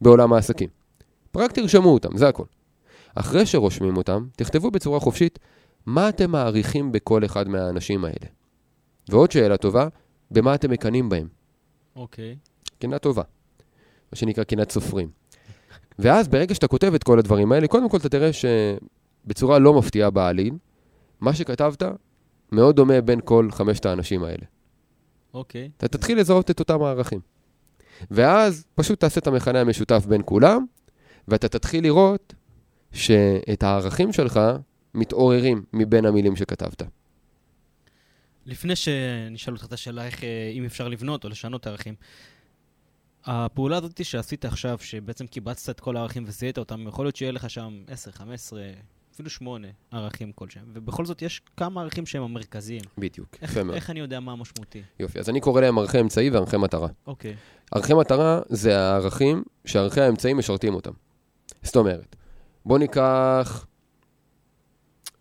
בעולם 0.02 0.34
העסקים? 0.34 0.70
רק 1.36 1.52
תרשמו 1.52 1.90
אותם, 1.90 2.18
זה 2.18 2.28
הכל. 2.28 2.44
אחרי 3.16 3.46
שרושמים 3.46 3.98
אותם, 3.98 4.28
תכתבו 4.36 4.72
בצורה 4.72 5.00
חופשית 5.00 5.40
מה 5.86 6.10
אתם 6.10 6.32
מעריכים 6.32 6.92
בכל 6.92 7.26
אחד 7.26 7.48
מהאנשים 7.48 8.06
האלה. 8.06 8.28
ועוד 9.10 9.32
שאלה 9.32 9.58
טובה, 9.58 9.88
במה 10.32 10.56
אתם 10.56 10.72
מקנאים 10.72 11.10
בהם. 11.10 11.28
אוקיי. 11.96 12.38
קנאה 12.80 13.00
טובה, 13.00 13.24
מה 14.12 14.16
שנקרא 14.16 14.44
קנאת 14.44 14.72
סופרים. 14.72 15.10
ואז 16.00 16.28
ברגע 16.28 16.56
שאתה 16.56 16.68
כותב 16.68 16.94
את 16.94 17.04
כל 17.04 17.20
הדברים 17.20 17.52
האלה, 17.52 17.68
קודם 17.68 17.90
כל 17.90 17.98
אתה 17.98 18.10
תראה 18.10 18.30
שבצורה 18.34 19.60
לא 19.60 19.74
מפתיעה 19.74 20.10
בעליל, 20.10 20.54
מה 21.22 21.34
שכתבת 21.34 21.84
מאוד 22.52 22.76
דומה 22.76 23.02
בין 23.02 23.20
כל 23.24 23.48
חמשת 23.52 23.86
האנשים 23.86 24.24
האלה. 24.24 24.46
אוקיי. 25.34 25.70
אתה 25.78 25.88
תתחיל 25.88 26.20
לזהות 26.20 26.52
את 26.52 26.60
אותם 26.60 26.84
הערכים. 26.84 27.20
ואז 28.12 28.66
פשוט 28.76 29.00
תעשה 29.00 29.20
את 29.20 29.28
המכנה 29.28 29.62
המשותף 29.62 30.06
בין 30.06 30.22
כולם, 30.26 30.66
ואתה 31.28 31.48
תתחיל 31.48 31.84
לראות 31.84 32.34
שאת 32.96 33.64
הערכים 33.64 34.14
שלך 34.14 34.40
מתעוררים 34.94 35.64
מבין 35.74 36.06
המילים 36.06 36.36
שכתבת. 36.36 36.84
לפני 38.46 38.76
שנשאל 38.76 39.54
אותך 39.54 39.66
את 39.66 39.74
השאלה 39.74 40.06
איך, 40.06 40.24
אה, 40.24 40.52
אם 40.54 40.66
אפשר 40.66 40.88
לבנות 40.88 41.24
או 41.24 41.30
לשנות 41.30 41.68
ערכים, 41.68 41.96
הפעולה 43.26 43.78
הזאת 43.78 44.06
שעשית 44.06 44.46
עכשיו, 44.46 44.78
שבעצם 44.82 45.28
קיבצת 45.28 45.70
את 45.70 45.80
כל 45.80 45.98
הערכים 45.98 46.24
וזיהית 46.28 46.58
אותם, 46.58 46.88
יכול 46.88 47.06
להיות 47.06 47.16
שיהיה 47.16 47.32
לך 47.32 47.50
שם 47.50 47.84
10, 47.88 48.12
15, 48.12 48.62
אפילו 49.14 49.30
8 49.30 49.68
ערכים 49.92 50.32
כלשהם, 50.32 50.64
ובכל 50.74 51.06
זאת 51.06 51.22
יש 51.22 51.42
כמה 51.58 51.82
ערכים 51.82 52.06
שהם 52.06 52.24
המרכזיים. 52.24 52.82
בדיוק, 52.98 53.38
יפה 53.42 53.64
מאוד. 53.64 53.76
איך 53.76 53.90
אני 53.90 54.00
יודע 54.00 54.20
מה 54.20 54.32
המשמעותי? 54.32 54.82
יופי, 55.00 55.20
אז 55.20 55.30
אני 55.30 55.42
קורא 55.42 55.62
להם 55.62 55.78
ערכי 55.78 56.00
אמצעי 56.00 56.30
וערכי 56.30 56.58
מטרה. 56.58 56.88
אוקיי. 57.08 57.36
ערכי 57.72 57.94
מטרה 57.94 58.42
זה 58.50 58.80
הערכים 58.80 59.44
שערכי 59.66 60.02
האמצעי 60.02 60.34
משרתים 60.34 60.76
אותם. 60.76 60.92
זאת 61.64 61.76
אומרת, 61.76 62.16
בוא 62.66 62.80
ניקח 62.80 63.66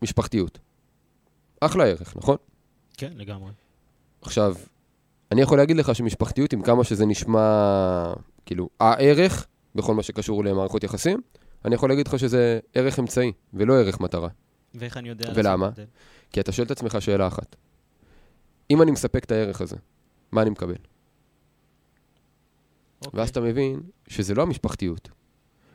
משפחתיות. 0.02 0.58
אחלה 1.60 1.84
ערך, 1.84 2.16
נכון? 2.16 2.36
כן, 2.96 3.12
לגמרי. 3.16 3.50
עכשיו, 4.22 4.54
אני 5.32 5.42
יכול 5.42 5.58
להגיד 5.58 5.76
לך 5.76 5.94
שמשפחתיות, 5.94 6.52
עם 6.52 6.62
כמה 6.62 6.84
שזה 6.84 7.06
נשמע, 7.06 8.12
כאילו, 8.46 8.68
הערך, 8.80 9.46
בכל 9.74 9.94
מה 9.94 10.02
שקשור 10.02 10.44
למערכות 10.44 10.84
יחסים, 10.84 11.20
אני 11.64 11.74
יכול 11.74 11.88
להגיד 11.88 12.08
לך 12.08 12.18
שזה 12.18 12.60
ערך 12.74 12.98
אמצעי, 12.98 13.32
ולא 13.54 13.74
ערך 13.74 14.00
מטרה. 14.00 14.28
ואיך 14.74 14.96
אני 14.96 15.08
יודע... 15.08 15.32
ולמה? 15.34 15.68
את? 15.68 15.78
כי 16.30 16.40
אתה 16.40 16.52
שואל 16.52 16.66
את 16.66 16.70
עצמך 16.70 16.96
שאלה 17.00 17.26
אחת. 17.26 17.56
אם 18.70 18.82
אני 18.82 18.90
מספק 18.90 19.24
את 19.24 19.32
הערך 19.32 19.60
הזה, 19.60 19.76
מה 20.32 20.42
אני 20.42 20.50
מקבל? 20.50 20.76
אוקיי. 23.04 23.20
ואז 23.20 23.28
אתה 23.28 23.40
מבין 23.40 23.80
שזה 24.08 24.34
לא 24.34 24.42
המשפחתיות. 24.42 25.08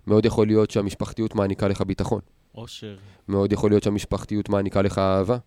מאוד 0.10 0.26
יכול 0.26 0.48
להיות 0.48 0.72
שהמשפחתיות 0.72 1.36
מעניקה 1.36 1.68
לך 1.68 1.82
ביטחון. 1.82 2.20
אושר. 2.56 2.98
מאוד 3.28 3.54
יכול 3.54 3.72
להיות 3.72 3.84
שהמשפחתיות 3.84 4.50
מעניקה 4.50 4.82
לך 4.82 4.98
אהבה. 4.98 5.38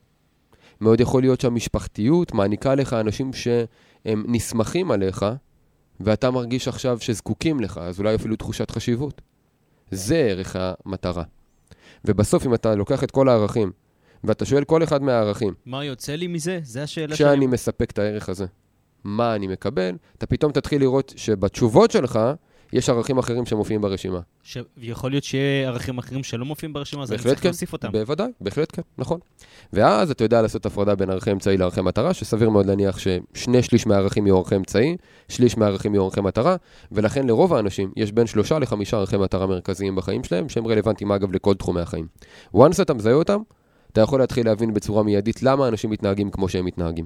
מאוד 0.81 1.01
יכול 1.01 1.23
להיות 1.23 1.41
שהמשפחתיות 1.41 2.35
מעניקה 2.35 2.75
לך 2.75 2.93
אנשים 2.93 3.33
שהם 3.33 4.25
נסמכים 4.29 4.91
עליך, 4.91 5.27
ואתה 6.01 6.31
מרגיש 6.31 6.69
עכשיו 6.69 7.01
שזקוקים 7.01 7.61
לך, 7.61 7.79
אז 7.79 7.99
אולי 7.99 8.15
אפילו 8.15 8.37
תחושת 8.37 8.71
חשיבות. 8.71 9.21
זה 9.91 10.17
ערך 10.17 10.57
המטרה. 10.59 11.25
ובסוף, 12.05 12.47
אם 12.47 12.55
אתה 12.55 12.75
לוקח 12.75 13.05
את 13.05 13.11
כל 13.11 13.29
הערכים, 13.29 13.73
ואתה 14.25 14.45
שואל 14.45 14.65
כל 14.65 14.83
אחד 14.83 15.03
מהערכים, 15.03 15.55
מה 15.67 15.85
יוצא 15.85 16.15
לי 16.15 16.27
מזה? 16.27 16.61
זה 16.63 16.83
השאלה 16.83 17.15
כשאני 17.15 17.47
מספק 17.47 17.91
את 17.91 17.99
הערך 17.99 18.29
הזה, 18.29 18.47
מה 19.05 19.35
אני 19.35 19.47
מקבל, 19.47 19.97
אתה 20.19 20.27
פתאום 20.27 20.53
תתחיל 20.53 20.81
לראות 20.81 21.13
שבתשובות 21.17 21.91
שלך, 21.91 22.19
יש 22.73 22.89
ערכים 22.89 23.19
אחרים 23.19 23.47
שמופיעים 23.47 23.81
ברשימה. 23.81 24.21
שיכול 24.43 25.11
להיות 25.11 25.25
שיהיה 25.25 25.69
ערכים 25.69 25.99
אחרים 25.99 26.23
שלא 26.25 26.45
מופיעים 26.45 26.73
ברשימה, 26.73 27.03
אז 27.03 27.13
אני 27.13 27.19
צריך 27.19 27.41
כן. 27.43 27.49
להוסיף 27.49 27.73
אותם. 27.73 27.93
בוודאי, 27.93 28.31
בהחלט 28.41 28.69
כן, 28.73 28.83
נכון. 28.99 29.21
ואז 29.73 30.11
אתה 30.11 30.25
יודע 30.25 30.43
לעשות 30.43 30.67
הפרדה 30.67 30.95
בין 30.95 31.11
ערכי 31.11 31.33
אמצעי 31.33 31.57
לערכי 31.57 31.81
מטרה, 31.81 32.15
שסביר 32.15 32.51
מאוד 32.51 32.67
להניח 32.67 32.99
ששני 32.99 33.63
שליש 33.63 33.87
מהערכים 33.87 34.27
יהיו 34.27 34.37
ערכי 34.37 34.57
אמצעי, 34.57 34.97
שליש 35.29 35.59
מהערכים 35.59 35.95
יהיו 35.95 36.05
ערכי 36.05 36.21
מטרה, 36.21 36.57
ולכן 36.93 37.27
לרוב 37.27 37.55
האנשים 37.55 37.93
יש 37.97 38.13
בין 38.13 38.27
שלושה 38.27 38.59
לחמישה 38.59 38.97
ערכי 38.97 39.17
מטרה 39.17 39.47
מרכזיים 39.47 39.97
בחיים 39.97 40.25
שלהם, 40.25 40.49
שהם 40.49 40.67
רלוונטיים 40.67 41.13
אגב 41.13 41.33
לכל 41.33 41.55
תחומי 41.55 41.81
החיים. 41.81 42.07
once 42.57 42.83
אתה 42.83 42.95
מזהה 42.95 43.15
אותם, 43.15 43.41
אתה 43.93 44.01
יכול 44.01 44.21
להתחיל 44.21 44.47
להבין 44.47 44.75
בצורה 44.75 45.03
מיידית 45.03 45.43
למה 45.43 45.69
אנשים 45.69 45.91
מתנהגים 45.91 46.31
כמו 46.31 46.49
שהם 46.49 46.65
מתנהגים. 46.65 47.05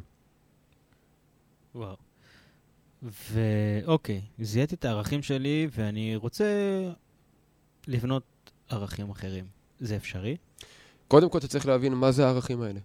וואו. 1.74 2.05
ואוקיי, 3.32 4.20
זיהיתי 4.38 4.74
את 4.74 4.84
הערכים 4.84 5.22
שלי, 5.22 5.68
ואני 5.76 6.16
רוצה 6.16 6.44
לבנות 7.86 8.22
ערכים 8.68 9.10
אחרים. 9.10 9.44
זה 9.80 9.96
אפשרי? 9.96 10.36
קודם 11.08 11.28
כל 11.28 11.38
אתה 11.38 11.48
צריך 11.48 11.66
להבין 11.66 11.94
מה 11.94 12.12
זה 12.12 12.26
הערכים 12.26 12.62
האלה. 12.62 12.80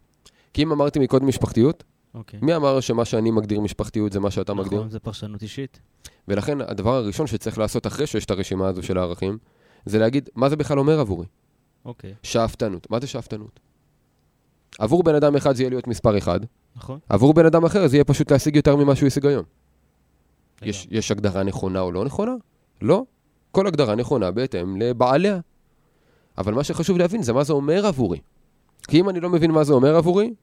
כי 0.54 0.64
אם 0.64 0.72
אמרתי 0.72 1.00
מקודם 1.00 1.28
משפחתיות, 1.28 1.84
אוקיי. 2.14 2.40
מי 2.44 2.56
אמר 2.56 2.80
שמה 2.80 3.06
שאני 3.06 3.32
מגדיר 3.32 3.60
משפחתיות 3.60 4.12
זה 4.12 4.20
מה 4.20 4.32
שאתה 4.32 4.54
מגדיר? 4.54 4.78
נכון, 4.78 4.90
זה 4.90 5.00
פרשנות 5.00 5.42
אישית. 5.42 5.80
ולכן 6.28 6.62
הדבר 6.62 6.96
הראשון 6.96 7.28
שצריך 7.28 7.58
לעשות 7.58 7.88
אחרי 7.88 8.08
שיש 8.08 8.26
את 8.26 8.32
הרשימה 8.32 8.68
הזו 8.68 8.84
של 8.84 8.98
הערכים, 8.98 9.38
זה 9.86 10.00
להגיד 10.00 10.30
מה 10.36 10.50
זה 10.50 10.56
בכלל 10.56 10.80
אומר 10.80 11.00
עבורי. 11.00 11.26
אוקיי, 11.86 12.14
שאפתנות. 12.24 12.92
מה 12.92 13.00
זה 13.00 13.08
שאפתנות? 13.08 13.60
עבור 14.80 15.04
בן 15.04 15.16
אדם 15.16 15.36
אחד 15.36 15.56
זה 15.56 15.64
יהיה 15.64 15.70
להיות 15.70 15.88
מספר 15.88 16.18
אחד, 16.18 16.40
נכון? 16.76 17.00
עבור 17.10 17.34
בן 17.34 17.46
אדם 17.46 17.66
אחר 17.66 17.88
זה 17.88 17.96
יהיה 17.96 18.04
פשוט 18.04 18.32
להשיג 18.32 18.56
יותר 18.56 18.76
ממה 18.76 18.96
שהוא 18.96 19.08
השיג 19.08 19.26
היום. 19.26 19.44
יש. 20.62 20.88
יש 20.92 21.12
הגדרה 21.12 21.44
נכונה 21.44 21.80
או 21.80 21.92
לא 21.92 22.06
נכונה? 22.06 22.36
לא. 22.82 23.04
כל 23.52 23.68
הגדרה 23.68 23.96
נכונה 23.96 24.32
בהתאם 24.32 24.82
לבעליה. 24.82 25.40
אבל 26.38 26.54
מה 26.54 26.64
שחשוב 26.64 26.98
להבין 26.98 27.24
זה 27.24 27.34
מה 27.34 27.44
זה 27.44 27.54
אומר 27.54 27.86
עבורי. 27.86 28.20
כי 28.88 29.00
אם 29.00 29.10
אני 29.10 29.20
לא 29.20 29.30
מבין 29.30 29.52
מה 29.52 29.64
זה 29.64 29.74
אומר 29.74 29.96
עבורי, 29.96 30.34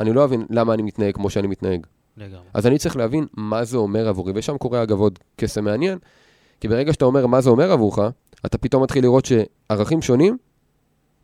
אני 0.00 0.12
לא 0.12 0.24
אבין 0.24 0.46
למה 0.50 0.74
אני 0.74 0.82
מתנהג 0.82 1.14
כמו 1.14 1.30
שאני 1.30 1.46
מתנהג. 1.46 1.86
לגמרי. 2.16 2.44
אז 2.54 2.66
אני 2.66 2.78
צריך 2.78 2.96
להבין 2.96 3.26
מה 3.36 3.64
זה 3.64 3.76
אומר 3.76 4.08
עבורי, 4.08 4.32
ושם 4.34 4.58
קורה 4.58 4.82
אגב 4.82 5.00
עוד 5.00 5.18
קסם 5.36 5.64
מעניין, 5.64 5.98
כי 6.60 6.68
ברגע 6.68 6.92
שאתה 6.92 7.04
אומר 7.04 7.26
מה 7.26 7.40
זה 7.40 7.50
אומר 7.50 7.72
עבורך, 7.72 7.98
אתה 8.46 8.58
פתאום 8.58 8.82
מתחיל 8.82 9.02
לראות 9.02 9.24
שערכים 9.24 10.02
שונים 10.02 10.36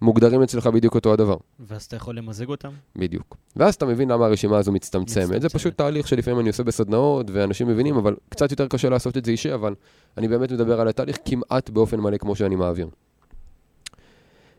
מוגדרים 0.03 0.43
אצלך 0.43 0.67
בדיוק 0.67 0.95
אותו 0.95 1.13
הדבר. 1.13 1.37
ואז 1.61 1.85
אתה 1.85 1.97
יכול 1.97 2.19
למזג 2.19 2.49
אותם? 2.49 2.71
בדיוק. 2.97 3.37
ואז 3.57 3.75
אתה 3.75 3.87
מבין 3.87 4.11
למה 4.11 4.27
הרשימה 4.27 4.59
הזו 4.59 4.73
מצטמצמת. 4.73 5.09
זה 5.09 5.35
מצטמצמת. 5.35 5.53
פשוט 5.55 5.79
תהליך 5.79 6.09
שלפעמים 6.09 6.41
אני 6.41 6.49
עושה 6.49 6.63
בסדנאות, 6.63 7.27
ואנשים 7.33 7.69
מבינים, 7.69 7.97
אבל 7.97 8.17
קצת 8.29 8.51
יותר 8.51 8.69
קשה 8.69 8.89
לעשות 8.89 9.17
את 9.17 9.25
זה 9.25 9.31
אישי, 9.31 9.55
אבל 9.55 9.75
אני 10.19 10.29
באמת 10.29 10.53
מדבר 10.53 10.81
על 10.81 10.89
התהליך 10.89 11.19
כמעט 11.25 11.71
באופן 11.71 12.01
מלא 12.01 12.17
כמו 12.17 12.37
שאני 12.37 12.57
מעביר. 12.57 12.89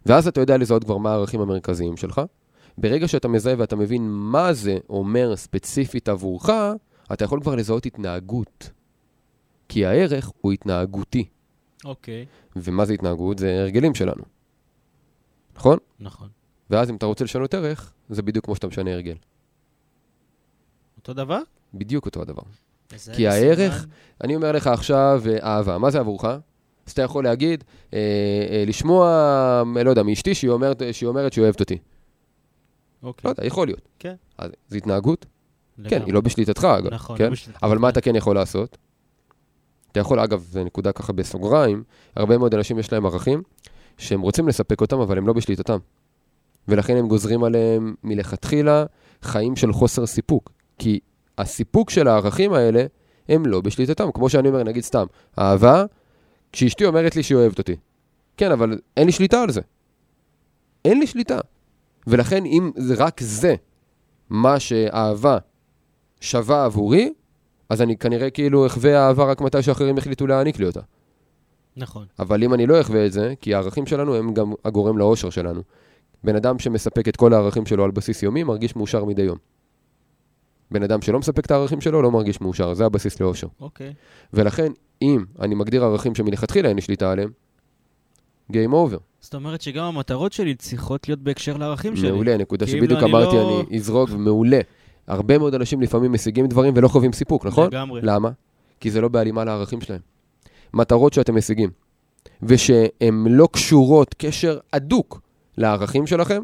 ואז 0.06 0.28
אתה 0.28 0.42
יודע 0.42 0.58
לזהות 0.58 0.84
כבר 0.84 0.98
מה 0.98 1.12
הערכים 1.12 1.42
המרכזיים 1.42 1.98
שלך. 1.98 2.22
ברגע 2.78 3.08
שאתה 3.08 3.28
מזהה 3.28 3.56
ואתה 3.58 3.76
מבין 3.76 4.10
מה 4.10 4.54
זה 4.54 4.78
אומר 4.89 5.36
ספציפית 5.36 6.10
עבורך, 6.10 6.50
אתה 7.14 7.26
יכול 7.26 7.42
כבר 7.42 7.56
לזהות 7.56 7.86
התנהגות. 7.86 8.70
כי 9.70 9.86
הערך 9.86 10.32
הוא 10.42 10.52
התנהגותי. 10.52 11.26
אוקיי, 11.86 12.26
ומה 12.56 12.86
זה 12.86 12.94
התנהגות? 12.94 13.39
זה 13.39 13.62
הרגלים 13.62 13.96
שלנו. 13.96 14.24
נכון? 15.62 15.78
נכון. 15.99 16.28
ואז 16.70 16.89
אם 16.89 16.95
אתה 16.95 17.05
רוצה 17.05 17.24
לשנות 17.24 17.53
ערך, 17.53 17.93
זה 18.09 18.22
בדיוק 18.22 18.45
כמו 18.45 18.55
שאתה 18.55 18.68
משנה 18.68 18.93
הרגל. 18.93 19.16
אותו 20.97 21.14
דבר? 21.14 21.39
בדיוק 21.74 22.05
אותו 22.05 22.22
הדבר. 22.22 22.41
כי 22.89 22.97
סימן? 22.99 23.28
הערך- 23.30 23.86
אני 24.24 24.36
אומר 24.36 24.51
לך 24.51 24.68
עכשיו, 24.68 25.22
אה, 25.30 25.38
אהבה, 25.43 25.78
מה 25.78 25.91
זה 25.91 25.99
עבורך? 25.99 26.26
אז 26.86 26.91
אתה 26.91 27.01
יכול 27.01 27.24
להגיד, 27.24 27.64
אה, 27.93 27.99
אה, 28.51 28.64
לשמוע, 28.68 29.07
אה, 29.78 29.84
לא 29.84 29.89
יודע, 29.89 30.03
מאשתי 30.03 30.36
שהיא 30.36 30.49
אומרת, 30.51 30.82
שהיא 30.91 31.07
אומרת 31.07 31.34
שהיא 31.34 31.43
אוהבת 31.43 31.59
אותי. 31.59 31.78
לא 33.03 33.07
אוקיי, 33.07 33.32
יודע, 33.32 33.45
יכול 33.45 33.68
להיות. 33.68 33.88
כן. 33.99 34.16
אז 34.38 34.51
זו 34.70 34.78
התנהגות? 34.78 35.26
כן, 35.26 35.84
לגמרי. 35.84 36.05
היא 36.05 36.14
לא 36.14 36.22
בשליטתך, 36.22 36.64
אגב. 36.64 36.93
נכון, 36.93 37.18
כן? 37.18 37.24
לא 37.24 37.30
בשליטתך. 37.30 37.64
אבל 37.64 37.78
מה 37.78 37.89
אתה 37.89 38.01
כן 38.01 38.16
יכול 38.16 38.36
לעשות? 38.36 38.78
אתה 39.91 39.99
יכול, 39.99 40.20
אגב, 40.20 40.39
זו 40.49 40.64
נקודה 40.64 40.91
ככה 40.91 41.14
בסוגריים, 41.14 41.84
הרבה 42.16 42.38
מאוד 42.38 42.53
אנשים 42.55 42.80
יש 42.80 42.93
להם 42.93 43.05
ערכים 43.05 43.43
שהם 43.98 44.22
רוצים 44.22 44.48
לספק 44.48 44.82
אותם, 44.82 45.00
אבל 45.00 45.18
הם 45.18 45.28
לא 45.28 45.34
בשליטתם. 45.34 45.78
ולכן 46.68 46.98
הם 46.98 47.08
גוזרים 47.08 47.44
עליהם 47.44 47.96
מלכתחילה 48.04 48.86
חיים 49.22 49.56
של 49.56 49.74
חוסר 49.74 50.06
סיפוק. 50.06 50.52
כי 50.78 51.00
הסיפוק 51.38 51.89
של 51.89 52.08
הערכים 52.08 52.54
האלה 52.54 52.86
הם 53.30 53.46
לא 53.46 53.62
בשליטתם. 53.62 54.12
כמו 54.14 54.30
שאני 54.30 54.50
אומר, 54.50 54.64
נגיד 54.64 54.84
סתם, 54.84 55.06
אהבה, 55.39 55.86
כשאשתי 56.52 56.86
אומרת 56.86 57.16
לי 57.16 57.24
שהיא 57.24 57.36
אוהבת 57.36 57.60
אותי. 57.60 57.76
כן, 58.38 58.52
אבל 58.52 58.80
אין 58.98 59.06
לי 59.06 59.12
שליטה 59.12 59.42
על 59.42 59.52
זה. 59.52 59.62
אין 60.86 61.00
לי 61.00 61.08
שליטה. 61.08 61.39
ולכן 62.08 62.46
אם 62.46 62.72
זה 62.76 62.94
רק 62.98 63.22
זה 63.22 63.56
מה 64.30 64.60
שאהבה 64.60 65.38
שווה 66.22 66.66
עבורי, 66.66 67.14
אז 67.70 67.82
אני 67.82 67.98
כנראה 67.98 68.30
כאילו 68.30 68.68
אחווה 68.68 69.08
אהבה 69.08 69.26
רק 69.26 69.42
מתי 69.42 69.62
שאחרים 69.62 69.98
החליטו 69.98 70.28
להעניק 70.28 70.60
לי 70.60 70.66
אותה. 70.66 70.82
נכון. 71.78 72.05
אבל 72.19 72.43
אם 72.43 72.53
אני 72.53 72.67
לא 72.67 72.82
אחווה 72.82 73.05
את 73.05 73.11
זה, 73.11 73.34
כי 73.41 73.53
הערכים 73.55 73.86
שלנו 73.86 74.15
הם 74.15 74.34
גם 74.34 74.53
הגורם 74.65 74.97
לאושר 74.97 75.30
שלנו. 75.30 75.61
בן 76.24 76.36
אדם 76.36 76.59
שמספק 76.59 77.07
את 77.07 77.15
כל 77.15 77.34
הערכים 77.34 77.65
שלו 77.65 77.84
על 77.84 77.91
בסיס 77.91 78.24
יומי, 78.24 78.43
מרגיש 78.43 78.76
מאושר 78.76 79.05
מדי 79.05 79.22
יום. 79.22 79.38
בן 80.72 80.84
אדם 80.84 81.01
שלא 81.01 81.19
מספק 81.19 81.45
את 81.45 81.51
הערכים 81.51 81.82
שלו, 81.82 82.01
לא 82.01 82.11
מרגיש 82.11 82.41
מאושר, 82.41 82.74
זה 82.74 82.86
הבסיס 82.86 83.19
לאושר. 83.19 83.47
אוקיי. 83.61 83.93
ולכן, 84.34 84.72
אם 85.01 85.26
אני 85.39 85.55
מגדיר 85.55 85.84
ערכים 85.84 86.15
שמלכתחילה 86.15 86.67
אין 86.69 86.76
לי 86.76 86.82
שליטה 86.82 87.11
עליהם, 87.11 87.30
Game 88.51 88.72
over. 88.72 88.97
זאת 89.19 89.36
אומרת 89.36 89.61
שגם 89.61 89.84
המטרות 89.84 90.34
שלי 90.34 90.55
צריכות 90.55 91.07
להיות 91.07 91.19
בהקשר 91.19 91.57
לערכים 91.57 91.95
שלי. 91.95 92.11
מעולה, 92.11 92.38
נקודה 92.38 92.67
שבדיוק 92.67 92.91
לא, 92.91 92.97
אני 92.99 93.11
אמרתי, 93.11 93.36
לא- 93.36 93.63
אני 93.69 93.78
אזרוק, 93.78 94.09
מעולה. 94.09 94.59
הרבה 95.07 95.38
מאוד 95.38 95.55
אנשים 95.55 95.82
לפעמים 95.82 96.11
משיגים 96.13 96.47
דברים 96.47 96.74
ולא 96.78 96.88
חווים 96.88 97.13
סיפוק, 97.13 97.45
נכון? 97.45 97.67
לגמרי. 97.67 98.01
למה? 98.03 98.30
כי 98.80 98.91
זה 98.91 99.01
לא 99.01 99.07
בהלימה 99.07 99.43
לערכים 99.45 99.82
שלהם. 99.82 99.99
מטרות 100.74 101.13
שאתם 101.13 101.36
משיגים, 101.36 101.69
ושהן 102.43 103.28
לא 103.30 103.47
קשורות 103.51 104.15
קשר 104.17 104.59
הדוק 104.74 105.22
לערכים 105.57 106.07
שלכם, 106.07 106.43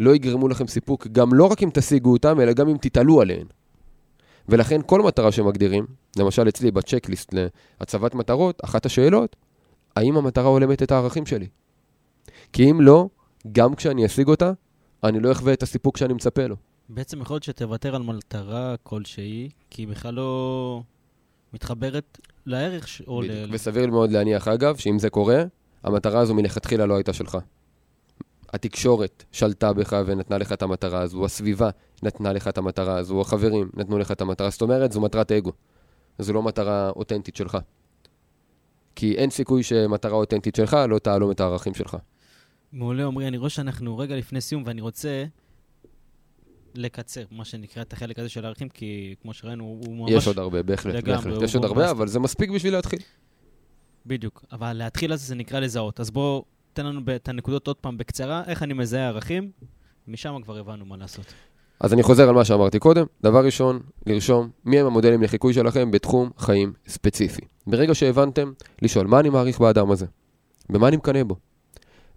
לא 0.00 0.14
יגרמו 0.14 0.48
לכם 0.48 0.66
סיפוק, 0.66 1.06
גם 1.06 1.34
לא 1.34 1.44
רק 1.44 1.62
אם 1.62 1.70
תשיגו 1.74 2.12
אותם, 2.12 2.40
אלא 2.40 2.52
גם 2.52 2.68
אם 2.68 2.76
תתעלו 2.76 3.20
עליהן. 3.20 3.46
ולכן 4.48 4.80
כל 4.86 5.02
מטרה 5.02 5.32
שמגדירים, 5.32 5.86
למשל 6.16 6.48
אצלי 6.48 6.70
בצ'קליסט 6.70 7.34
להצבת 7.80 8.14
מטרות, 8.14 8.60
אחת 8.64 8.86
השאלות, 8.86 9.36
האם 9.96 10.16
המטרה 10.16 10.48
הולמת 10.48 10.82
את 10.82 10.92
הערכים 10.92 11.26
שלי? 11.26 11.46
כי 12.52 12.70
אם 12.70 12.80
לא, 12.80 13.08
גם 13.52 13.74
כשאני 13.74 14.06
אשיג 14.06 14.28
אותה, 14.28 14.52
אני 15.04 15.20
לא 15.20 15.32
אחווה 15.32 15.52
את 15.52 15.62
הסיפוק 15.62 15.96
שאני 15.96 16.14
מצפה 16.14 16.46
לו. 16.46 16.56
בעצם 16.88 17.20
יכול 17.20 17.34
להיות 17.34 17.42
שתוותר 17.42 17.94
על 17.94 18.02
מטרה 18.02 18.74
כלשהי, 18.82 19.48
כי 19.70 19.82
היא 19.82 19.88
בכלל 19.88 20.14
לא 20.14 20.82
מתחברת 21.52 22.18
לערך 22.46 22.88
ש... 22.88 23.02
או 23.06 23.22
ל... 23.22 23.30
וסביר 23.50 23.90
מאוד 23.90 24.10
להניח, 24.10 24.48
אגב, 24.48 24.76
שאם 24.76 24.98
זה 24.98 25.10
קורה, 25.10 25.44
המטרה 25.82 26.20
הזו 26.20 26.34
מלכתחילה 26.34 26.86
לא 26.86 26.94
הייתה 26.94 27.12
שלך. 27.12 27.38
התקשורת 28.52 29.24
שלטה 29.32 29.72
בך 29.72 29.96
ונתנה 30.06 30.38
לך 30.38 30.52
את 30.52 30.62
המטרה 30.62 31.00
הזו, 31.00 31.24
הסביבה 31.24 31.70
נתנה 32.02 32.32
לך 32.32 32.48
את 32.48 32.58
המטרה 32.58 32.98
הזו, 32.98 33.20
החברים 33.20 33.70
נתנו 33.74 33.98
לך 33.98 34.10
את 34.10 34.20
המטרה. 34.20 34.50
זאת 34.50 34.62
אומרת, 34.62 34.92
זו 34.92 35.00
מטרת 35.00 35.32
אגו. 35.32 35.52
זו 36.18 36.32
לא 36.32 36.42
מטרה 36.42 36.90
אותנטית 36.90 37.36
שלך. 37.36 37.58
כי 38.94 39.14
אין 39.14 39.30
סיכוי 39.30 39.62
שמטרה 39.62 40.12
אותנטית 40.12 40.54
שלך 40.54 40.76
לא 40.88 40.98
תעלום 40.98 41.30
את 41.30 41.40
הערכים 41.40 41.74
שלך. 41.74 41.96
מעולה, 42.72 43.06
עמרי, 43.06 43.28
אני 43.28 43.36
רואה 43.36 43.50
שאנחנו 43.50 43.98
רגע 43.98 44.16
לפני 44.16 44.40
סיום, 44.40 44.62
ואני 44.66 44.80
רוצה 44.80 45.24
לקצר, 46.74 47.24
מה 47.30 47.44
שנקרא, 47.44 47.82
את 47.82 47.92
החלק 47.92 48.18
הזה 48.18 48.28
של 48.28 48.44
הערכים, 48.44 48.68
כי 48.68 49.14
כמו 49.22 49.34
שראינו, 49.34 49.64
הוא 49.64 49.96
ממש... 49.96 50.10
יש 50.10 50.26
עוד 50.26 50.38
הרבה, 50.38 50.62
בהחלט, 50.62 50.94
לגמרי, 50.94 51.30
בהחלט. 51.30 51.42
יש 51.42 51.54
עוד 51.54 51.64
הרבה, 51.64 51.90
אבל 51.90 52.08
זה 52.08 52.18
מספיק 52.18 52.50
בשביל 52.50 52.72
להתחיל. 52.72 52.98
בדיוק. 54.06 54.44
אבל 54.52 54.72
להתחיל 54.72 55.12
על 55.12 55.18
זה, 55.18 55.34
נקרא 55.34 55.60
לזהות. 55.60 56.00
אז 56.00 56.10
בוא, 56.10 56.42
תן 56.72 56.86
לנו 56.86 57.00
את 57.16 57.28
הנקודות 57.28 57.66
עוד 57.66 57.76
פעם 57.76 57.98
בקצרה, 57.98 58.42
איך 58.46 58.62
אני 58.62 58.74
מזהה 58.74 59.08
ערכים, 59.08 59.50
משם 60.08 60.36
כבר 60.44 60.58
הבנו 60.58 60.84
מה 60.84 60.96
לעשות. 60.96 61.34
אז 61.80 61.92
אני 61.92 62.02
חוזר 62.02 62.28
על 62.28 62.34
מה 62.34 62.44
שאמרתי 62.44 62.78
קודם. 62.78 63.06
דבר 63.22 63.44
ראשון, 63.44 63.80
לרשום 64.06 64.50
מי 64.64 64.80
הם 64.80 64.86
המודלים 64.86 65.22
לחיקוי 65.22 65.54
שלכם 65.54 65.90
בתחום 65.90 66.30
חיים 66.38 66.72
ספציפי. 66.88 67.42
ברגע 67.66 67.94
שהבנתם, 67.94 68.52
לשאול 68.82 69.06
מה 69.06 69.20
אני 69.20 69.28
מעריך 69.28 69.60
באדם 69.60 69.90
הזה, 69.90 70.06
במה 70.70 70.88
אני 70.88 70.96
מקנא 70.96 71.22
בו. 71.22 71.36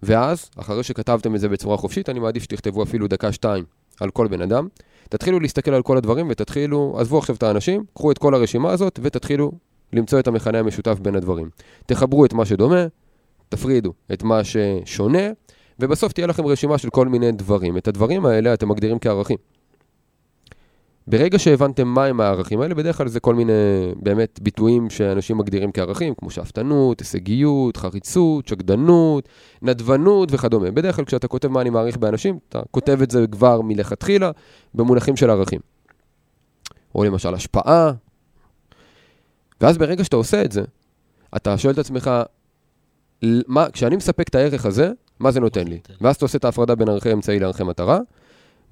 ואז, 0.02 0.50
אחרי 0.56 0.82
שכתבתם 0.82 1.34
את 1.34 1.40
זה 1.40 1.48
בצורה 1.48 1.76
חופשית, 1.76 2.08
אני 2.08 2.20
מעדיף 2.20 2.42
שתכתבו 2.42 2.82
אפילו 2.82 3.08
דקה-שתיים 3.08 3.64
על 4.00 4.10
כל 4.10 4.28
בן 4.28 4.42
אדם. 4.42 4.68
תתחילו 5.08 5.40
להסתכל 5.40 5.74
על 5.74 5.82
כל 5.82 5.96
הדברים 5.96 6.26
ותתחילו, 6.30 6.96
עזבו 6.98 7.18
עכשיו 7.18 7.36
את 7.36 7.42
האנשים, 7.42 7.84
קחו 7.94 8.10
את 8.10 8.18
כל 8.18 8.34
הרשימה 8.34 8.70
הזאת 8.70 9.00
ותתחילו 9.02 9.52
למצוא 9.92 10.20
את 10.20 10.26
המכנה 10.26 10.58
המשותף 10.58 10.98
בין 11.02 11.14
הדברים. 11.14 11.48
תחברו 11.86 12.24
את 12.24 12.32
מה 12.32 12.44
שדומה, 12.44 12.86
תפרידו 13.48 13.92
את 14.12 14.22
מה 14.22 14.40
ששונה, 14.44 15.28
ובסוף 15.78 16.12
תהיה 16.12 16.26
לכם 16.26 16.46
רשימה 16.46 16.78
של 16.78 16.90
כל 16.90 17.08
מיני 17.08 17.32
דברים. 17.32 17.76
את 17.76 17.88
הדברים 17.88 18.26
האלה 18.26 18.54
אתם 18.54 18.68
מגדירים 18.68 18.98
כערכים. 18.98 19.36
ברגע 21.10 21.38
שהבנתם 21.38 21.88
מהם 21.88 22.20
הערכים 22.20 22.60
האלה, 22.60 22.74
בדרך 22.74 22.96
כלל 22.96 23.08
זה 23.08 23.20
כל 23.20 23.34
מיני 23.34 23.52
באמת 23.96 24.40
ביטויים 24.42 24.90
שאנשים 24.90 25.38
מגדירים 25.38 25.72
כערכים, 25.72 26.14
כמו 26.14 26.30
שאפתנות, 26.30 27.00
הישגיות, 27.00 27.76
חריצות, 27.76 28.48
שקדנות, 28.48 29.28
נדבנות 29.62 30.28
וכדומה. 30.32 30.70
בדרך 30.70 30.96
כלל 30.96 31.04
כשאתה 31.04 31.28
כותב 31.28 31.48
מה 31.48 31.60
אני 31.60 31.70
מעריך 31.70 31.96
באנשים, 31.96 32.38
אתה 32.48 32.60
כותב 32.70 33.02
את 33.02 33.10
זה 33.10 33.26
כבר 33.30 33.60
מלכתחילה 33.60 34.30
במונחים 34.74 35.16
של 35.16 35.30
ערכים. 35.30 35.60
או 36.94 37.04
למשל 37.04 37.34
השפעה. 37.34 37.92
ואז 39.60 39.78
ברגע 39.78 40.04
שאתה 40.04 40.16
עושה 40.16 40.44
את 40.44 40.52
זה, 40.52 40.62
אתה 41.36 41.58
שואל 41.58 41.74
את 41.74 41.78
עצמך, 41.78 42.10
מה, 43.22 43.70
כשאני 43.70 43.96
מספק 43.96 44.28
את 44.28 44.34
הערך 44.34 44.66
הזה, 44.66 44.90
מה 45.18 45.30
זה 45.30 45.40
נותן 45.40 45.68
לי? 45.68 45.78
ואז 46.00 46.16
אתה 46.16 46.24
עושה 46.24 46.38
את 46.38 46.44
ההפרדה 46.44 46.74
בין 46.74 46.88
ערכי 46.88 47.12
אמצעי 47.12 47.38
לערכי 47.38 47.64
מטרה. 47.64 47.98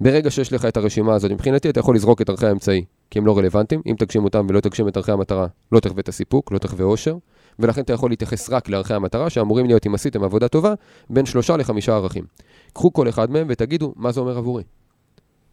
ברגע 0.01 0.31
שיש 0.31 0.53
לך 0.53 0.65
את 0.65 0.77
הרשימה 0.77 1.15
הזאת, 1.15 1.31
מבחינתי 1.31 1.69
אתה 1.69 1.79
יכול 1.79 1.95
לזרוק 1.95 2.21
את 2.21 2.29
ערכי 2.29 2.45
האמצעי, 2.45 2.85
כי 3.09 3.19
הם 3.19 3.25
לא 3.25 3.37
רלוונטיים. 3.37 3.81
אם 3.85 3.95
תגשים 3.97 4.23
אותם 4.23 4.45
ולא 4.49 4.59
תגשים 4.59 4.87
את 4.87 4.97
ערכי 4.97 5.11
המטרה, 5.11 5.47
לא 5.71 5.79
תחווה 5.79 5.99
את 5.99 6.09
הסיפוק, 6.09 6.51
לא 6.51 6.57
תחווה 6.57 6.85
אושר. 6.85 7.17
ולכן 7.59 7.81
אתה 7.81 7.93
יכול 7.93 8.11
להתייחס 8.11 8.49
רק 8.49 8.69
לערכי 8.69 8.93
המטרה, 8.93 9.29
שאמורים 9.29 9.65
להיות, 9.65 9.87
אם 9.87 9.95
עשיתם 9.95 10.23
עבודה 10.23 10.47
טובה, 10.47 10.73
בין 11.09 11.25
שלושה 11.25 11.57
לחמישה 11.57 11.95
ערכים. 11.95 12.25
קחו 12.73 12.93
כל 12.93 13.09
אחד 13.09 13.31
מהם 13.31 13.47
ותגידו 13.49 13.93
מה 13.95 14.11
זה 14.11 14.19
אומר 14.19 14.37
עבורי. 14.37 14.63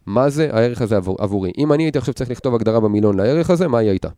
מה 0.05 0.29
זה 0.29 0.49
הערך 0.53 0.81
הזה 0.81 0.97
עבור, 0.97 1.15
עבורי? 1.19 1.51
אם 1.57 1.73
אני 1.73 1.83
הייתי 1.83 1.97
עכשיו 1.97 2.13
צריך 2.13 2.31
לכתוב 2.31 2.55
הגדרה 2.55 2.79
במילון 2.79 3.17
לערך 3.17 3.49
הזה, 3.49 3.67
מה 3.67 3.77
היא 3.77 3.89
הייתה? 3.89 4.09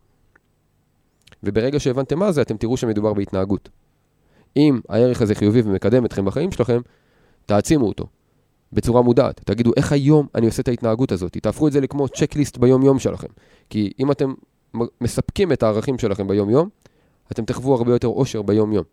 וברגע 1.42 1.80
שהבנתם 1.80 2.18
מה 2.18 2.32
זה, 2.32 2.42
אתם 2.42 2.56
תראו 2.56 2.76
שמדובר 2.76 3.14
בהתנהגות. 3.14 3.68
אם 4.56 4.80
הערך 4.88 5.22
הזה 5.22 5.34
חיובי 5.34 5.60
ומקדם 5.64 6.04
אתכם 6.04 6.24
בחיים 6.24 6.52
שלכם, 6.52 6.80
תעצימו 7.46 7.86
אותו. 7.86 8.06
בצורה 8.72 9.02
מודעת. 9.02 9.40
תגידו, 9.44 9.70
איך 9.76 9.92
היום 9.92 10.26
אני 10.34 10.46
עושה 10.46 10.62
את 10.62 10.68
ההתנהגות 10.68 11.12
הזאת? 11.12 11.36
תהפכו 11.36 11.68
את 11.68 11.72
זה 11.72 11.80
לכמו 11.80 12.08
צ'קליסט 12.08 12.58
ביום-יום 12.58 12.98
שלכם. 12.98 13.28
כי 13.70 13.92
אם 14.00 14.10
אתם 14.10 14.34
מספקים 15.00 15.52
את 15.52 15.62
הערכים 15.62 15.98
שלכם 15.98 16.28
ביום-יום, 16.28 16.68
אתם 17.32 17.44
תחוו 17.44 17.74
הרבה 17.74 17.92
יותר 17.92 18.08
אושר 18.08 18.42
ביום-יום. 18.42 18.84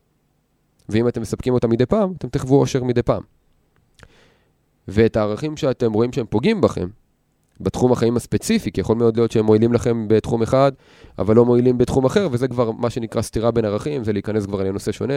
ואם 0.89 1.07
אתם 1.07 1.21
מספקים 1.21 1.53
אותם 1.53 1.69
מדי 1.69 1.85
פעם, 1.85 2.13
אתם 2.17 2.29
תחוו 2.29 2.59
אושר 2.59 2.83
מדי 2.83 3.03
פעם. 3.03 3.21
ואת 4.87 5.17
הערכים 5.17 5.57
שאתם 5.57 5.93
רואים 5.93 6.13
שהם 6.13 6.25
פוגעים 6.29 6.61
בכם, 6.61 6.87
בתחום 7.59 7.91
החיים 7.91 8.17
הספציפי, 8.17 8.71
כי 8.71 8.81
יכול 8.81 8.95
מאוד 8.95 9.17
להיות 9.17 9.31
שהם 9.31 9.45
מועילים 9.45 9.73
לכם 9.73 10.07
בתחום 10.07 10.41
אחד, 10.41 10.71
אבל 11.19 11.35
לא 11.35 11.45
מועילים 11.45 11.77
בתחום 11.77 12.05
אחר, 12.05 12.27
וזה 12.31 12.47
כבר 12.47 12.71
מה 12.71 12.89
שנקרא 12.89 13.21
סתירה 13.21 13.51
בין 13.51 13.65
ערכים, 13.65 14.03
זה 14.03 14.13
להיכנס 14.13 14.45
כבר 14.45 14.63
לנושא 14.63 14.91
שונה. 14.91 15.13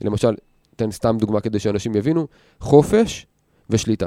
למשל, 0.00 0.34
אתן 0.76 0.90
סתם 0.90 1.16
דוגמה 1.20 1.40
כדי 1.40 1.58
שאנשים 1.58 1.94
יבינו, 1.96 2.26
חופש 2.60 3.26
ושליטה. 3.70 4.06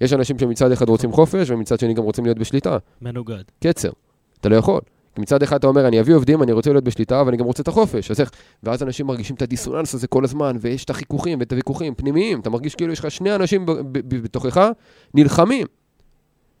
יש 0.00 0.12
אנשים 0.12 0.38
שמצד 0.38 0.72
אחד 0.72 0.88
רוצים 0.88 1.12
חופש, 1.12 1.50
ומצד 1.50 1.80
שני 1.80 1.94
גם 1.94 2.02
רוצים 2.02 2.24
להיות 2.24 2.38
בשליטה. 2.38 2.78
מנוגד. 3.00 3.44
קצר. 3.60 3.90
אתה 4.40 4.48
לא 4.48 4.56
יכול. 4.56 4.80
מצד 5.18 5.42
אחד 5.42 5.56
אתה 5.56 5.66
אומר, 5.66 5.88
אני 5.88 6.00
אביא 6.00 6.14
עובדים, 6.14 6.42
אני 6.42 6.52
רוצה 6.52 6.72
להיות 6.72 6.84
בשליטה, 6.84 7.22
ואני 7.26 7.36
גם 7.36 7.44
רוצה 7.44 7.62
את 7.62 7.68
החופש. 7.68 8.10
אז 8.10 8.20
איך? 8.20 8.30
ואז 8.62 8.82
אנשים 8.82 9.06
מרגישים 9.06 9.36
את 9.36 9.42
הדיסוננס 9.42 9.94
הזה 9.94 10.06
כל 10.06 10.24
הזמן, 10.24 10.56
ויש 10.60 10.84
את 10.84 10.90
החיכוכים 10.90 11.40
ואת 11.40 11.52
הוויכוחים 11.52 11.94
פנימיים. 11.94 12.40
אתה 12.40 12.50
מרגיש 12.50 12.74
כאילו 12.74 12.92
יש 12.92 12.98
לך 12.98 13.10
שני 13.10 13.34
אנשים 13.34 13.66
בתוכך 13.92 14.68
נלחמים. 15.14 15.66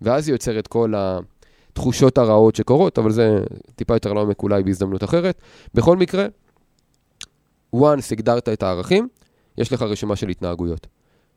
ואז 0.02 0.28
יוצר 0.28 0.58
את 0.58 0.66
כל 0.66 0.92
התחושות 0.96 2.18
הרעות 2.18 2.56
שקורות, 2.56 2.98
אבל 2.98 3.10
זה 3.10 3.38
טיפה 3.76 3.94
יותר 3.94 4.12
לעומק 4.12 4.42
אולי 4.42 4.62
בהזדמנות 4.62 5.04
אחרת. 5.04 5.42
בכל 5.74 5.96
מקרה, 5.96 6.26
once 7.76 8.12
הגדרת 8.12 8.48
את 8.48 8.62
הערכים, 8.62 9.08
יש 9.58 9.72
לך 9.72 9.82
רשימה 9.82 10.16
של 10.16 10.28
התנהגויות. 10.28 10.86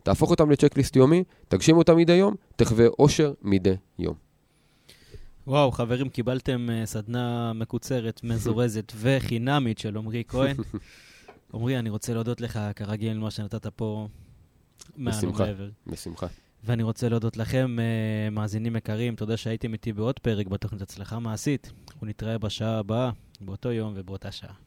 תהפוך 0.07 0.31
אותם 0.31 0.51
לצ'קליסט 0.51 0.95
יומי, 0.95 1.23
תגשים 1.47 1.77
אותם 1.77 1.97
מדי 1.97 2.13
יום, 2.13 2.35
תחווה 2.55 2.87
אושר 2.87 3.33
מדי 3.41 3.73
יום. 3.99 4.15
וואו, 5.47 5.71
חברים, 5.71 6.09
קיבלתם 6.09 6.67
uh, 6.69 6.85
סדנה 6.85 7.53
מקוצרת, 7.53 8.23
מזורזת 8.23 8.93
וחינמית 9.01 9.77
של 9.77 9.97
עמרי 9.97 10.23
כהן. 10.27 10.55
עמרי, 11.53 11.79
אני 11.79 11.89
רוצה 11.89 12.13
להודות 12.13 12.41
לך, 12.41 12.59
כרגיל, 12.75 13.11
על 13.11 13.19
מה 13.19 13.31
שנתת 13.31 13.67
פה 13.67 14.07
מעל 14.97 15.13
בשמחה. 15.17 15.43
ומעבר. 15.43 15.69
בשמחה. 15.87 16.27
ואני 16.63 16.83
רוצה 16.83 17.09
להודות 17.09 17.37
לכם, 17.37 17.77
uh, 17.79 18.33
מאזינים 18.33 18.75
יקרים, 18.75 19.15
תודה 19.15 19.37
שהייתם 19.37 19.73
איתי 19.73 19.93
בעוד 19.93 20.19
פרק 20.19 20.47
בתוכנית 20.47 20.81
הצלחה 20.81 21.19
מעשית. 21.19 21.71
אנחנו 21.91 22.07
נתראה 22.07 22.37
בשעה 22.37 22.79
הבאה, 22.79 23.11
באותו 23.41 23.71
יום 23.71 23.93
ובאותה 23.95 24.31
שעה. 24.31 24.66